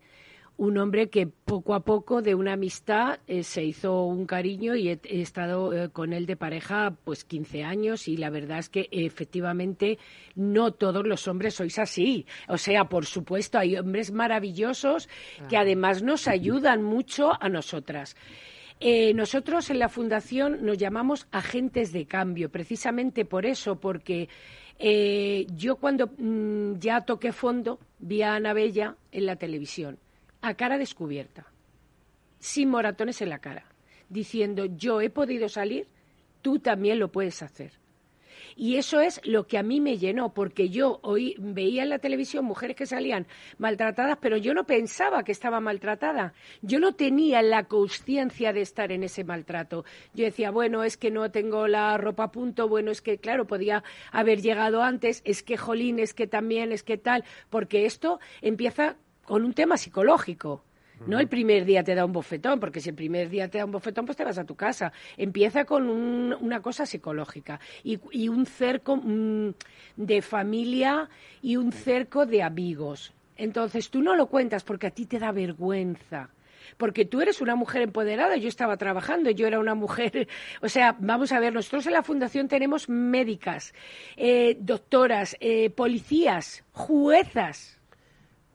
un 0.56 0.78
hombre 0.78 1.10
que 1.10 1.28
poco 1.28 1.74
a 1.74 1.82
poco 1.82 2.22
de 2.22 2.36
una 2.36 2.54
amistad 2.54 3.20
eh, 3.28 3.44
se 3.44 3.66
hizo 3.66 4.06
un 4.06 4.26
cariño 4.26 4.76
y 4.76 4.90
he, 4.90 5.00
he 5.04 5.20
estado 5.20 5.74
eh, 5.74 5.90
con 5.90 6.14
él 6.14 6.26
de 6.26 6.38
pareja 6.38 6.96
pues 7.04 7.26
15 7.26 7.64
años 7.64 8.08
y 8.08 8.16
la 8.16 8.30
verdad 8.30 8.60
es 8.60 8.70
que 8.70 8.88
efectivamente 8.92 9.98
no 10.36 10.72
todos 10.72 11.06
los 11.06 11.28
hombres 11.28 11.56
sois 11.56 11.80
así. 11.80 12.26
O 12.48 12.58
sea, 12.58 12.86
por 12.86 13.06
supuesto, 13.08 13.58
hay 13.58 13.76
hombres 13.76 14.14
maravillosos 14.14 15.10
que 15.50 15.58
además 15.58 16.02
nos 16.02 16.28
ayudan 16.30 16.82
mucho 16.82 17.32
a 17.42 17.50
nosotras. 17.50 18.16
Eh, 18.80 19.14
nosotros 19.14 19.70
en 19.70 19.80
la 19.80 19.90
Fundación 19.90 20.66
nos 20.66 20.78
llamamos 20.78 21.28
agentes 21.32 21.94
de 21.94 22.06
cambio, 22.06 22.50
precisamente 22.50 23.26
por 23.26 23.46
eso, 23.46 23.80
porque 23.80 24.30
eh, 24.80 25.46
yo 25.56 25.78
cuando 25.78 26.12
mm, 26.18 26.80
ya 26.80 27.02
toqué 27.02 27.32
fondo 27.32 27.80
vi 28.00 28.22
a 28.22 28.36
Ana 28.36 28.54
Bella 28.54 28.98
en 29.12 29.26
la 29.26 29.36
televisión, 29.36 30.00
a 30.42 30.56
cara 30.56 30.78
descubierta, 30.78 31.46
sin 32.40 32.70
moratones 32.70 33.22
en 33.22 33.30
la 33.30 33.40
cara, 33.40 33.66
diciendo 34.10 34.66
yo 34.66 35.00
he 35.02 35.10
podido 35.10 35.48
salir, 35.48 35.88
tú 36.42 36.60
también 36.60 37.00
lo 37.00 37.12
puedes 37.12 37.42
hacer. 37.42 37.83
Y 38.56 38.78
eso 38.78 39.02
es 39.02 39.22
lo 39.24 39.48
que 39.48 39.58
a 39.58 39.64
mí 39.64 39.82
me 39.82 39.98
llenó, 39.98 40.34
porque 40.34 40.70
yo 40.70 41.00
hoy 41.02 41.36
veía 41.40 41.84
en 41.84 41.90
la 41.90 42.00
televisión 42.00 42.46
mujeres 42.46 42.76
que 42.76 42.86
salían 42.86 43.28
maltratadas, 43.58 44.18
pero 44.22 44.38
yo 44.38 44.54
no 44.54 44.66
pensaba 44.66 45.24
que 45.24 45.32
estaba 45.32 45.60
maltratada. 45.60 46.34
Yo 46.62 46.80
no 46.80 46.94
tenía 46.94 47.42
la 47.42 47.66
conciencia 47.66 48.54
de 48.54 48.62
estar 48.62 48.92
en 48.92 49.04
ese 49.04 49.24
maltrato. 49.24 49.86
Yo 50.14 50.26
decía, 50.26 50.52
bueno, 50.52 50.84
es 50.84 50.98
que 50.98 51.12
no 51.12 51.32
tengo 51.32 51.68
la 51.68 51.98
ropa 51.98 52.26
a 52.26 52.32
punto, 52.32 52.68
bueno, 52.68 52.92
es 52.92 53.02
que, 53.02 53.18
claro, 53.18 53.46
podía 53.48 53.84
haber 54.12 54.42
llegado 54.42 54.84
antes, 54.84 55.22
es 55.26 55.44
que, 55.44 55.58
jolín, 55.58 56.00
es 56.00 56.14
que 56.14 56.28
también, 56.28 56.72
es 56.72 56.84
que 56.84 56.98
tal, 56.98 57.24
porque 57.50 57.86
esto 57.86 58.20
empieza 58.42 58.98
con 59.26 59.46
un 59.46 59.54
tema 59.54 59.78
psicológico. 59.78 60.64
No 61.06 61.20
el 61.20 61.28
primer 61.28 61.66
día 61.66 61.84
te 61.84 61.96
da 61.96 62.06
un 62.06 62.14
bofetón, 62.14 62.60
porque 62.60 62.80
si 62.80 62.90
el 62.90 62.96
primer 62.96 63.30
día 63.30 63.50
te 63.50 63.58
da 63.58 63.66
un 63.66 63.72
bofetón, 63.72 64.06
pues 64.06 64.18
te 64.18 64.24
vas 64.24 64.38
a 64.38 64.46
tu 64.46 64.56
casa. 64.56 64.94
Empieza 65.18 65.66
con 65.66 65.90
un- 65.90 66.36
una 66.40 66.62
cosa 66.62 66.86
psicológica 66.86 67.60
y, 67.84 68.00
un 68.30 68.46
cerco 68.46 68.96
mm, 68.96 69.50
de 69.98 70.22
familia 70.22 71.10
y 71.42 71.58
un 71.58 71.72
cerco 71.72 72.26
de 72.26 72.42
amigos. 72.44 73.12
Entonces 73.36 73.90
tú 73.90 74.02
no 74.02 74.16
lo 74.16 74.28
cuentas 74.28 74.64
porque 74.64 74.88
a 74.88 74.92
ti 74.92 75.06
te 75.06 75.20
da 75.20 75.32
vergüenza. 75.32 76.30
Porque 76.78 77.04
tú 77.06 77.20
eres 77.22 77.42
una 77.42 77.56
mujer 77.56 77.82
empoderada, 77.82 78.38
yo 78.38 78.48
estaba 78.48 78.78
trabajando, 78.78 79.30
yo 79.30 79.46
era 79.46 79.60
una 79.60 79.76
mujer, 79.76 80.28
o 80.62 80.70
sea, 80.70 80.96
vamos 81.00 81.32
a 81.34 81.40
ver, 81.40 81.54
nosotros 81.54 81.86
en 81.88 81.94
la 81.94 82.04
fundación 82.04 82.48
tenemos 82.48 82.88
médicas, 82.88 83.74
eh, 84.16 84.56
doctoras, 84.60 85.36
eh, 85.42 85.70
policías, 85.72 86.64
juezas, 86.72 87.78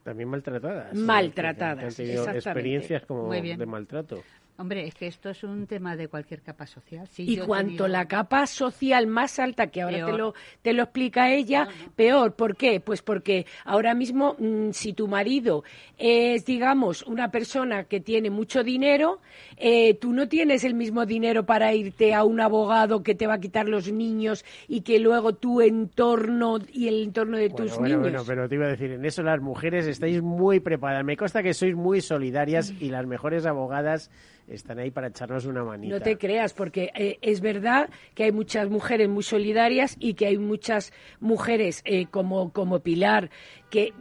También 0.09 0.31
maltratadas. 0.31 0.95
Maltratadas, 0.95 1.79
Que 1.81 1.85
han 1.85 1.95
tenido 1.95 2.23
exactamente. 2.23 2.49
experiencias 2.49 3.05
como 3.05 3.27
Muy 3.27 3.43
bien. 3.43 3.59
de 3.59 3.67
maltrato. 3.67 4.23
Hombre, 4.61 4.89
es 4.89 4.95
que 4.97 5.07
esto 5.07 5.31
es 5.31 5.45
un 5.45 5.69
tema 5.69 5.95
de 5.95 6.09
cualquier 6.09 6.43
capa 6.43 6.67
social. 6.67 7.07
Sí, 7.07 7.25
y 7.29 7.37
cuanto 7.39 7.67
tenido- 7.69 7.89
la 7.89 8.09
capa 8.09 8.45
social 8.49 9.07
más 9.07 9.39
alta, 9.39 9.69
que 9.69 9.83
ahora 9.83 10.05
te 10.05 10.13
lo, 10.13 10.35
te 10.63 10.73
lo 10.73 10.83
explica 10.83 11.31
ella, 11.33 11.69
peor. 11.95 12.35
¿Por 12.35 12.57
qué? 12.57 12.81
Pues 12.81 13.01
porque 13.01 13.47
ahora 13.65 13.95
mismo, 13.95 14.35
mm, 14.37 14.71
si 14.73 14.95
tu 14.95 15.07
marido 15.07 15.63
es, 15.97 16.45
digamos, 16.45 17.05
una 17.05 17.31
persona 17.31 17.85
que 17.85 18.01
tiene 18.01 18.31
mucho 18.31 18.65
dinero, 18.65 19.21
eh, 19.59 19.95
tú 19.95 20.13
no 20.13 20.27
tienes 20.27 20.65
el 20.65 20.75
mismo 20.75 21.07
dinero 21.07 21.47
para 21.47 21.73
irte 21.73 22.13
a 22.13 22.25
un 22.25 22.41
abogado 22.41 23.05
que 23.05 23.15
te 23.15 23.29
va 23.29 23.35
a 23.35 23.41
quitar 23.41 23.69
los 23.69 23.93
niños 23.93 24.45
y 24.67 24.81
que 24.81 24.99
luego 24.99 25.35
tu 25.35 25.61
entorno 25.61 26.59
y 26.73 26.89
el 26.89 27.05
entorno 27.05 27.37
de 27.37 27.49
Bueno, 27.51 27.65
tus 27.65 27.79
bueno, 27.79 27.97
niños. 27.99 28.01
bueno, 28.11 28.25
pero 28.27 28.49
te 28.49 28.57
iba 28.57 28.65
a 28.67 28.71
decir, 28.71 28.91
en 28.91 29.05
eso 29.05 29.23
las 29.23 29.41
mujeres 29.41 29.87
estáis 29.87 30.21
muy 30.21 30.59
preparadas. 30.59 31.05
Me 31.05 31.17
consta 31.17 31.45
que 31.45 31.55
sois 31.55 31.77
muy 31.77 32.01
solidarias 32.01 32.75
y 32.81 32.89
las 32.91 33.07
mejores 33.07 33.47
abogadas 33.47 34.11
están 34.49 34.79
ahí 34.79 34.91
para 34.91 35.09
echarnos 35.09 35.47
una 35.47 35.65
manita. 35.65 35.95
No 35.95 36.01
te 36.03 36.19
creas, 36.19 36.55
porque 36.55 36.91
eh, 36.95 37.19
es 37.21 37.41
verdad 37.41 37.91
que 38.15 38.25
hay 38.25 38.33
muchas 38.33 38.69
mujeres 38.69 39.09
muy 39.09 39.23
solidarias 39.23 39.97
y 39.99 40.15
que 40.15 40.27
hay 40.27 40.39
muchas 40.39 40.93
mujeres 41.21 41.83
eh, 41.85 42.07
como, 42.07 42.53
como 42.53 42.81
Pilar 42.81 43.31
que... 43.71 43.93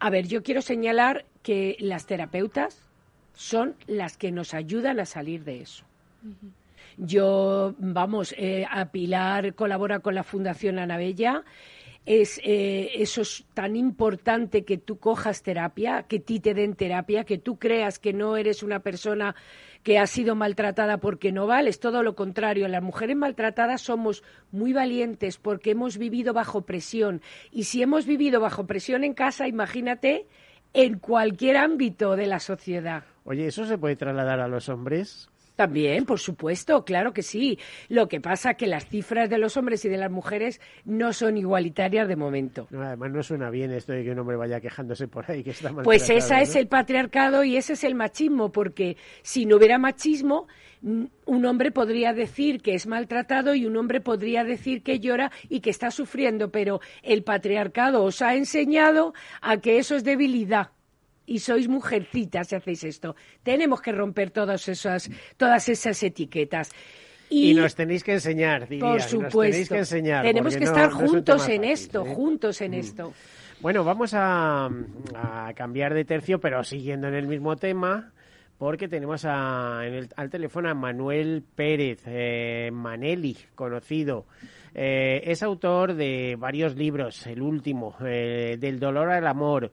A 0.00 0.10
ver, 0.10 0.28
yo 0.28 0.44
quiero 0.44 0.62
señalar 0.62 1.24
que 1.42 1.76
las 1.80 2.06
terapeutas 2.06 2.88
son 3.32 3.74
las 3.86 4.16
que 4.16 4.30
nos 4.30 4.54
ayudan 4.54 5.00
a 5.00 5.06
salir 5.06 5.42
de 5.42 5.60
eso. 5.62 5.84
Yo, 6.96 7.74
vamos, 7.78 8.34
eh, 8.36 8.64
a 8.70 8.92
Pilar 8.92 9.54
colabora 9.54 10.00
con 10.00 10.14
la 10.14 10.24
Fundación 10.24 10.78
Ana 10.78 10.96
Bella. 10.96 11.44
Es, 12.10 12.40
eh, 12.42 12.92
eso 12.94 13.20
es 13.20 13.44
tan 13.52 13.76
importante 13.76 14.64
que 14.64 14.78
tú 14.78 14.98
cojas 14.98 15.42
terapia, 15.42 16.04
que 16.04 16.18
ti 16.18 16.40
te 16.40 16.54
den 16.54 16.74
terapia, 16.74 17.24
que 17.24 17.36
tú 17.36 17.58
creas 17.58 17.98
que 17.98 18.14
no 18.14 18.38
eres 18.38 18.62
una 18.62 18.80
persona 18.80 19.36
que 19.82 19.98
ha 19.98 20.06
sido 20.06 20.34
maltratada 20.34 20.96
porque 21.00 21.32
no 21.32 21.46
vales. 21.46 21.80
Todo 21.80 22.02
lo 22.02 22.14
contrario, 22.14 22.66
las 22.66 22.82
mujeres 22.82 23.14
maltratadas 23.14 23.82
somos 23.82 24.24
muy 24.52 24.72
valientes 24.72 25.36
porque 25.36 25.72
hemos 25.72 25.98
vivido 25.98 26.32
bajo 26.32 26.62
presión. 26.62 27.20
Y 27.50 27.64
si 27.64 27.82
hemos 27.82 28.06
vivido 28.06 28.40
bajo 28.40 28.66
presión 28.66 29.04
en 29.04 29.12
casa, 29.12 29.46
imagínate 29.46 30.26
en 30.72 30.98
cualquier 30.98 31.58
ámbito 31.58 32.16
de 32.16 32.26
la 32.26 32.40
sociedad. 32.40 33.04
Oye, 33.24 33.48
¿eso 33.48 33.66
se 33.66 33.76
puede 33.76 33.96
trasladar 33.96 34.40
a 34.40 34.48
los 34.48 34.70
hombres? 34.70 35.28
También, 35.58 36.04
por 36.04 36.20
supuesto, 36.20 36.84
claro 36.84 37.12
que 37.12 37.24
sí. 37.24 37.58
Lo 37.88 38.06
que 38.06 38.20
pasa 38.20 38.54
que 38.54 38.68
las 38.68 38.86
cifras 38.86 39.28
de 39.28 39.38
los 39.38 39.56
hombres 39.56 39.84
y 39.84 39.88
de 39.88 39.96
las 39.96 40.08
mujeres 40.08 40.60
no 40.84 41.12
son 41.12 41.36
igualitarias 41.36 42.06
de 42.06 42.14
momento. 42.14 42.68
No, 42.70 42.80
además 42.80 43.10
no 43.10 43.24
suena 43.24 43.50
bien 43.50 43.72
esto 43.72 43.92
de 43.92 44.04
que 44.04 44.12
un 44.12 44.20
hombre 44.20 44.36
vaya 44.36 44.60
quejándose 44.60 45.08
por 45.08 45.28
ahí 45.28 45.42
que 45.42 45.50
está 45.50 45.72
maltratado. 45.72 45.82
Pues 45.82 46.30
¿no? 46.30 46.36
es 46.36 46.54
el 46.54 46.68
patriarcado 46.68 47.42
y 47.42 47.56
ese 47.56 47.72
es 47.72 47.82
el 47.82 47.96
machismo, 47.96 48.52
porque 48.52 48.96
si 49.22 49.46
no 49.46 49.56
hubiera 49.56 49.78
machismo, 49.78 50.46
mm, 50.82 51.06
un 51.26 51.44
hombre 51.44 51.72
podría 51.72 52.12
decir 52.12 52.62
que 52.62 52.74
es 52.74 52.86
maltratado 52.86 53.52
y 53.56 53.66
un 53.66 53.76
hombre 53.76 54.00
podría 54.00 54.44
decir 54.44 54.84
que 54.84 55.00
llora 55.00 55.32
y 55.48 55.58
que 55.58 55.70
está 55.70 55.90
sufriendo, 55.90 56.52
pero 56.52 56.78
el 57.02 57.24
patriarcado 57.24 58.04
os 58.04 58.22
ha 58.22 58.36
enseñado 58.36 59.12
a 59.40 59.56
que 59.56 59.78
eso 59.78 59.96
es 59.96 60.04
debilidad. 60.04 60.70
Y 61.28 61.38
sois 61.40 61.68
mujercitas 61.68 62.48
si 62.48 62.56
hacéis 62.56 62.84
esto. 62.84 63.14
Tenemos 63.42 63.80
que 63.82 63.92
romper 63.92 64.30
todas 64.30 64.66
esas, 64.68 65.10
todas 65.36 65.68
esas 65.68 66.02
etiquetas. 66.02 66.70
Y, 67.30 67.52
nos 67.52 67.74
tenéis 67.74 68.02
que 68.02 68.14
enseñar, 68.14 68.66
diría. 68.68 68.86
Por 68.86 68.94
nos 68.96 69.04
supuesto. 69.10 69.40
tenéis 69.42 69.68
que 69.68 69.76
enseñar. 69.78 70.24
Tenemos 70.24 70.54
que 70.54 70.64
no- 70.64 70.70
estar 70.70 70.90
no 70.90 70.96
es 70.96 71.02
un 71.02 71.08
juntos 71.10 71.48
en 71.48 71.56
fácil, 71.60 71.64
esto, 71.72 72.06
¿eh? 72.06 72.14
juntos 72.14 72.60
en 72.62 72.70
Mm. 72.70 72.74
esto. 72.74 73.12
Bueno, 73.60 73.84
vamos 73.84 74.14
a, 74.14 74.70
a 75.14 75.52
cambiar 75.54 75.92
de 75.92 76.04
tercio, 76.06 76.40
pero 76.40 76.64
siguiendo 76.64 77.08
en 77.08 77.14
el 77.14 77.26
mismo 77.26 77.56
tema, 77.56 78.12
porque 78.56 78.88
tenemos 78.88 79.26
a- 79.26 79.80
en 79.84 79.92
el- 79.94 80.08
al 80.16 80.30
teléfono 80.30 80.70
a 80.70 80.74
Manuel 80.74 81.44
Pérez, 81.54 82.00
eh, 82.06 82.70
Maneli, 82.72 83.36
conocido. 83.54 84.24
Eh, 84.74 85.20
es 85.24 85.42
autor 85.42 85.94
de 85.94 86.36
varios 86.38 86.76
libros, 86.76 87.26
el 87.26 87.42
último, 87.42 87.94
eh, 88.06 88.56
Del 88.58 88.78
dolor 88.80 89.10
al 89.10 89.26
amor. 89.26 89.70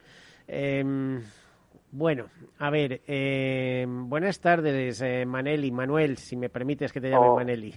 Bueno, 1.97 2.25
a 2.59 2.69
ver, 2.69 2.99
em, 3.07 4.09
buenas 4.09 4.41
tardes, 4.41 5.01
eh, 5.01 5.25
Maneli, 5.25 5.71
Manuel, 5.71 6.17
si 6.17 6.35
me 6.35 6.49
permites 6.49 6.91
que 6.91 6.99
te 6.99 7.09
llame 7.09 7.27
Oh. 7.29 7.35
Maneli. 7.37 7.73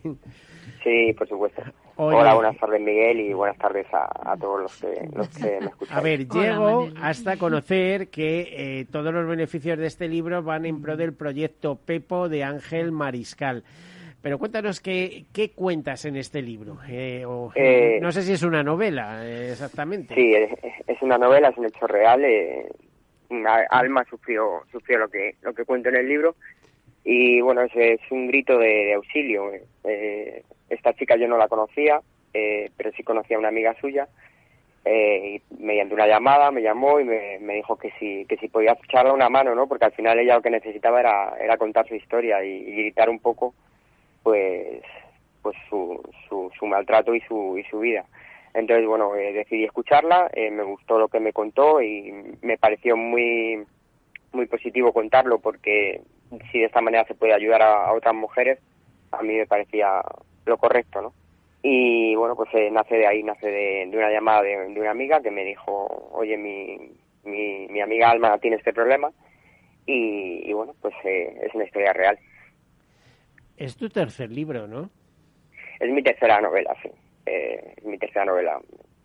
Sí, 0.82 1.12
por 1.16 1.28
supuesto. 1.28 1.62
Oye. 1.96 2.16
Hola, 2.16 2.34
buenas 2.34 2.56
tardes 2.58 2.80
Miguel 2.80 3.20
y 3.20 3.32
buenas 3.32 3.56
tardes 3.58 3.86
a, 3.94 4.08
a 4.32 4.36
todos 4.36 4.62
los 4.62 4.76
que, 4.80 5.08
los 5.14 5.28
que 5.28 5.60
me 5.60 5.66
escuchan. 5.70 5.96
A 5.96 6.00
ver, 6.00 6.26
llego 6.28 6.88
hasta 7.00 7.36
conocer 7.36 8.08
que 8.08 8.80
eh, 8.80 8.86
todos 8.90 9.14
los 9.14 9.24
beneficios 9.28 9.78
de 9.78 9.86
este 9.86 10.08
libro 10.08 10.42
van 10.42 10.66
en 10.66 10.82
pro 10.82 10.96
del 10.96 11.14
proyecto 11.14 11.76
Pepo 11.76 12.28
de 12.28 12.42
Ángel 12.42 12.90
Mariscal. 12.90 13.62
Pero 14.20 14.38
cuéntanos 14.40 14.80
qué, 14.80 15.26
qué 15.32 15.52
cuentas 15.52 16.04
en 16.04 16.16
este 16.16 16.42
libro. 16.42 16.78
Eh, 16.88 17.24
o- 17.24 17.52
Eh, 17.54 18.00
no 18.02 18.10
sé 18.10 18.22
si 18.22 18.32
es 18.32 18.42
una 18.42 18.64
novela, 18.64 19.24
eh, 19.24 19.52
exactamente. 19.52 20.16
Sí, 20.16 20.34
es, 20.34 20.50
es 20.88 21.00
una 21.02 21.18
novela, 21.18 21.50
es 21.50 21.56
un 21.56 21.66
hecho 21.66 21.86
real. 21.86 22.24
eh, 22.24 22.66
alma 23.70 24.04
sufrió 24.08 24.62
sufrió 24.72 24.98
lo 24.98 25.08
que 25.08 25.36
lo 25.42 25.52
que 25.54 25.64
cuento 25.64 25.88
en 25.90 25.96
el 25.96 26.08
libro 26.08 26.34
y 27.04 27.40
bueno, 27.40 27.62
es, 27.62 28.00
un 28.10 28.28
grito 28.28 28.58
de, 28.58 28.92
auxilio. 28.94 29.50
eh. 29.84 30.42
Esta 30.68 30.92
chica 30.92 31.16
yo 31.16 31.26
no 31.26 31.38
la 31.38 31.48
conocía, 31.48 32.00
eh, 32.34 32.70
pero 32.76 32.92
sí 32.92 33.02
conocía 33.02 33.36
a 33.36 33.40
una 33.40 33.48
amiga 33.48 33.74
suya. 33.80 34.06
eh, 34.84 35.40
y 35.50 35.62
mediante 35.62 35.94
una 35.94 36.06
llamada 36.06 36.50
me 36.50 36.62
llamó 36.62 37.00
y 37.00 37.04
me, 37.04 37.38
me 37.40 37.54
dijo 37.54 37.76
que 37.76 37.90
si 37.98 38.24
que 38.26 38.36
si 38.36 38.48
podía 38.48 38.72
echarle 38.84 39.12
una 39.12 39.28
mano, 39.30 39.54
¿no? 39.54 39.66
Porque 39.66 39.86
al 39.86 39.92
final 39.92 40.18
ella 40.18 40.36
lo 40.36 40.42
que 40.42 40.50
necesitaba 40.50 41.00
era 41.00 41.34
era 41.40 41.56
contar 41.56 41.88
su 41.88 41.94
historia 41.94 42.44
y, 42.44 42.50
y 42.50 42.72
gritar 42.82 43.08
un 43.10 43.18
poco, 43.20 43.54
pues 44.22 44.82
pues 45.42 45.56
su, 45.68 46.00
su, 46.28 46.50
su 46.58 46.66
maltrato 46.66 47.14
y 47.14 47.20
su 47.22 47.56
y 47.58 47.64
su 47.64 47.80
vida. 47.80 48.04
Entonces, 48.58 48.88
bueno, 48.88 49.14
eh, 49.14 49.32
decidí 49.32 49.62
escucharla, 49.62 50.28
eh, 50.34 50.50
me 50.50 50.64
gustó 50.64 50.98
lo 50.98 51.06
que 51.06 51.20
me 51.20 51.32
contó 51.32 51.80
y 51.80 52.12
me 52.42 52.58
pareció 52.58 52.96
muy, 52.96 53.64
muy 54.32 54.46
positivo 54.46 54.92
contarlo 54.92 55.38
porque 55.38 56.00
si 56.50 56.58
de 56.58 56.64
esta 56.64 56.80
manera 56.80 57.04
se 57.04 57.14
puede 57.14 57.34
ayudar 57.34 57.62
a, 57.62 57.86
a 57.86 57.92
otras 57.92 58.16
mujeres, 58.16 58.58
a 59.12 59.22
mí 59.22 59.36
me 59.36 59.46
parecía 59.46 60.02
lo 60.44 60.58
correcto, 60.58 61.00
¿no? 61.00 61.12
Y 61.62 62.16
bueno, 62.16 62.34
pues 62.34 62.48
eh, 62.52 62.68
nace 62.72 62.96
de 62.96 63.06
ahí, 63.06 63.22
nace 63.22 63.46
de, 63.46 63.86
de 63.88 63.96
una 63.96 64.10
llamada 64.10 64.42
de, 64.42 64.56
de 64.70 64.80
una 64.80 64.90
amiga 64.90 65.20
que 65.20 65.30
me 65.30 65.44
dijo, 65.44 66.10
oye, 66.12 66.36
mi, 66.36 66.90
mi, 67.22 67.68
mi 67.68 67.80
amiga 67.80 68.10
Alma 68.10 68.38
tiene 68.38 68.56
este 68.56 68.72
problema 68.72 69.12
y, 69.86 70.50
y 70.50 70.52
bueno, 70.52 70.74
pues 70.82 70.94
eh, 71.04 71.38
es 71.42 71.54
una 71.54 71.64
historia 71.64 71.92
real. 71.92 72.18
Es 73.56 73.76
tu 73.76 73.88
tercer 73.88 74.32
libro, 74.32 74.66
¿no? 74.66 74.90
Es 75.78 75.92
mi 75.92 76.02
tercera 76.02 76.40
novela, 76.40 76.74
sí. 76.82 76.90
Eh, 77.28 77.74
mi 77.84 77.98
tercera 77.98 78.24
novela. 78.24 78.58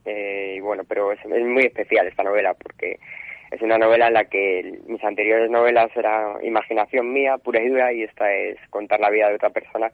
Eh, 0.05 0.55
y 0.57 0.59
bueno, 0.61 0.83
pero 0.87 1.11
es, 1.11 1.19
muy 1.25 1.65
especial 1.65 2.07
esta 2.07 2.23
novela 2.23 2.53
porque 2.53 2.99
es 3.51 3.61
una 3.61 3.77
novela 3.77 4.07
en 4.07 4.13
la 4.13 4.25
que 4.25 4.79
mis 4.87 5.03
anteriores 5.03 5.49
novelas 5.49 5.91
era 5.95 6.37
imaginación 6.41 7.11
mía, 7.11 7.37
pura 7.37 7.61
y 7.61 7.67
dura, 7.67 7.91
y 7.91 8.03
esta 8.03 8.33
es 8.33 8.57
contar 8.69 8.99
la 8.99 9.09
vida 9.09 9.29
de 9.29 9.35
otra 9.35 9.49
persona. 9.49 9.91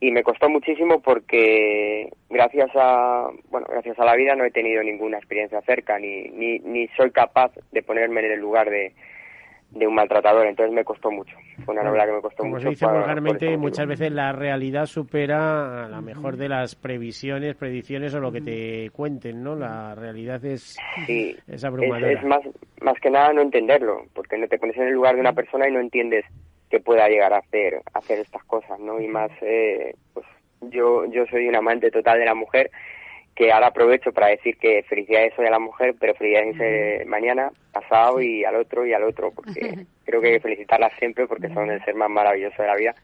Y 0.00 0.12
me 0.12 0.22
costó 0.22 0.48
muchísimo 0.48 1.00
porque 1.00 2.08
gracias 2.30 2.70
a, 2.74 3.28
bueno, 3.50 3.66
gracias 3.68 3.98
a 3.98 4.04
la 4.04 4.14
vida 4.14 4.34
no 4.34 4.44
he 4.44 4.50
tenido 4.50 4.82
ninguna 4.82 5.18
experiencia 5.18 5.60
cerca, 5.62 5.98
ni, 5.98 6.28
ni, 6.30 6.60
ni 6.60 6.88
soy 6.96 7.10
capaz 7.10 7.52
de 7.72 7.82
ponerme 7.82 8.20
en 8.20 8.32
el 8.32 8.40
lugar 8.40 8.70
de, 8.70 8.92
de 9.70 9.86
un 9.86 9.94
maltratador, 9.94 10.46
entonces 10.46 10.74
me 10.74 10.82
costó 10.84 11.10
mucho. 11.10 11.36
Fue 11.64 11.74
una 11.74 11.82
novela 11.84 12.06
que 12.06 12.12
me 12.12 12.20
costó 12.22 12.38
Como 12.38 12.52
mucho. 12.54 12.62
se 12.62 12.68
dice 12.70 12.86
vulgarmente, 12.86 13.56
muchas 13.58 13.86
veces 13.86 14.10
la 14.12 14.32
realidad 14.32 14.86
supera 14.86 15.84
a 15.84 15.88
la 15.88 16.00
mejor 16.00 16.36
de 16.38 16.48
las 16.48 16.74
previsiones, 16.74 17.54
predicciones 17.54 18.14
o 18.14 18.20
lo 18.20 18.32
que 18.32 18.40
te 18.40 18.90
cuenten, 18.90 19.42
¿no? 19.42 19.54
La 19.56 19.94
realidad 19.94 20.42
es, 20.44 20.76
Sí, 21.06 21.36
es 21.46 21.54
es, 21.54 21.64
abrumadora. 21.64 22.10
es 22.12 22.24
más, 22.24 22.40
más 22.80 22.98
que 23.00 23.10
nada 23.10 23.32
no 23.34 23.42
entenderlo, 23.42 24.04
porque 24.14 24.38
no 24.38 24.48
te 24.48 24.58
pones 24.58 24.76
en 24.78 24.84
el 24.88 24.94
lugar 24.94 25.14
de 25.14 25.20
una 25.20 25.34
persona 25.34 25.68
y 25.68 25.72
no 25.72 25.80
entiendes 25.80 26.24
que 26.70 26.80
pueda 26.80 27.08
llegar 27.08 27.32
a 27.34 27.38
hacer, 27.38 27.82
a 27.92 27.98
hacer 27.98 28.20
estas 28.20 28.44
cosas, 28.44 28.78
¿no? 28.80 29.00
Y 29.00 29.06
más, 29.06 29.30
eh, 29.42 29.94
pues 30.14 30.26
yo, 30.62 31.04
yo 31.10 31.26
soy 31.26 31.46
un 31.46 31.56
amante 31.56 31.90
total 31.90 32.18
de 32.18 32.24
la 32.26 32.34
mujer, 32.34 32.70
que 33.34 33.52
ahora 33.52 33.68
aprovecho 33.68 34.12
para 34.12 34.28
decir 34.28 34.56
que 34.56 34.82
felicidades 34.88 35.32
hoy 35.38 35.46
a 35.46 35.50
la 35.50 35.58
mujer, 35.60 35.94
pero 36.00 36.14
felicidades 36.14 36.56
eh, 36.60 37.04
mañana, 37.06 37.50
pasado 37.88 38.20
y 38.20 38.44
al 38.44 38.56
otro 38.56 38.86
y 38.86 38.92
al 38.92 39.04
otro, 39.04 39.32
porque 39.32 39.86
creo 40.04 40.20
que 40.20 40.28
hay 40.28 40.34
que 40.34 40.40
felicitarlas 40.40 40.92
siempre 40.98 41.26
porque 41.26 41.48
son 41.48 41.70
el 41.70 41.84
ser 41.84 41.94
más 41.94 42.10
maravilloso 42.10 42.62
de 42.62 42.68
la 42.68 42.76
vida, 42.76 42.94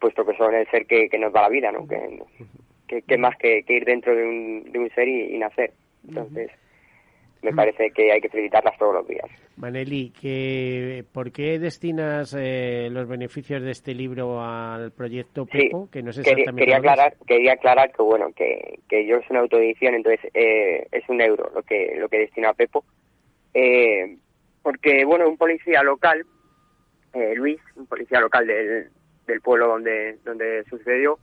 puesto 0.00 0.24
que 0.24 0.36
son 0.36 0.54
el 0.54 0.68
ser 0.70 0.86
que, 0.86 1.08
que 1.08 1.18
nos 1.18 1.32
da 1.32 1.42
la 1.42 1.48
vida, 1.48 1.72
¿no? 1.72 1.86
Que, 1.86 2.18
que, 2.86 3.02
que 3.02 3.18
más 3.18 3.36
que, 3.36 3.62
que 3.64 3.74
ir 3.74 3.84
dentro 3.84 4.14
de 4.14 4.24
un, 4.24 4.72
de 4.72 4.78
un 4.78 4.90
ser 4.90 5.08
y, 5.08 5.34
y 5.34 5.38
nacer. 5.38 5.72
Entonces, 6.06 6.50
me 7.42 7.52
parece 7.52 7.90
que 7.90 8.12
hay 8.12 8.20
que 8.20 8.28
felicitarlas 8.28 8.76
todos 8.78 8.94
los 8.94 9.08
días. 9.08 9.26
Maneli, 9.56 10.10
que, 10.10 11.04
¿por 11.12 11.32
qué 11.32 11.58
destinas 11.58 12.36
eh, 12.38 12.88
los 12.90 13.08
beneficios 13.08 13.62
de 13.62 13.70
este 13.70 13.94
libro 13.94 14.40
al 14.42 14.92
proyecto 14.92 15.46
Sí, 15.50 15.58
Pepo? 15.58 15.88
que 15.90 16.02
no 16.02 16.12
sé 16.12 16.22
quería, 16.22 16.32
exactamente 16.44 16.60
quería 16.62 16.76
aclarar, 16.78 17.16
quería 17.26 17.52
aclarar 17.52 17.92
que 17.92 18.02
bueno, 18.02 18.32
que, 18.34 18.80
que 18.88 19.06
yo 19.06 19.16
es 19.16 19.30
una 19.30 19.40
autoedición, 19.40 19.94
entonces 19.94 20.30
eh, 20.34 20.86
es 20.92 21.08
un 21.08 21.20
euro 21.20 21.50
lo 21.54 21.62
que 21.62 21.94
lo 21.98 22.08
que 22.08 22.18
destino 22.18 22.48
a 22.48 22.54
Pepo, 22.54 22.84
eh, 23.54 24.16
porque 24.66 25.04
bueno, 25.04 25.28
un 25.28 25.36
policía 25.36 25.80
local, 25.84 26.26
eh, 27.14 27.34
Luis, 27.36 27.60
un 27.76 27.86
policía 27.86 28.20
local 28.20 28.48
del, 28.48 28.88
del 29.24 29.40
pueblo 29.40 29.68
donde 29.68 30.18
donde 30.24 30.64
sucedió, 30.68 31.20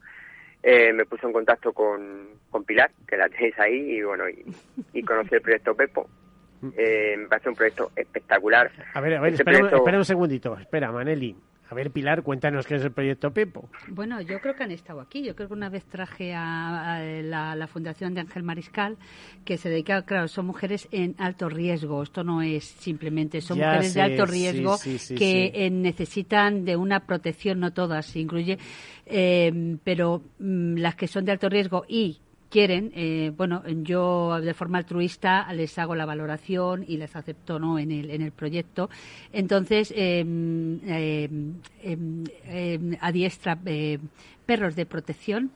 eh, 0.63 0.93
me 0.93 1.05
puso 1.05 1.27
en 1.27 1.33
contacto 1.33 1.73
con, 1.73 2.29
con 2.49 2.63
Pilar, 2.63 2.89
que 3.05 3.17
la 3.17 3.27
tenéis 3.27 3.59
ahí, 3.59 3.97
y 3.97 4.01
bueno, 4.01 4.29
y, 4.29 4.45
y 4.93 5.03
conocí 5.03 5.35
el 5.35 5.41
proyecto 5.41 5.75
Pepo. 5.75 6.09
Eh, 6.77 7.15
me 7.17 7.27
parece 7.27 7.49
un 7.49 7.55
proyecto 7.55 7.91
espectacular. 7.97 8.71
A 8.93 9.01
ver, 9.01 9.15
a 9.15 9.19
ver, 9.19 9.33
Este 9.33 9.41
espera, 9.43 9.57
proyecto- 9.59 9.75
espera 9.79 9.97
un 9.97 10.05
segundito. 10.05 10.57
Espera, 10.57 10.91
Maneli. 10.93 11.35
A 11.69 11.75
ver, 11.75 11.91
Pilar, 11.91 12.21
cuéntanos 12.23 12.67
qué 12.67 12.75
es 12.75 12.83
el 12.83 12.91
proyecto 12.91 13.31
Pepo. 13.31 13.67
Bueno, 13.87 14.21
yo 14.21 14.39
creo 14.39 14.53
que 14.55 14.63
han 14.63 14.71
estado 14.71 15.01
aquí. 15.01 15.23
Yo 15.23 15.35
creo 15.35 15.47
que 15.47 15.53
una 15.53 15.69
vez 15.69 15.85
traje 15.85 16.33
a, 16.33 16.97
a 16.97 16.99
la, 17.01 17.55
la 17.55 17.67
Fundación 17.67 18.13
de 18.13 18.21
Ángel 18.21 18.43
Mariscal, 18.43 18.97
que 19.45 19.57
se 19.57 19.69
dedica, 19.69 20.03
claro, 20.03 20.27
son 20.27 20.45
mujeres 20.45 20.87
en 20.91 21.15
alto 21.17 21.49
riesgo. 21.49 22.03
Esto 22.03 22.23
no 22.23 22.41
es 22.41 22.65
simplemente, 22.65 23.41
son 23.41 23.57
Ya 23.57 23.67
mujeres 23.67 23.93
sé, 23.93 23.99
de 23.99 24.05
alto 24.05 24.25
riesgo 24.25 24.77
sí, 24.77 24.97
sí, 24.99 25.15
que 25.15 25.51
sí. 25.53 25.59
eh, 25.59 25.69
necesitan 25.71 26.65
de 26.65 26.75
una 26.75 27.07
protección, 27.07 27.59
no 27.59 27.73
todas, 27.73 28.15
incluye, 28.15 28.59
eh, 29.05 29.77
pero 29.83 30.21
mm, 30.39 30.75
las 30.77 30.95
que 30.95 31.07
son 31.07 31.25
de 31.25 31.31
alto 31.31 31.49
riesgo 31.49 31.85
y 31.87 32.19
quieren, 32.53 32.91
eh, 32.95 33.31
bueno, 33.35 33.63
yo 33.81 34.39
de 34.39 34.53
forma 34.53 34.77
altruista 34.77 35.51
les 35.53 35.75
hago 35.79 35.95
la 35.95 36.05
valoración 36.05 36.85
y 36.87 36.97
les 36.97 37.15
acepto 37.15 37.57
¿no? 37.57 37.79
en, 37.79 37.91
el, 37.91 38.11
en 38.11 38.21
el 38.21 38.31
proyecto. 38.31 38.91
Entonces, 39.31 39.91
eh, 39.95 40.23
eh, 40.85 41.29
eh, 41.81 41.97
eh, 42.45 42.97
adiestra 43.01 43.57
perros 44.45 44.75
de 44.75 44.85
protección, 44.85 45.51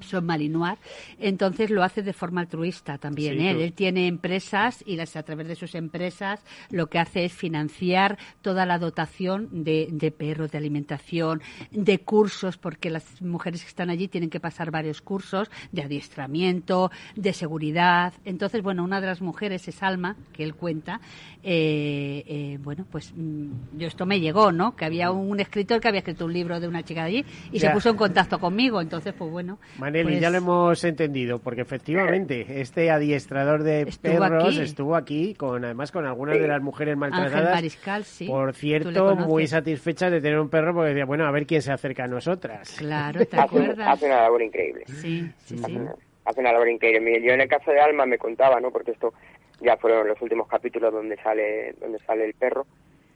son 0.00 0.26
Malinois, 0.26 0.78
entonces 1.18 1.70
lo 1.70 1.82
hace 1.82 2.02
de 2.02 2.12
forma 2.12 2.40
altruista 2.40 2.98
también. 2.98 3.38
Sí, 3.38 3.46
¿eh? 3.46 3.64
Él 3.64 3.72
tiene 3.72 4.06
empresas 4.06 4.82
y 4.86 4.96
las, 4.96 5.16
a 5.16 5.22
través 5.22 5.48
de 5.48 5.54
sus 5.54 5.74
empresas 5.74 6.40
lo 6.70 6.86
que 6.88 6.98
hace 6.98 7.24
es 7.24 7.32
financiar 7.32 8.18
toda 8.40 8.66
la 8.66 8.78
dotación 8.78 9.64
de, 9.64 9.88
de 9.90 10.10
perros, 10.10 10.50
de 10.50 10.58
alimentación, 10.58 11.42
de 11.70 11.98
cursos, 12.00 12.56
porque 12.58 12.90
las 12.90 13.20
mujeres 13.22 13.62
que 13.62 13.68
están 13.68 13.90
allí 13.90 14.08
tienen 14.08 14.30
que 14.30 14.40
pasar 14.40 14.70
varios 14.70 15.02
cursos 15.02 15.50
de 15.72 15.82
adiestramiento, 15.82 16.90
de 17.16 17.32
seguridad. 17.32 18.14
Entonces, 18.24 18.62
bueno, 18.62 18.84
una 18.84 19.00
de 19.00 19.06
las 19.06 19.20
mujeres 19.20 19.66
es 19.68 19.82
Alma, 19.82 20.16
que 20.32 20.44
él 20.44 20.54
cuenta. 20.54 21.00
eh, 21.42 22.22
eh, 22.26 22.58
bueno, 22.62 22.86
pues 22.90 23.12
mm, 23.14 23.78
yo 23.78 23.86
esto 23.88 24.06
me 24.06 24.20
llegó, 24.20 24.52
¿no? 24.52 24.76
Que 24.76 24.84
había 24.84 25.10
un 25.10 25.40
escritor 25.40 25.80
que 25.80 25.88
había 25.88 25.98
escrito 25.98 26.24
un 26.24 26.32
libro 26.32 26.60
de 26.60 26.68
una 26.68 26.82
chica 26.82 27.02
de 27.02 27.08
allí 27.08 27.24
y 27.50 27.58
se 27.58 27.68
puso 27.70 27.90
en 27.90 27.96
contacto 27.96 28.11
conmigo. 28.40 28.80
Entonces, 28.80 29.14
pues 29.16 29.30
bueno. 29.30 29.58
Maneli, 29.78 30.04
pues- 30.12 30.20
ya 30.20 30.30
lo 30.30 30.38
hemos 30.38 30.84
entendido, 30.84 31.38
porque 31.38 31.62
efectivamente 31.62 32.60
este 32.60 32.90
adiestrador 32.90 33.62
de 33.62 33.82
Estuvo 33.82 34.18
perros 34.18 34.44
aquí. 34.56 34.60
estuvo 34.62 34.96
aquí, 34.96 35.34
con 35.34 35.64
además 35.64 35.90
con 35.92 36.06
algunas 36.06 36.38
de 36.38 36.48
las 36.48 36.62
mujeres 36.62 36.94
Ángel 36.94 37.10
maltratadas. 37.10 37.54
Mariscal, 37.54 38.04
sí. 38.04 38.26
Por 38.26 38.54
cierto, 38.54 39.16
muy 39.16 39.46
satisfechas 39.46 40.10
de 40.12 40.20
tener 40.20 40.38
un 40.38 40.48
perro 40.48 40.74
porque 40.74 40.90
decía, 40.90 41.04
bueno, 41.04 41.26
a 41.26 41.30
ver 41.30 41.46
quién 41.46 41.62
se 41.62 41.72
acerca 41.72 42.04
a 42.04 42.08
nosotras. 42.08 42.76
Claro, 42.78 43.18
¿te 43.26 43.36
hace, 43.36 43.40
acuerdas? 43.40 43.88
hace 43.88 44.06
una 44.06 44.22
labor 44.22 44.42
increíble. 44.42 44.84
Sí, 44.86 45.30
sí, 45.38 45.54
hace, 45.56 45.64
sí. 45.66 45.76
una, 45.76 45.94
hace 46.24 46.40
una 46.40 46.52
labor 46.52 46.68
increíble. 46.68 47.22
Yo 47.22 47.32
en 47.32 47.40
el 47.40 47.48
caso 47.48 47.70
de 47.70 47.80
Alma 47.80 48.06
me 48.06 48.18
contaba, 48.18 48.60
¿no? 48.60 48.70
Porque 48.70 48.92
esto 48.92 49.12
ya 49.60 49.76
fueron 49.76 50.08
los 50.08 50.20
últimos 50.20 50.48
capítulos 50.48 50.92
donde 50.92 51.16
sale 51.22 51.74
donde 51.80 51.98
sale 52.00 52.24
el 52.26 52.34
perro. 52.34 52.66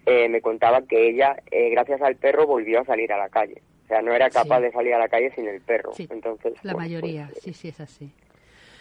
eh, 0.07 0.29
me 0.29 0.41
contaba 0.41 0.83
que 0.83 1.09
ella, 1.09 1.35
eh, 1.51 1.71
gracias 1.71 2.01
al 2.01 2.15
perro, 2.15 2.47
volvió 2.47 2.81
a 2.81 2.85
salir 2.85 3.13
a 3.13 3.19
la 3.19 3.29
calle. 3.29 3.61
O 3.87 3.89
sea, 3.89 4.03
no 4.03 4.13
era 4.13 4.29
capaz 4.31 4.57
Sí. 4.59 4.63
de 4.65 4.73
salir 4.73 4.95
a 4.95 4.99
la 4.99 5.09
calle 5.09 5.31
sin 5.37 5.47
el 5.47 5.61
perro. 5.61 5.93
Sí, 5.95 6.09
Entonces, 6.11 6.55
La 6.65 6.73
bueno, 6.73 6.89
mayoría, 6.89 7.29
pues, 7.31 7.45
sí, 7.45 7.53
sí, 7.53 7.69
es 7.69 7.79
así. 7.81 8.11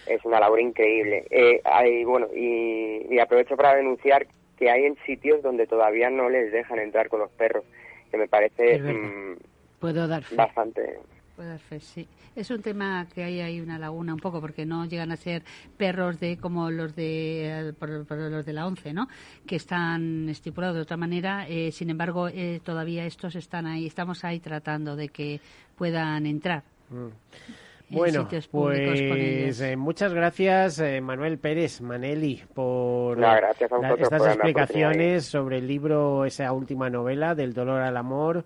es 0.08 0.26
una 0.26 0.40
labor 0.40 0.60
increíble. 0.60 1.28
Eh, 1.30 1.62
hay, 1.64 2.04
bueno, 2.04 2.28
y, 2.36 3.06
y 3.10 3.20
aprovecho 3.20 3.56
para 3.56 3.76
denunciar 3.76 4.26
que 4.58 4.70
hay 4.72 4.86
en 4.86 4.98
sitios 5.06 5.44
donde 5.44 5.68
todavía 5.68 6.10
no 6.10 6.28
les 6.30 6.52
dejan 6.52 6.80
entrar 6.80 7.08
con 7.10 7.20
los 7.20 7.30
perros. 7.32 7.64
que 8.10 8.18
me 8.18 8.28
parece 8.28 8.80
mm, 8.80 9.36
Puedo 9.80 10.08
dar 10.08 10.24
fe. 10.24 10.36
bastante. 10.36 11.00
Puede 11.36 11.50
dar 11.50 11.60
fe, 11.60 11.80
sí. 11.82 12.08
Es 12.34 12.50
un 12.50 12.62
tema 12.62 13.08
que 13.14 13.24
hay 13.24 13.42
ahí 13.42 13.60
una 13.60 13.78
laguna 13.78 14.14
un 14.14 14.20
poco 14.20 14.40
porque 14.40 14.66
no 14.66 14.86
llegan 14.86 15.12
a 15.12 15.18
ser 15.18 15.44
perros 15.78 16.18
de 16.20 16.38
como 16.38 16.72
los 16.72 16.96
de 16.96 17.70
eh, 17.70 17.74
por- 17.74 18.06
por 18.06 18.18
los 18.18 18.46
de 18.46 18.54
la 18.54 18.66
ONCE, 18.66 18.94
¿no? 18.94 19.08
Que 19.46 19.58
están 19.58 20.30
estipulados 20.30 20.76
de 20.78 20.82
otra 20.84 20.96
manera. 20.98 21.46
eh, 21.50 21.72
sin 21.74 21.90
embargo, 21.90 22.30
eh, 22.30 22.62
todavía 22.64 23.06
estos 23.06 23.36
están 23.36 23.66
ahí. 23.66 23.86
Estamos 23.86 24.24
ahí 24.24 24.40
tratando 24.40 24.96
de 24.96 25.10
que 25.10 25.42
puedan 25.78 26.26
entrar. 26.26 26.64
Mm. 26.90 27.08
en 27.88 27.98
Bueno, 27.98 28.28
pues 28.52 29.62
eh, 29.62 29.76
muchas 29.76 30.14
gracias 30.14 30.80
eh, 30.80 31.02
Manuel 31.02 31.38
Pérez, 31.38 31.82
Maneli, 31.82 32.42
por 32.54 33.18
No, 33.18 33.28
gracias 33.36 33.72
a 33.72 33.76
la- 33.76 33.82
vosotros 33.90 34.04
estas 34.08 34.20
por 34.22 34.30
explicaciones 34.30 35.26
sobre 35.26 35.58
el 35.60 35.68
libro, 35.68 36.26
esa 36.26 36.52
última 36.54 36.90
novela, 36.90 37.36
del 37.36 37.54
dolor 37.54 37.82
al 37.82 37.98
amor, 37.98 38.46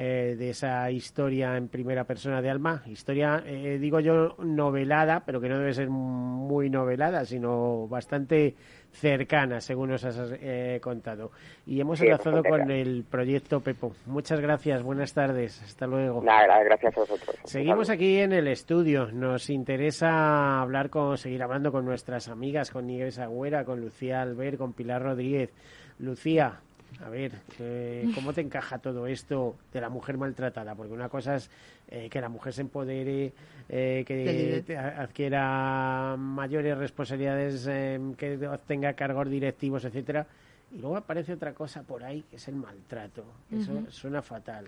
eh, 0.00 0.36
de 0.38 0.50
esa 0.50 0.88
historia 0.92 1.56
en 1.56 1.66
primera 1.66 2.04
persona 2.04 2.40
de 2.40 2.48
Alma, 2.48 2.84
historia, 2.86 3.42
eh, 3.44 3.78
digo 3.80 3.98
yo, 3.98 4.36
novelada, 4.38 5.24
pero 5.26 5.40
que 5.40 5.48
no 5.48 5.58
debe 5.58 5.74
ser 5.74 5.88
muy 5.90 6.70
novelada, 6.70 7.24
sino 7.24 7.88
bastante 7.88 8.54
cercana, 8.92 9.60
según 9.60 9.90
nos 9.90 10.04
has 10.04 10.16
eh, 10.40 10.78
contado. 10.80 11.32
Y 11.66 11.80
hemos 11.80 11.98
Sí, 11.98 12.04
enlazado 12.06 12.44
con 12.44 12.70
el 12.70 13.06
proyecto 13.10 13.58
Pepo. 13.58 13.92
Muchas 14.06 14.40
gracias, 14.40 14.84
buenas 14.84 15.12
tardes, 15.14 15.60
hasta 15.64 15.88
luego. 15.88 16.22
Nada, 16.22 16.62
gracias 16.62 16.96
a 16.96 17.00
vosotros. 17.00 17.36
Seguimos 17.42 17.90
aquí 17.90 18.18
en 18.18 18.32
el 18.32 18.46
estudio. 18.46 19.10
Nos 19.10 19.50
interesa 19.50 20.60
hablar 20.60 20.90
con, 20.90 21.18
seguir 21.18 21.42
hablando 21.42 21.72
con 21.72 21.84
nuestras 21.84 22.28
amigas, 22.28 22.70
con 22.70 22.86
Nieves 22.86 23.18
Agüera, 23.18 23.64
con 23.64 23.80
Lucía 23.80 24.22
Albert, 24.22 24.58
con 24.58 24.74
Pilar 24.74 25.02
Rodríguez. 25.02 25.52
Lucía, 25.98 26.60
a 27.04 27.08
ver, 27.08 27.32
eh, 27.60 28.08
¿cómo 28.14 28.32
te 28.32 28.40
encaja 28.40 28.78
todo 28.78 29.06
esto 29.06 29.56
de 29.72 29.80
la 29.80 29.88
mujer 29.88 30.16
maltratada? 30.18 30.74
Porque 30.74 30.92
una 30.92 31.08
cosa 31.08 31.36
es 31.36 31.50
eh, 31.88 32.08
que 32.10 32.20
la 32.20 32.28
mujer 32.28 32.52
se 32.52 32.62
empodere, 32.62 33.32
eh, 33.68 34.04
que 34.06 34.62
te- 34.66 34.76
adquiera 34.76 36.16
mayores 36.18 36.76
responsabilidades, 36.76 37.66
eh, 37.70 38.00
que 38.16 38.46
obtenga 38.48 38.92
cargos 38.94 39.28
directivos, 39.30 39.84
etcétera. 39.84 40.26
Y 40.72 40.78
luego 40.78 40.96
aparece 40.96 41.32
otra 41.32 41.54
cosa 41.54 41.82
por 41.82 42.04
ahí, 42.04 42.22
que 42.28 42.36
es 42.36 42.48
el 42.48 42.56
maltrato. 42.56 43.24
Eso 43.50 43.72
suena 43.90 44.20
fatal. 44.22 44.66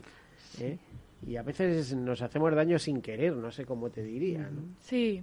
¿eh? 0.61 0.79
Y 1.27 1.37
a 1.37 1.43
veces 1.43 1.95
nos 1.95 2.23
hacemos 2.23 2.55
daño 2.55 2.79
sin 2.79 3.03
querer, 3.03 3.35
no 3.35 3.51
sé 3.51 3.67
cómo 3.67 3.91
te 3.91 4.03
diría. 4.03 4.39
¿no? 4.51 4.63
Sí, 4.81 5.23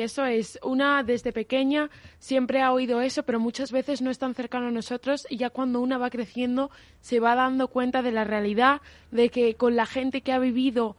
eso 0.00 0.24
es. 0.24 0.58
Una 0.62 1.02
desde 1.02 1.32
pequeña 1.32 1.90
siempre 2.18 2.62
ha 2.62 2.72
oído 2.72 3.00
eso, 3.00 3.22
pero 3.22 3.38
muchas 3.38 3.70
veces 3.72 4.02
no 4.02 4.10
es 4.10 4.18
tan 4.18 4.34
cercano 4.34 4.68
a 4.68 4.72
nosotros 4.72 5.26
y 5.30 5.36
ya 5.36 5.50
cuando 5.50 5.80
una 5.80 5.98
va 5.98 6.10
creciendo 6.10 6.70
se 7.00 7.20
va 7.20 7.34
dando 7.34 7.68
cuenta 7.68 8.02
de 8.02 8.12
la 8.12 8.24
realidad, 8.24 8.80
de 9.10 9.28
que 9.28 9.54
con 9.54 9.76
la 9.76 9.86
gente 9.86 10.20
que 10.22 10.32
ha 10.32 10.38
vivido 10.38 10.96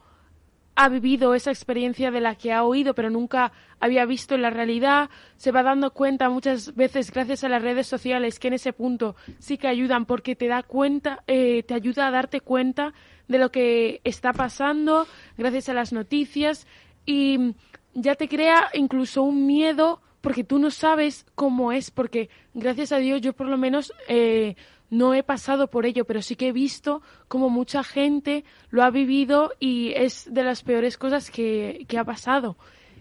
ha 0.76 0.88
vivido 0.88 1.34
esa 1.34 1.50
experiencia 1.50 2.10
de 2.10 2.22
la 2.22 2.36
que 2.36 2.52
ha 2.52 2.64
oído, 2.64 2.94
pero 2.94 3.10
nunca 3.10 3.52
había 3.80 4.06
visto 4.06 4.34
en 4.34 4.40
la 4.40 4.48
realidad, 4.48 5.10
se 5.36 5.52
va 5.52 5.62
dando 5.62 5.90
cuenta 5.90 6.30
muchas 6.30 6.74
veces 6.74 7.10
gracias 7.10 7.44
a 7.44 7.50
las 7.50 7.60
redes 7.60 7.86
sociales 7.86 8.38
que 8.38 8.48
en 8.48 8.54
ese 8.54 8.72
punto 8.72 9.14
sí 9.40 9.58
que 9.58 9.68
ayudan 9.68 10.06
porque 10.06 10.36
te 10.36 10.46
da 10.46 10.62
cuenta, 10.62 11.22
eh, 11.26 11.64
te 11.64 11.74
ayuda 11.74 12.06
a 12.06 12.10
darte 12.10 12.40
cuenta 12.40 12.94
de 13.28 13.38
lo 13.38 13.50
que 13.50 14.00
está 14.04 14.32
pasando 14.32 15.06
gracias 15.36 15.68
a 15.68 15.74
las 15.74 15.92
noticias 15.92 16.66
y 17.04 17.54
ya 17.94 18.14
te 18.14 18.28
crea 18.28 18.68
incluso 18.74 19.22
un 19.22 19.46
miedo 19.46 20.00
porque 20.20 20.44
tú 20.44 20.58
no 20.58 20.70
sabes 20.70 21.26
cómo 21.34 21.72
es, 21.72 21.90
porque 21.90 22.28
gracias 22.54 22.92
a 22.92 22.98
Dios 22.98 23.20
yo 23.20 23.32
por 23.32 23.46
lo 23.46 23.56
menos 23.56 23.92
eh, 24.08 24.56
no 24.90 25.14
he 25.14 25.22
pasado 25.22 25.68
por 25.68 25.86
ello, 25.86 26.04
pero 26.04 26.20
sí 26.20 26.36
que 26.36 26.48
he 26.48 26.52
visto 26.52 27.02
como 27.28 27.48
mucha 27.48 27.82
gente 27.82 28.44
lo 28.70 28.82
ha 28.82 28.90
vivido 28.90 29.52
y 29.58 29.92
es 29.96 30.32
de 30.32 30.44
las 30.44 30.62
peores 30.62 30.98
cosas 30.98 31.30
que, 31.30 31.86
que 31.88 31.98
ha 31.98 32.04
pasado. 32.04 32.56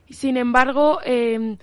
Sin 0.10 0.38
embargo, 0.38 1.00
eh, 1.04 1.58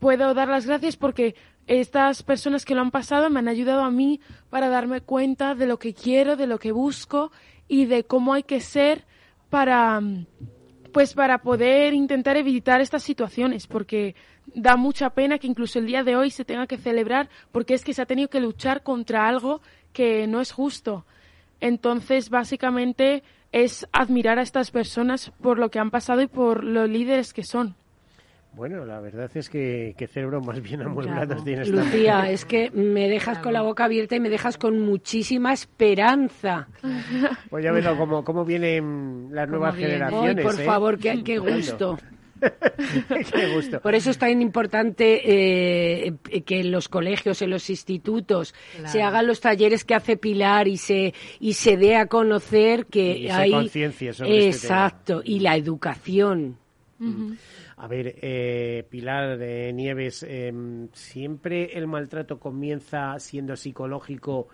puedo 0.00 0.32
dar 0.34 0.48
las 0.48 0.66
gracias 0.66 0.96
porque 0.96 1.34
estas 1.66 2.22
personas 2.22 2.64
que 2.64 2.74
lo 2.74 2.80
han 2.80 2.90
pasado 2.90 3.28
me 3.28 3.40
han 3.40 3.48
ayudado 3.48 3.82
a 3.82 3.90
mí 3.90 4.20
para 4.50 4.68
darme 4.68 5.00
cuenta 5.00 5.54
de 5.54 5.66
lo 5.66 5.78
que 5.78 5.94
quiero, 5.94 6.36
de 6.36 6.46
lo 6.46 6.58
que 6.58 6.72
busco 6.72 7.32
y 7.68 7.86
de 7.86 8.04
cómo 8.04 8.32
hay 8.32 8.44
que 8.44 8.60
ser 8.60 9.04
para 9.50 10.00
pues 10.96 11.12
para 11.12 11.42
poder 11.42 11.92
intentar 11.92 12.38
evitar 12.38 12.80
estas 12.80 13.02
situaciones 13.02 13.66
porque 13.66 14.14
da 14.46 14.76
mucha 14.76 15.10
pena 15.10 15.38
que 15.38 15.46
incluso 15.46 15.78
el 15.78 15.84
día 15.84 16.02
de 16.02 16.16
hoy 16.16 16.30
se 16.30 16.46
tenga 16.46 16.66
que 16.66 16.78
celebrar 16.78 17.28
porque 17.52 17.74
es 17.74 17.84
que 17.84 17.92
se 17.92 18.00
ha 18.00 18.06
tenido 18.06 18.30
que 18.30 18.40
luchar 18.40 18.82
contra 18.82 19.28
algo 19.28 19.60
que 19.92 20.26
no 20.26 20.40
es 20.40 20.52
justo. 20.52 21.04
Entonces, 21.60 22.30
básicamente 22.30 23.22
es 23.52 23.86
admirar 23.92 24.38
a 24.38 24.42
estas 24.42 24.70
personas 24.70 25.32
por 25.42 25.58
lo 25.58 25.70
que 25.70 25.78
han 25.78 25.90
pasado 25.90 26.22
y 26.22 26.28
por 26.28 26.64
los 26.64 26.88
líderes 26.88 27.34
que 27.34 27.42
son. 27.44 27.76
Bueno, 28.56 28.86
la 28.86 29.00
verdad 29.00 29.30
es 29.34 29.50
que, 29.50 29.94
que 29.98 30.06
cerebro 30.06 30.40
más 30.40 30.62
bien 30.62 30.80
amueblados 30.80 31.26
Claro. 31.26 31.42
tienes 31.44 31.68
Lucía, 31.68 32.16
mujer. 32.20 32.32
es 32.34 32.44
que 32.46 32.70
me 32.70 33.06
dejas 33.08 33.38
con 33.40 33.52
la 33.52 33.60
boca 33.60 33.84
abierta 33.84 34.16
y 34.16 34.20
me 34.20 34.30
dejas 34.30 34.56
con 34.56 34.80
muchísima 34.80 35.52
esperanza. 35.52 36.66
Pues 37.50 37.62
ya 37.64 37.70
verlo 37.72 37.96
cómo, 37.98 38.24
cómo 38.24 38.44
vienen 38.46 39.28
las 39.30 39.46
nuevas 39.48 39.76
viene? 39.76 39.92
generaciones. 39.92 40.38
Ay, 40.38 40.42
por 40.52 40.60
¿eh? 40.60 40.64
favor, 40.64 40.98
qué- 40.98 41.22
qué 41.22 41.38
gusto. 41.38 41.98
qué 42.40 43.54
gusto. 43.54 43.80
Por 43.80 43.94
eso 43.94 44.10
es 44.10 44.18
tan 44.18 44.40
importante 44.42 45.20
eh, 46.06 46.14
que 46.44 46.60
en 46.60 46.70
los 46.70 46.88
colegios, 46.88 47.40
en 47.42 47.50
los 47.50 47.68
institutos, 47.70 48.54
Claro. 48.76 48.88
se 48.92 49.02
hagan 49.02 49.26
los 49.26 49.40
talleres 49.40 49.84
que 49.84 49.94
hace 49.94 50.16
Pilar 50.16 50.66
y 50.68 50.76
se 50.78 51.12
y 51.40 51.52
se 51.54 51.76
dé 51.76 51.96
a 51.96 52.06
conocer 52.06 52.86
que 52.86 53.18
Y 53.18 53.28
hay 53.28 53.50
sobre 53.50 53.68
este 53.68 53.80
tema. 53.88 54.46
exacto 54.46 55.20
y 55.24 55.40
la 55.40 55.56
educación. 55.56 56.56
A 57.78 57.86
ver, 57.88 58.16
eh, 58.22 58.86
Pilar 58.88 59.36
de 59.36 59.72
Nieves, 59.72 60.22
em, 60.22 60.88
siempre 60.92 61.76
el 61.76 61.86
maltrato 61.86 62.38
comienza 62.38 63.18
siendo 63.18 63.54
psicológico 63.54 64.48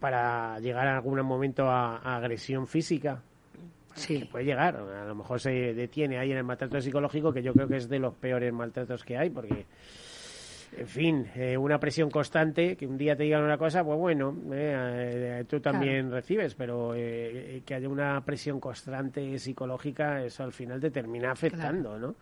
para 0.00 0.58
llegar 0.58 0.88
a 0.88 0.96
algún 0.96 1.20
momento 1.22 1.70
a, 1.70 1.98
a 1.98 2.16
agresión 2.16 2.66
física. 2.66 3.22
Sí. 3.94 4.20
Que 4.20 4.26
puede 4.26 4.44
llegar, 4.44 4.76
a 4.76 5.06
lo 5.06 5.14
mejor 5.14 5.40
se 5.40 5.50
detiene 5.72 6.18
ahí 6.18 6.30
en 6.30 6.38
el 6.38 6.44
maltrato 6.44 6.80
psicológico, 6.80 7.32
que 7.32 7.42
yo 7.42 7.52
creo 7.54 7.66
que 7.66 7.76
es 7.76 7.88
de 7.88 7.98
los 7.98 8.14
peores 8.14 8.52
maltratos 8.52 9.04
que 9.04 9.16
hay, 9.16 9.30
porque, 9.30 9.64
en 10.76 10.86
fin, 10.86 11.26
eh, 11.34 11.56
una 11.56 11.78
presión 11.78 12.10
constante, 12.10 12.76
que 12.76 12.86
un 12.86 12.96
día 12.96 13.16
te 13.16 13.24
digan 13.24 13.42
una 13.42 13.58
cosa, 13.58 13.84
pues 13.84 13.98
bueno, 13.98 14.34
eh, 14.52 15.40
eh, 15.40 15.44
tú 15.48 15.60
también 15.60 16.10
recibes, 16.10 16.54
pero 16.54 16.94
eh, 16.94 17.62
que 17.64 17.74
haya 17.74 17.88
una 17.88 18.24
presión 18.24 18.60
constante 18.60 19.38
psicológica, 19.38 20.24
eso 20.24 20.42
al 20.44 20.52
final 20.52 20.80
te 20.80 20.90
termina 20.90 21.32
afectando, 21.32 21.98
¿no? 21.98 22.14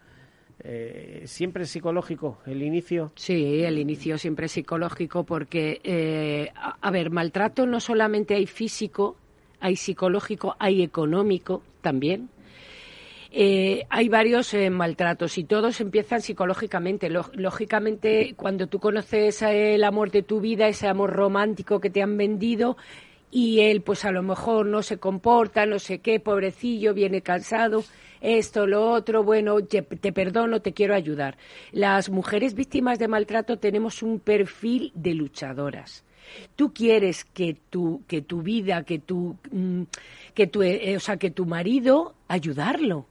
Eh, 0.61 1.23
¿Siempre 1.27 1.65
es 1.65 1.71
psicológico 1.71 2.39
el 2.47 2.63
inicio? 2.63 3.11
Sí, 3.17 3.63
el 3.65 3.79
inicio 3.79 4.19
siempre 4.19 4.47
es 4.47 4.53
psicológico 4.53 5.25
porque, 5.25 5.81
eh, 5.83 6.51
a, 6.55 6.77
a 6.81 6.91
ver, 6.91 7.11
maltrato 7.11 7.67
no 7.67 7.81
solamente 7.81 8.35
hay 8.37 8.47
físico, 8.47 9.17
hay 9.61 9.75
psicológico, 9.75 10.55
hay 10.59 10.83
económico 10.83 11.63
también. 11.81 12.29
Eh, 13.37 13.85
hay 13.91 14.09
varios 14.09 14.55
eh, 14.55 14.71
maltratos 14.71 15.39
y 15.39 15.45
todos 15.45 15.81
empiezan 15.81 16.23
psicológicamente. 16.23 17.11
Lógicamente, 17.11 18.35
cuando 18.37 18.69
tú 18.69 18.79
conoces 18.79 19.43
eh, 19.43 19.75
el 19.75 19.83
amor 19.83 20.13
de 20.13 20.23
tu 20.23 20.41
vida, 20.41 20.69
ese 20.69 20.87
amor 20.87 21.11
romántico 21.11 21.81
que 21.81 21.91
te 21.91 22.01
han 22.01 22.17
vendido, 22.17 22.77
y 23.33 23.63
él, 23.63 23.81
pues 23.81 24.05
a 24.05 24.13
lo 24.13 24.23
mejor 24.23 24.67
no 24.67 24.85
se 24.85 24.99
comporta, 24.99 25.67
no 25.67 25.81
sé 25.81 25.99
qué, 25.99 26.21
pobrecillo, 26.21 26.95
viene 26.95 27.23
cansado, 27.23 27.83
esto, 28.21 28.69
lo 28.69 28.89
otro, 28.89 29.25
bueno, 29.25 29.61
te, 29.65 29.83
te 29.83 30.13
perdono, 30.13 30.63
te 30.63 30.73
quiero 30.73 30.95
ayudar. 30.95 31.37
Las 31.73 32.11
mujeres 32.11 32.55
víctimas 32.55 33.01
de 33.01 33.09
maltrato 33.09 33.59
tenemos 33.59 34.05
un 34.05 34.21
perfil 34.21 34.93
de 34.95 35.13
luchadoras. 35.13 36.05
Tú 36.55 36.73
quieres 36.73 37.25
que 37.25 37.57
tu, 37.69 38.05
que 38.07 38.23
tu 38.23 38.43
vida, 38.43 38.85
que 38.85 39.01
tu, 39.01 39.37
mm, 39.51 39.83
que 40.35 40.47
tu, 40.47 40.63
eh, 40.63 40.97
o 40.97 41.01
sea, 41.01 41.17
que 41.17 41.33
tu 41.33 41.47
marido, 41.47 42.15
ayudarlo. 42.29 43.07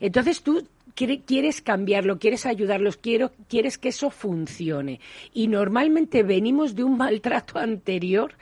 Entonces 0.00 0.42
tú 0.42 0.66
quiere- 0.94 1.20
quieres 1.22 1.60
cambiarlo, 1.62 2.18
quieres 2.18 2.46
ayudarlos, 2.46 2.96
quiero, 2.96 3.32
quieres 3.48 3.78
que 3.78 3.88
eso 3.88 4.10
funcione. 4.10 5.00
Y 5.34 5.48
normalmente 5.48 6.22
venimos 6.22 6.74
de 6.74 6.84
un 6.84 6.96
maltrato 6.96 7.58
anterior 7.58 8.34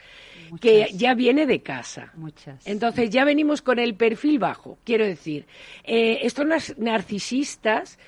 que 0.61 0.89
ya 0.95 1.15
viene 1.15 1.47
de 1.47 1.63
casa. 1.63 2.13
Muchas. 2.17 2.67
Entonces 2.67 3.11
ya 3.11 3.25
venimos 3.25 3.61
con 3.63 3.79
el 3.79 3.95
perfil 3.95 4.39
bajo. 4.39 4.79
Quiero 4.85 5.05
decir, 5.05 5.47
eh, 5.85 6.19
estos 6.23 6.47
nar- 6.47 6.79
narcisistas 6.79 7.99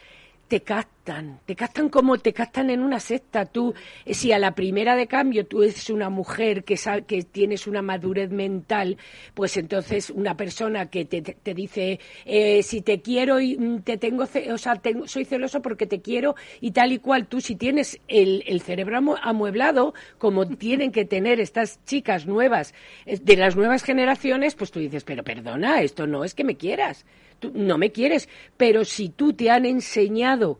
te, 0.48 0.60
captan, 0.62 1.40
te 1.44 1.56
captan 1.56 1.88
como 1.88 2.18
te 2.18 2.32
captan 2.32 2.70
en 2.70 2.80
una 2.82 3.00
secta. 3.00 3.46
Tú, 3.46 3.74
eh, 4.04 4.14
si 4.14 4.32
a 4.32 4.38
la 4.38 4.54
primera 4.54 4.94
de 4.96 5.06
cambio 5.06 5.46
tú 5.46 5.62
eres 5.62 5.90
una 5.90 6.08
mujer 6.10 6.62
que, 6.64 6.76
sa- 6.76 7.00
que 7.00 7.22
tienes 7.22 7.66
una 7.66 7.82
madurez 7.82 8.30
mental, 8.30 8.96
pues 9.34 9.56
entonces 9.56 10.10
una 10.10 10.36
persona 10.36 10.86
que 10.90 11.04
te, 11.04 11.22
te- 11.22 11.54
dice, 11.54 11.98
eh, 12.24 12.62
si 12.62 12.80
te 12.82 13.00
quiero 13.00 13.40
y 13.40 13.56
mm, 13.56 13.82
te 13.82 13.96
tengo, 13.96 14.24
o 14.52 14.58
sea, 14.58 14.76
tengo- 14.76 15.08
soy 15.08 15.24
celoso 15.24 15.60
porque 15.62 15.86
te 15.86 16.00
quiero 16.00 16.36
y 16.60 16.70
tal 16.70 16.92
y 16.92 16.98
cual, 16.98 17.26
tú 17.26 17.40
si 17.40 17.56
tienes 17.56 18.00
el, 18.08 18.44
el 18.46 18.60
cerebro 18.60 18.98
amu- 18.98 19.18
amueblado, 19.22 19.94
como 20.18 20.46
tienen 20.56 20.92
que 20.92 21.04
tener 21.04 21.40
estas 21.40 21.84
chicas 21.84 22.26
nuevas, 22.26 22.74
eh, 23.04 23.18
de 23.20 23.36
las 23.36 23.56
nuevas 23.56 23.82
generaciones, 23.82 24.54
pues 24.54 24.70
tú 24.70 24.78
dices, 24.80 25.04
pero 25.04 25.24
perdona, 25.24 25.82
esto 25.82 26.06
no 26.06 26.24
es 26.24 26.34
que 26.34 26.44
me 26.44 26.56
quieras, 26.56 27.04
tú 27.38 27.52
no 27.54 27.78
me 27.78 27.92
quieres, 27.92 28.28
pero 28.56 28.84
si 28.84 29.08
tú 29.08 29.32
te 29.32 29.50
han 29.50 29.64
enseñado 29.64 30.58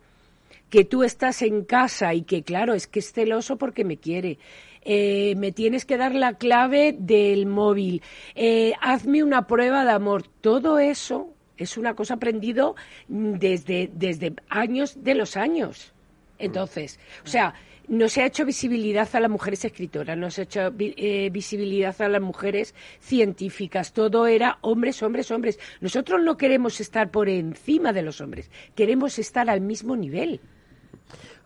que 0.71 0.85
tú 0.85 1.03
estás 1.05 1.43
en 1.43 1.65
casa 1.65 2.15
y 2.15 2.23
que 2.23 2.43
claro, 2.43 2.75
es 2.75 2.87
que 2.87 2.99
es 2.99 3.13
celoso 3.13 3.57
porque 3.57 3.85
me 3.85 3.97
quiere. 3.97 4.39
Eh, 4.83 5.35
me 5.37 5.51
tienes 5.51 5.85
que 5.85 5.97
dar 5.97 6.15
la 6.15 6.35
clave 6.35 6.95
del 6.97 7.47
móvil. 7.47 8.03
Eh, 8.35 8.73
hazme 8.81 9.25
una 9.25 9.47
prueba 9.47 9.85
de 9.85 9.91
amor. 9.91 10.25
Todo 10.41 10.79
eso 10.79 11.29
es 11.57 11.77
una 11.77 11.95
cosa 11.95 12.15
aprendido 12.15 12.77
mm, 13.09 13.33
desde, 13.35 13.91
desde 13.93 14.35
años 14.49 15.03
de 15.03 15.15
los 15.15 15.37
años. 15.37 15.93
Entonces, 16.39 17.01
o 17.25 17.29
sea, 17.29 17.55
no 17.89 18.09
se 18.09 18.23
ha 18.23 18.27
hecho 18.27 18.45
visibilidad 18.45 19.09
a 19.13 19.21
las 19.21 19.31
mujeres 19.31 19.65
escritoras, 19.65 20.17
no 20.17 20.31
se 20.31 20.43
ha 20.43 20.45
hecho 20.45 20.73
eh, 20.79 21.31
visibilidad 21.31 22.01
a 22.01 22.09
las 22.09 22.23
mujeres 22.23 22.75
científicas. 23.01 23.93
Todo 23.93 24.27
era 24.27 24.59
hombres, 24.63 25.03
hombres, 25.03 25.31
hombres. 25.31 25.59
Nosotros 25.81 26.23
no 26.23 26.37
queremos 26.37 26.81
estar 26.81 27.11
por 27.11 27.29
encima 27.29 27.93
de 27.93 28.03
los 28.03 28.21
hombres, 28.21 28.51
queremos 28.75 29.19
estar 29.19 29.49
al 29.49 29.61
mismo 29.61 29.97
nivel. 29.97 30.41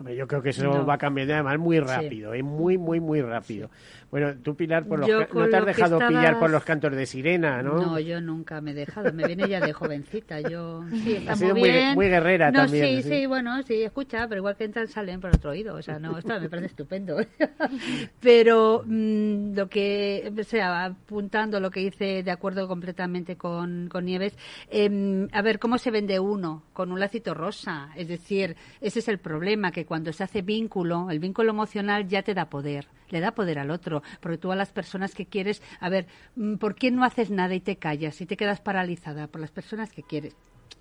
Hombre, 0.00 0.16
yo 0.16 0.26
creo 0.26 0.40
que 0.40 0.48
eso 0.48 0.64
No. 0.64 0.86
va 0.86 0.96
cambiando 0.96 1.34
además 1.34 1.58
muy 1.58 1.78
rápido, 1.78 2.32
¿eh? 2.32 2.42
muy, 2.42 2.78
muy, 2.78 3.00
muy 3.00 3.20
rápido. 3.20 3.68
Bueno, 4.10 4.34
tú, 4.42 4.56
Pilar, 4.56 4.86
por 4.86 4.98
los 4.98 5.08
no 5.08 5.48
te 5.48 5.56
has 5.56 5.66
dejado 5.66 5.98
pillar 5.98 6.38
por 6.40 6.48
los 6.50 6.64
cantos 6.64 6.96
de 6.96 7.04
sirena, 7.04 7.62
¿no? 7.62 7.74
No, 7.74 7.98
yo 8.00 8.18
nunca 8.20 8.62
me 8.62 8.70
he 8.70 8.74
dejado. 8.74 9.12
Me 9.12 9.24
viene 9.26 9.46
ya 9.46 9.60
de 9.60 9.72
jovencita. 9.74 10.40
Yo 10.40 10.82
sí, 11.04 11.16
está 11.16 11.32
Has 11.32 11.38
sido 11.38 11.50
muy 11.50 11.60
muy- 11.60 11.70
bien. 11.70 11.94
muy 11.94 12.08
guerrera 12.08 12.50
no, 12.50 12.62
también, 12.62 12.86
Sí, 12.86 13.02
sí. 13.02 13.08
sí, 13.10 13.26
bueno, 13.26 13.62
sí, 13.62 13.82
escucha, 13.82 14.26
pero 14.26 14.38
igual 14.38 14.56
que 14.56 14.64
entran 14.64 14.88
salen 14.88 15.20
por 15.20 15.36
otro 15.36 15.50
oído. 15.50 15.74
O 15.76 15.82
sea, 15.82 15.98
no, 15.98 16.16
esto 16.18 16.40
me 16.40 16.48
parece 16.48 16.66
estupendo. 16.68 17.18
pero 18.20 18.82
mm, 18.86 19.54
lo 19.54 19.68
que, 19.68 20.32
o 20.38 20.44
sea, 20.44 20.86
apuntando 20.86 21.60
lo 21.60 21.70
que 21.70 21.82
hice 21.82 22.22
de 22.22 22.30
acuerdo 22.30 22.66
completamente 22.68 23.36
con, 23.36 23.88
con 23.88 24.04
Nieves, 24.06 24.36
em, 24.70 25.28
a 25.32 25.42
ver, 25.42 25.58
¿cómo 25.58 25.78
se 25.78 25.90
vende 25.90 26.18
uno? 26.18 26.64
Con 26.72 26.90
un 26.90 27.00
lacito 27.00 27.34
rosa. 27.34 27.90
Es 27.96 28.08
decir, 28.08 28.56
ese 28.80 28.98
es 29.00 29.08
el 29.08 29.18
problema, 29.18 29.70
que 29.70 29.84
cuando 29.90 30.12
se 30.12 30.22
hace 30.22 30.40
vínculo, 30.40 31.10
el 31.10 31.18
vínculo 31.18 31.50
emocional 31.50 32.06
ya 32.06 32.22
te 32.22 32.32
da 32.32 32.48
poder 32.48 32.86
le 33.08 33.18
da 33.18 33.32
poder 33.32 33.58
al 33.58 33.72
otro, 33.72 34.04
porque 34.20 34.38
tú 34.38 34.52
a 34.52 34.56
las 34.56 34.70
personas 34.70 35.16
que 35.16 35.26
quieres, 35.26 35.62
a 35.80 35.88
ver, 35.88 36.06
mm, 36.36 36.58
¿por 36.58 36.76
qué 36.76 36.92
no 36.92 37.02
haces 37.02 37.28
nada 37.32 37.56
y 37.56 37.60
te 37.60 37.74
callas 37.74 38.20
y 38.20 38.26
te 38.26 38.36
quedas 38.36 38.60
paralizada 38.60 39.26
por 39.26 39.40
las 39.40 39.50
personas 39.50 39.90
que 39.90 40.04
quieres? 40.04 40.36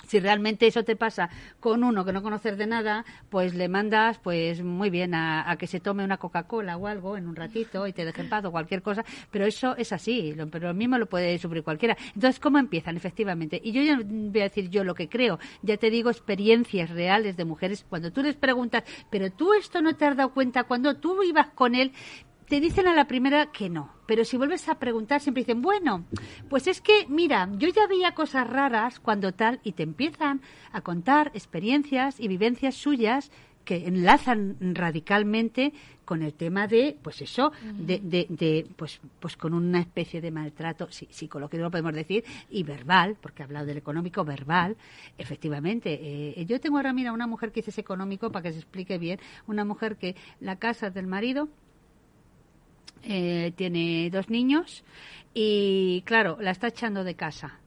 Si 0.07 0.19
realmente 0.19 0.65
eso 0.67 0.83
te 0.83 0.95
pasa 0.95 1.29
con 1.59 1.83
uno 1.83 2.03
que 2.05 2.13
no 2.13 2.23
conoces 2.23 2.57
de 2.57 2.67
nada, 2.67 3.05
pues 3.29 3.53
le 3.53 3.67
mandas, 3.67 4.17
pues 4.17 4.63
muy 4.63 4.89
bien, 4.89 5.13
a, 5.13 5.55
que 5.59 5.67
se 5.67 5.79
tome 5.79 6.03
una 6.03 6.17
Coca-Cola 6.17 6.77
o 6.77 6.87
algo 6.87 7.17
en 7.17 7.27
un 7.27 7.35
ratito 7.35 7.85
y 7.85 7.93
te 7.93 8.05
deje 8.05 8.21
en 8.21 8.29
paz 8.29 8.43
o 8.45 8.51
cualquier 8.51 8.81
cosa, 8.81 9.05
pero 9.31 9.45
eso 9.45 9.75
es 9.77 9.91
así, 9.91 10.33
lo, 10.33 10.47
pero 10.47 10.69
lo 10.69 10.73
mismo 10.73 10.97
lo 10.97 11.07
puede 11.07 11.37
sufrir 11.37 11.63
cualquiera. 11.63 11.97
Entonces, 12.15 12.39
¿cómo 12.39 12.57
empiezan? 12.57 12.97
Efectivamente. 12.97 13.61
Y 13.63 13.71
yo 13.71 13.81
ya 13.81 13.99
voy 14.03 14.39
a 14.39 14.43
decir 14.43 14.69
yo 14.69 14.83
lo 14.83 14.95
que 14.95 15.09
creo, 15.09 15.39
ya 15.61 15.77
te 15.77 15.89
digo 15.89 16.09
experiencias 16.09 16.89
reales 16.89 17.37
de 17.37 17.45
mujeres, 17.45 17.85
cuando 17.87 18.11
tú 18.11 18.23
les 18.23 18.35
preguntas, 18.35 18.83
pero 19.09 19.31
tú 19.31 19.53
esto 19.53 19.81
no 19.81 19.95
te 19.95 20.05
has 20.05 20.17
dado 20.17 20.33
cuenta, 20.33 20.63
cuando 20.63 20.95
tú 20.95 21.21
ibas 21.23 21.49
con 21.51 21.75
él, 21.75 21.91
te 22.49 22.59
dicen 22.59 22.87
a 22.87 22.95
la 22.95 23.05
primera 23.05 23.51
que 23.51 23.69
no, 23.69 23.93
pero 24.07 24.25
si 24.25 24.35
vuelves 24.35 24.67
a 24.67 24.79
preguntar 24.79 25.21
siempre 25.21 25.43
dicen, 25.43 25.61
bueno, 25.61 26.05
pues 26.49 26.65
es 26.67 26.81
que, 26.81 27.05
mira, 27.07 27.47
yo 27.57 27.69
ya 27.69 27.85
veía 27.87 28.15
cosas 28.15 28.49
raras 28.49 28.99
cuando 28.99 29.31
tal, 29.33 29.59
y 29.63 29.73
te 29.73 29.83
empiezan 29.83 30.41
a 30.71 30.81
contar 30.81 31.31
experiencias 31.35 32.19
y 32.19 32.27
vivencias 32.27 32.73
suyas 32.73 33.31
que 33.63 33.87
enlazan 33.87 34.57
radicalmente 34.59 35.73
con 36.05 36.23
el 36.23 36.33
tema 36.33 36.65
de, 36.65 36.97
pues 37.03 37.21
eso, 37.21 37.51
de, 37.61 37.99
de, 37.99 38.25
de, 38.29 38.65
pues, 38.75 38.99
pues 39.19 39.37
con 39.37 39.53
una 39.53 39.79
especie 39.79 40.21
de 40.21 40.31
maltrato 40.31 40.87
sí, 40.89 41.07
psicológico, 41.11 41.61
lo 41.61 41.69
podemos 41.69 41.93
decir, 41.93 42.23
y 42.49 42.63
verbal, 42.63 43.15
porque 43.21 43.43
he 43.43 43.45
hablado 43.45 43.67
del 43.67 43.77
económico 43.77 44.25
verbal, 44.25 44.75
efectivamente. 45.19 45.99
eh, 46.01 46.45
yo 46.47 46.59
tengo 46.59 46.77
ahora, 46.77 46.93
mira, 46.93 47.13
una 47.13 47.27
mujer 47.27 47.51
que 47.51 47.59
dice 47.59 47.69
ese 47.69 47.81
económico, 47.81 48.31
para 48.31 48.41
que 48.41 48.53
se 48.53 48.57
explique 48.57 48.97
bien, 48.97 49.19
una 49.45 49.65
mujer 49.65 49.97
que 49.97 50.15
la 50.39 50.55
casa 50.55 50.89
del 50.89 51.05
marido 51.05 51.47
eh, 53.03 53.53
tiene 53.55 54.09
dos 54.11 54.29
niños 54.29 54.83
y 55.33 56.01
claro, 56.05 56.37
la 56.41 56.51
está 56.51 56.67
echando 56.67 57.03
de 57.03 57.15
casa. 57.15 57.59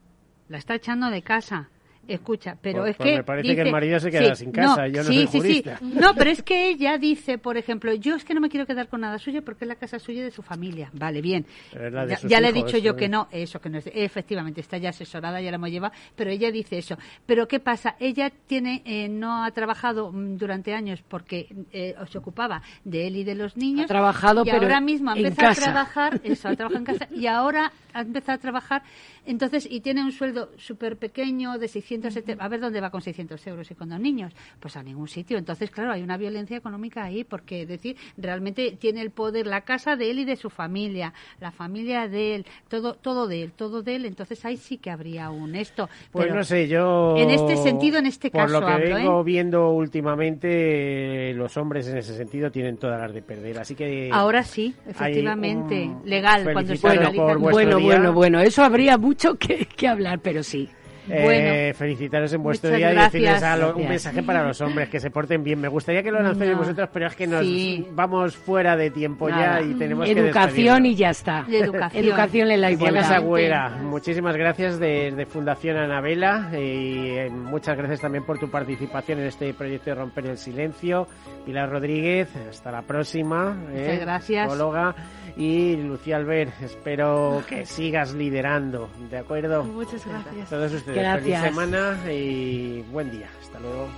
La 0.48 0.58
está 0.58 0.74
echando 0.74 1.10
de 1.10 1.22
casa. 1.22 1.70
Escucha, 2.08 2.56
pero 2.60 2.80
Pues- 2.80 2.90
es 2.90 2.96
pues 2.96 3.10
que. 3.10 3.16
me 3.18 3.22
parece 3.24 3.42
dice- 3.48 3.54
que 3.56 3.62
el 3.62 3.72
marido 3.72 4.00
se 4.00 4.10
queda 4.10 4.34
sí, 4.34 4.44
sin 4.44 4.52
casa, 4.52 4.88
yo 4.88 5.04
no 5.04 5.08
sí, 5.08 5.14
soy 5.18 5.26
sí, 5.28 5.38
jurista. 5.38 5.76
Sí. 5.78 5.92
No, 6.00 6.14
pero 6.16 6.30
es 6.30 6.42
que 6.42 6.68
ella 6.70 6.98
dice, 6.98 7.38
por 7.38 7.56
ejemplo, 7.56 7.94
yo 7.94 8.16
es 8.16 8.24
que 8.24 8.34
no 8.34 8.40
me 8.40 8.48
quiero 8.48 8.66
quedar 8.66 8.88
con 8.88 9.02
nada 9.02 9.18
suyo 9.20 9.42
porque 9.44 9.64
es 9.64 9.68
la 9.68 9.76
casa 9.76 9.98
suya 10.00 10.20
y 10.20 10.24
de 10.24 10.30
su 10.32 10.42
familia. 10.42 10.90
Vale, 10.94 11.20
bien. 11.22 11.46
Pero 11.72 11.86
es 11.86 11.92
la 11.92 12.04
de 12.06 12.10
Ya, 12.10 12.16
sus 12.18 12.30
ya 12.30 12.40
le 12.40 12.48
he 12.48 12.52
dicho 12.52 12.76
yo 12.78 12.92
¿no? 12.92 12.96
que 12.98 13.08
no, 13.08 13.28
eso 13.30 13.60
que 13.60 13.68
no 13.70 13.78
es. 13.78 13.88
Efectivamente, 13.94 14.60
está 14.60 14.78
ya 14.78 14.90
asesorada, 14.90 15.40
ya 15.40 15.50
la 15.50 15.56
hemos 15.56 15.70
llevado, 15.70 15.94
pero 16.16 16.30
ella 16.30 16.50
dice 16.50 16.76
eso. 16.78 16.96
Pero 17.24 17.46
¿qué 17.46 17.60
pasa? 17.60 17.94
Ella 18.00 18.32
tiene, 18.48 18.82
eh, 18.84 19.08
no 19.08 19.44
ha 19.44 19.50
trabajado 19.52 20.10
mm, 20.12 20.36
durante 20.38 20.74
años 20.74 21.02
porque 21.06 21.46
eh, 21.72 21.94
se 22.10 22.18
ocupaba 22.18 22.62
de 22.84 23.06
él 23.06 23.16
y 23.16 23.24
de 23.24 23.36
los 23.36 23.56
niños. 23.56 23.84
Ha 23.84 23.88
trabajado, 23.88 24.42
y 24.42 24.50
pero 24.50 24.62
ahora 24.62 24.80
mismo 24.80 25.10
ha 25.12 25.16
empezado 25.16 25.50
a 25.50 25.54
trabajar, 25.54 26.20
eso, 26.24 26.48
ha 26.48 26.56
trabajado 26.56 26.78
en 26.80 26.84
casa 26.84 27.08
y 27.14 27.26
ahora 27.26 27.72
ha 27.94 28.00
empezado 28.00 28.36
a 28.36 28.40
trabajar, 28.40 28.82
entonces, 29.24 29.68
y 29.70 29.80
tiene 29.80 30.02
un 30.02 30.10
sueldo 30.12 30.50
súper 30.56 30.96
pequeño 30.96 31.58
de 31.58 31.68
670, 32.00 32.42
a 32.44 32.48
ver 32.48 32.60
dónde 32.60 32.80
va 32.80 32.90
con 32.90 33.02
600 33.02 33.46
euros 33.46 33.70
y 33.70 33.74
con 33.74 33.88
dos 33.90 34.00
niños, 34.00 34.32
pues 34.60 34.76
a 34.76 34.82
ningún 34.82 35.08
sitio. 35.08 35.36
Entonces, 35.38 35.70
claro, 35.70 35.92
hay 35.92 36.02
una 36.02 36.16
violencia 36.16 36.56
económica 36.56 37.04
ahí, 37.04 37.24
porque 37.24 37.62
es 37.62 37.68
decir, 37.68 37.96
realmente 38.16 38.76
tiene 38.80 39.00
el 39.02 39.10
poder 39.10 39.46
la 39.46 39.62
casa 39.62 39.96
de 39.96 40.10
él 40.10 40.20
y 40.20 40.24
de 40.24 40.36
su 40.36 40.50
familia, 40.50 41.12
la 41.40 41.50
familia 41.52 42.08
de 42.08 42.34
él, 42.36 42.46
todo, 42.68 42.94
todo 42.94 43.26
de 43.28 43.42
él, 43.42 43.52
todo 43.52 43.82
de 43.82 43.96
él, 43.96 44.06
entonces 44.06 44.44
ahí 44.44 44.56
sí 44.56 44.78
que 44.78 44.90
habría 44.90 45.30
un 45.30 45.54
esto. 45.54 45.88
Pues 46.10 46.24
Pero 46.26 46.36
no 46.36 46.44
sé, 46.44 46.68
yo... 46.68 47.16
En 47.18 47.30
este 47.30 47.56
sentido, 47.56 47.98
en 47.98 48.06
este 48.06 48.30
por 48.30 48.42
caso 48.42 48.60
lo 48.60 48.66
que 48.66 48.72
hablo, 48.72 48.94
vengo 48.96 49.20
¿eh? 49.20 49.24
viendo 49.24 49.70
últimamente, 49.70 51.34
los 51.34 51.56
hombres 51.56 51.88
en 51.88 51.98
ese 51.98 52.14
sentido 52.16 52.50
tienen 52.50 52.76
todas 52.76 53.00
las 53.00 53.12
de 53.12 53.22
perder. 53.22 53.58
Así 53.58 53.74
que... 53.74 54.10
Ahora 54.12 54.42
sí, 54.42 54.74
efectivamente, 54.86 55.84
un- 55.84 56.02
legal, 56.08 56.44
cuando 56.52 56.74
se 56.74 56.80
por 56.82 57.38
Bueno, 57.38 57.76
día. 57.76 57.86
bueno, 57.86 58.12
bueno, 58.12 58.40
eso 58.40 58.62
habría 58.62 58.98
mucho 58.98 59.34
que, 59.36 59.66
que 59.66 59.88
hablar, 59.88 60.20
pero 60.20 60.42
sí. 60.42 60.68
Eh, 61.08 61.22
Bueno. 61.24 61.74
felicitaros 61.78 62.32
en 62.32 62.42
vuestro 62.42 62.70
día 62.70 62.90
y 62.90 62.94
gracias. 62.94 63.12
decirles 63.12 63.42
a 63.42 63.56
lo- 63.56 63.74
un 63.76 63.88
mensaje 63.88 64.22
para 64.22 64.46
los 64.46 64.60
hombres 64.60 64.88
que 64.88 65.00
se 65.00 65.10
porten 65.10 65.42
bien. 65.42 65.60
Me 65.60 65.68
gustaría 65.68 66.02
que 66.02 66.12
lo 66.12 66.22
lancéis 66.22 66.52
No. 66.52 66.58
vosotros, 66.58 66.88
pero 66.92 67.06
es 67.08 67.16
que 67.16 67.26
nos 67.26 67.40
Sí. 67.40 67.86
vamos 67.92 68.36
fuera 68.36 68.76
de 68.76 68.90
tiempo 68.90 69.28
Nada. 69.28 69.60
ya 69.60 69.66
y 69.66 69.74
tenemos 69.74 70.04
que 70.06 70.12
Educación 70.12 70.86
y 70.86 70.94
despedirnos. 70.94 70.98
ya 70.98 71.10
está. 71.10 71.44
Y 71.48 71.56
educación. 71.56 72.04
Educación 72.04 72.50
en 72.52 72.60
la 72.60 72.70
igualdad. 72.70 73.02
Sagüera, 73.08 73.68
muchísimas 73.82 74.36
gracias 74.36 74.78
desde 74.78 75.26
Fundación 75.26 75.76
Anabela 75.76 76.50
y 76.52 77.08
eh, 77.18 77.30
muchas 77.30 77.76
gracias 77.76 78.00
también 78.00 78.24
por 78.24 78.38
tu 78.38 78.48
participación 78.50 79.18
en 79.20 79.26
este 79.26 79.52
proyecto 79.54 79.90
de 79.90 79.96
Romper 79.96 80.26
el 80.26 80.38
Silencio. 80.38 81.08
Pilar 81.44 81.68
Rodríguez, 81.70 82.28
hasta 82.48 82.70
la 82.70 82.82
próxima. 82.82 83.56
¿eh? 83.74 83.80
Muchas 83.80 84.00
gracias. 84.00 84.52
Psicóloga. 84.52 84.94
Y 85.34 85.76
Lucía 85.76 86.16
Albert, 86.16 86.52
espero 86.62 87.42
que 87.48 87.64
sigas 87.64 88.12
liderando, 88.12 88.90
¿de 89.10 89.16
acuerdo? 89.16 89.64
Muchas 89.64 90.06
gracias. 90.06 90.50
Todos 90.50 90.72
ustedes, 90.74 90.91
Gracias. 90.94 91.40
feliz 91.40 91.54
semana 91.54 92.12
y 92.12 92.82
buen 92.90 93.10
día. 93.10 93.30
Hasta 93.40 93.60
luego. 93.60 93.88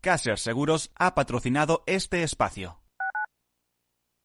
Caser 0.00 0.38
Seguros 0.38 0.90
ha 0.94 1.14
patrocinado 1.14 1.82
este 1.86 2.22
espacio. 2.22 2.80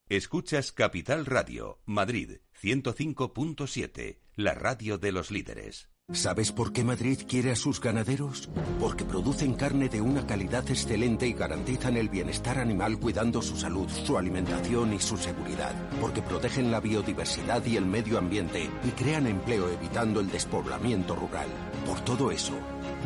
Escuchas 0.07 0.71
Capital 0.71 1.25
Radio, 1.25 1.81
Madrid 1.85 2.37
105.7, 2.61 4.19
la 4.35 4.53
radio 4.53 4.97
de 4.97 5.11
los 5.11 5.31
líderes. 5.31 5.92
¿Sabes 6.11 6.51
por 6.51 6.73
qué 6.73 6.83
Madrid 6.83 7.17
quiere 7.29 7.51
a 7.51 7.55
sus 7.55 7.79
ganaderos? 7.79 8.49
Porque 8.77 9.05
producen 9.05 9.53
carne 9.53 9.87
de 9.87 10.01
una 10.01 10.27
calidad 10.27 10.69
excelente 10.69 11.25
y 11.27 11.33
garantizan 11.33 11.95
el 11.95 12.09
bienestar 12.09 12.59
animal 12.59 12.99
cuidando 12.99 13.41
su 13.41 13.55
salud, 13.55 13.89
su 13.89 14.17
alimentación 14.17 14.91
y 14.91 14.99
su 14.99 15.15
seguridad. 15.15 15.73
Porque 16.01 16.21
protegen 16.21 16.71
la 16.71 16.81
biodiversidad 16.81 17.65
y 17.65 17.77
el 17.77 17.85
medio 17.85 18.17
ambiente 18.17 18.69
y 18.83 18.89
crean 18.89 19.27
empleo 19.27 19.69
evitando 19.69 20.19
el 20.19 20.29
despoblamiento 20.29 21.15
rural. 21.15 21.47
Por 21.85 22.01
todo 22.01 22.31
eso, 22.31 22.53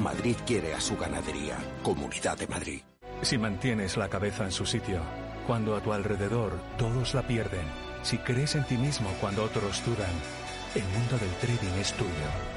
Madrid 0.02 0.36
quiere 0.48 0.74
a 0.74 0.82
su 0.82 0.98
ganadería. 0.98 1.58
Comunidad 1.84 2.40
de 2.40 2.48
Madrid. 2.48 2.82
Si 3.22 3.38
mantienes 3.38 3.96
la 3.96 4.10
cabeza 4.10 4.44
en 4.46 4.52
su 4.52 4.66
sitio, 4.66 5.02
cuando 5.46 5.76
a 5.76 5.82
tu 5.82 5.94
alrededor 5.94 6.60
todos 6.80 7.14
la 7.14 7.28
pierden, 7.28 7.68
si 8.02 8.18
crees 8.18 8.56
en 8.56 8.66
ti 8.66 8.76
mismo 8.76 9.10
cuando 9.22 9.44
otros 9.44 9.86
dudan, 9.86 10.16
El 10.74 10.84
mundo 10.84 11.18
del 11.18 11.32
trading 11.40 11.80
es 11.80 11.94
tuyo. 11.94 12.57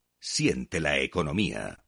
Siente 0.21 0.79
la 0.79 0.99
economía. 0.99 1.80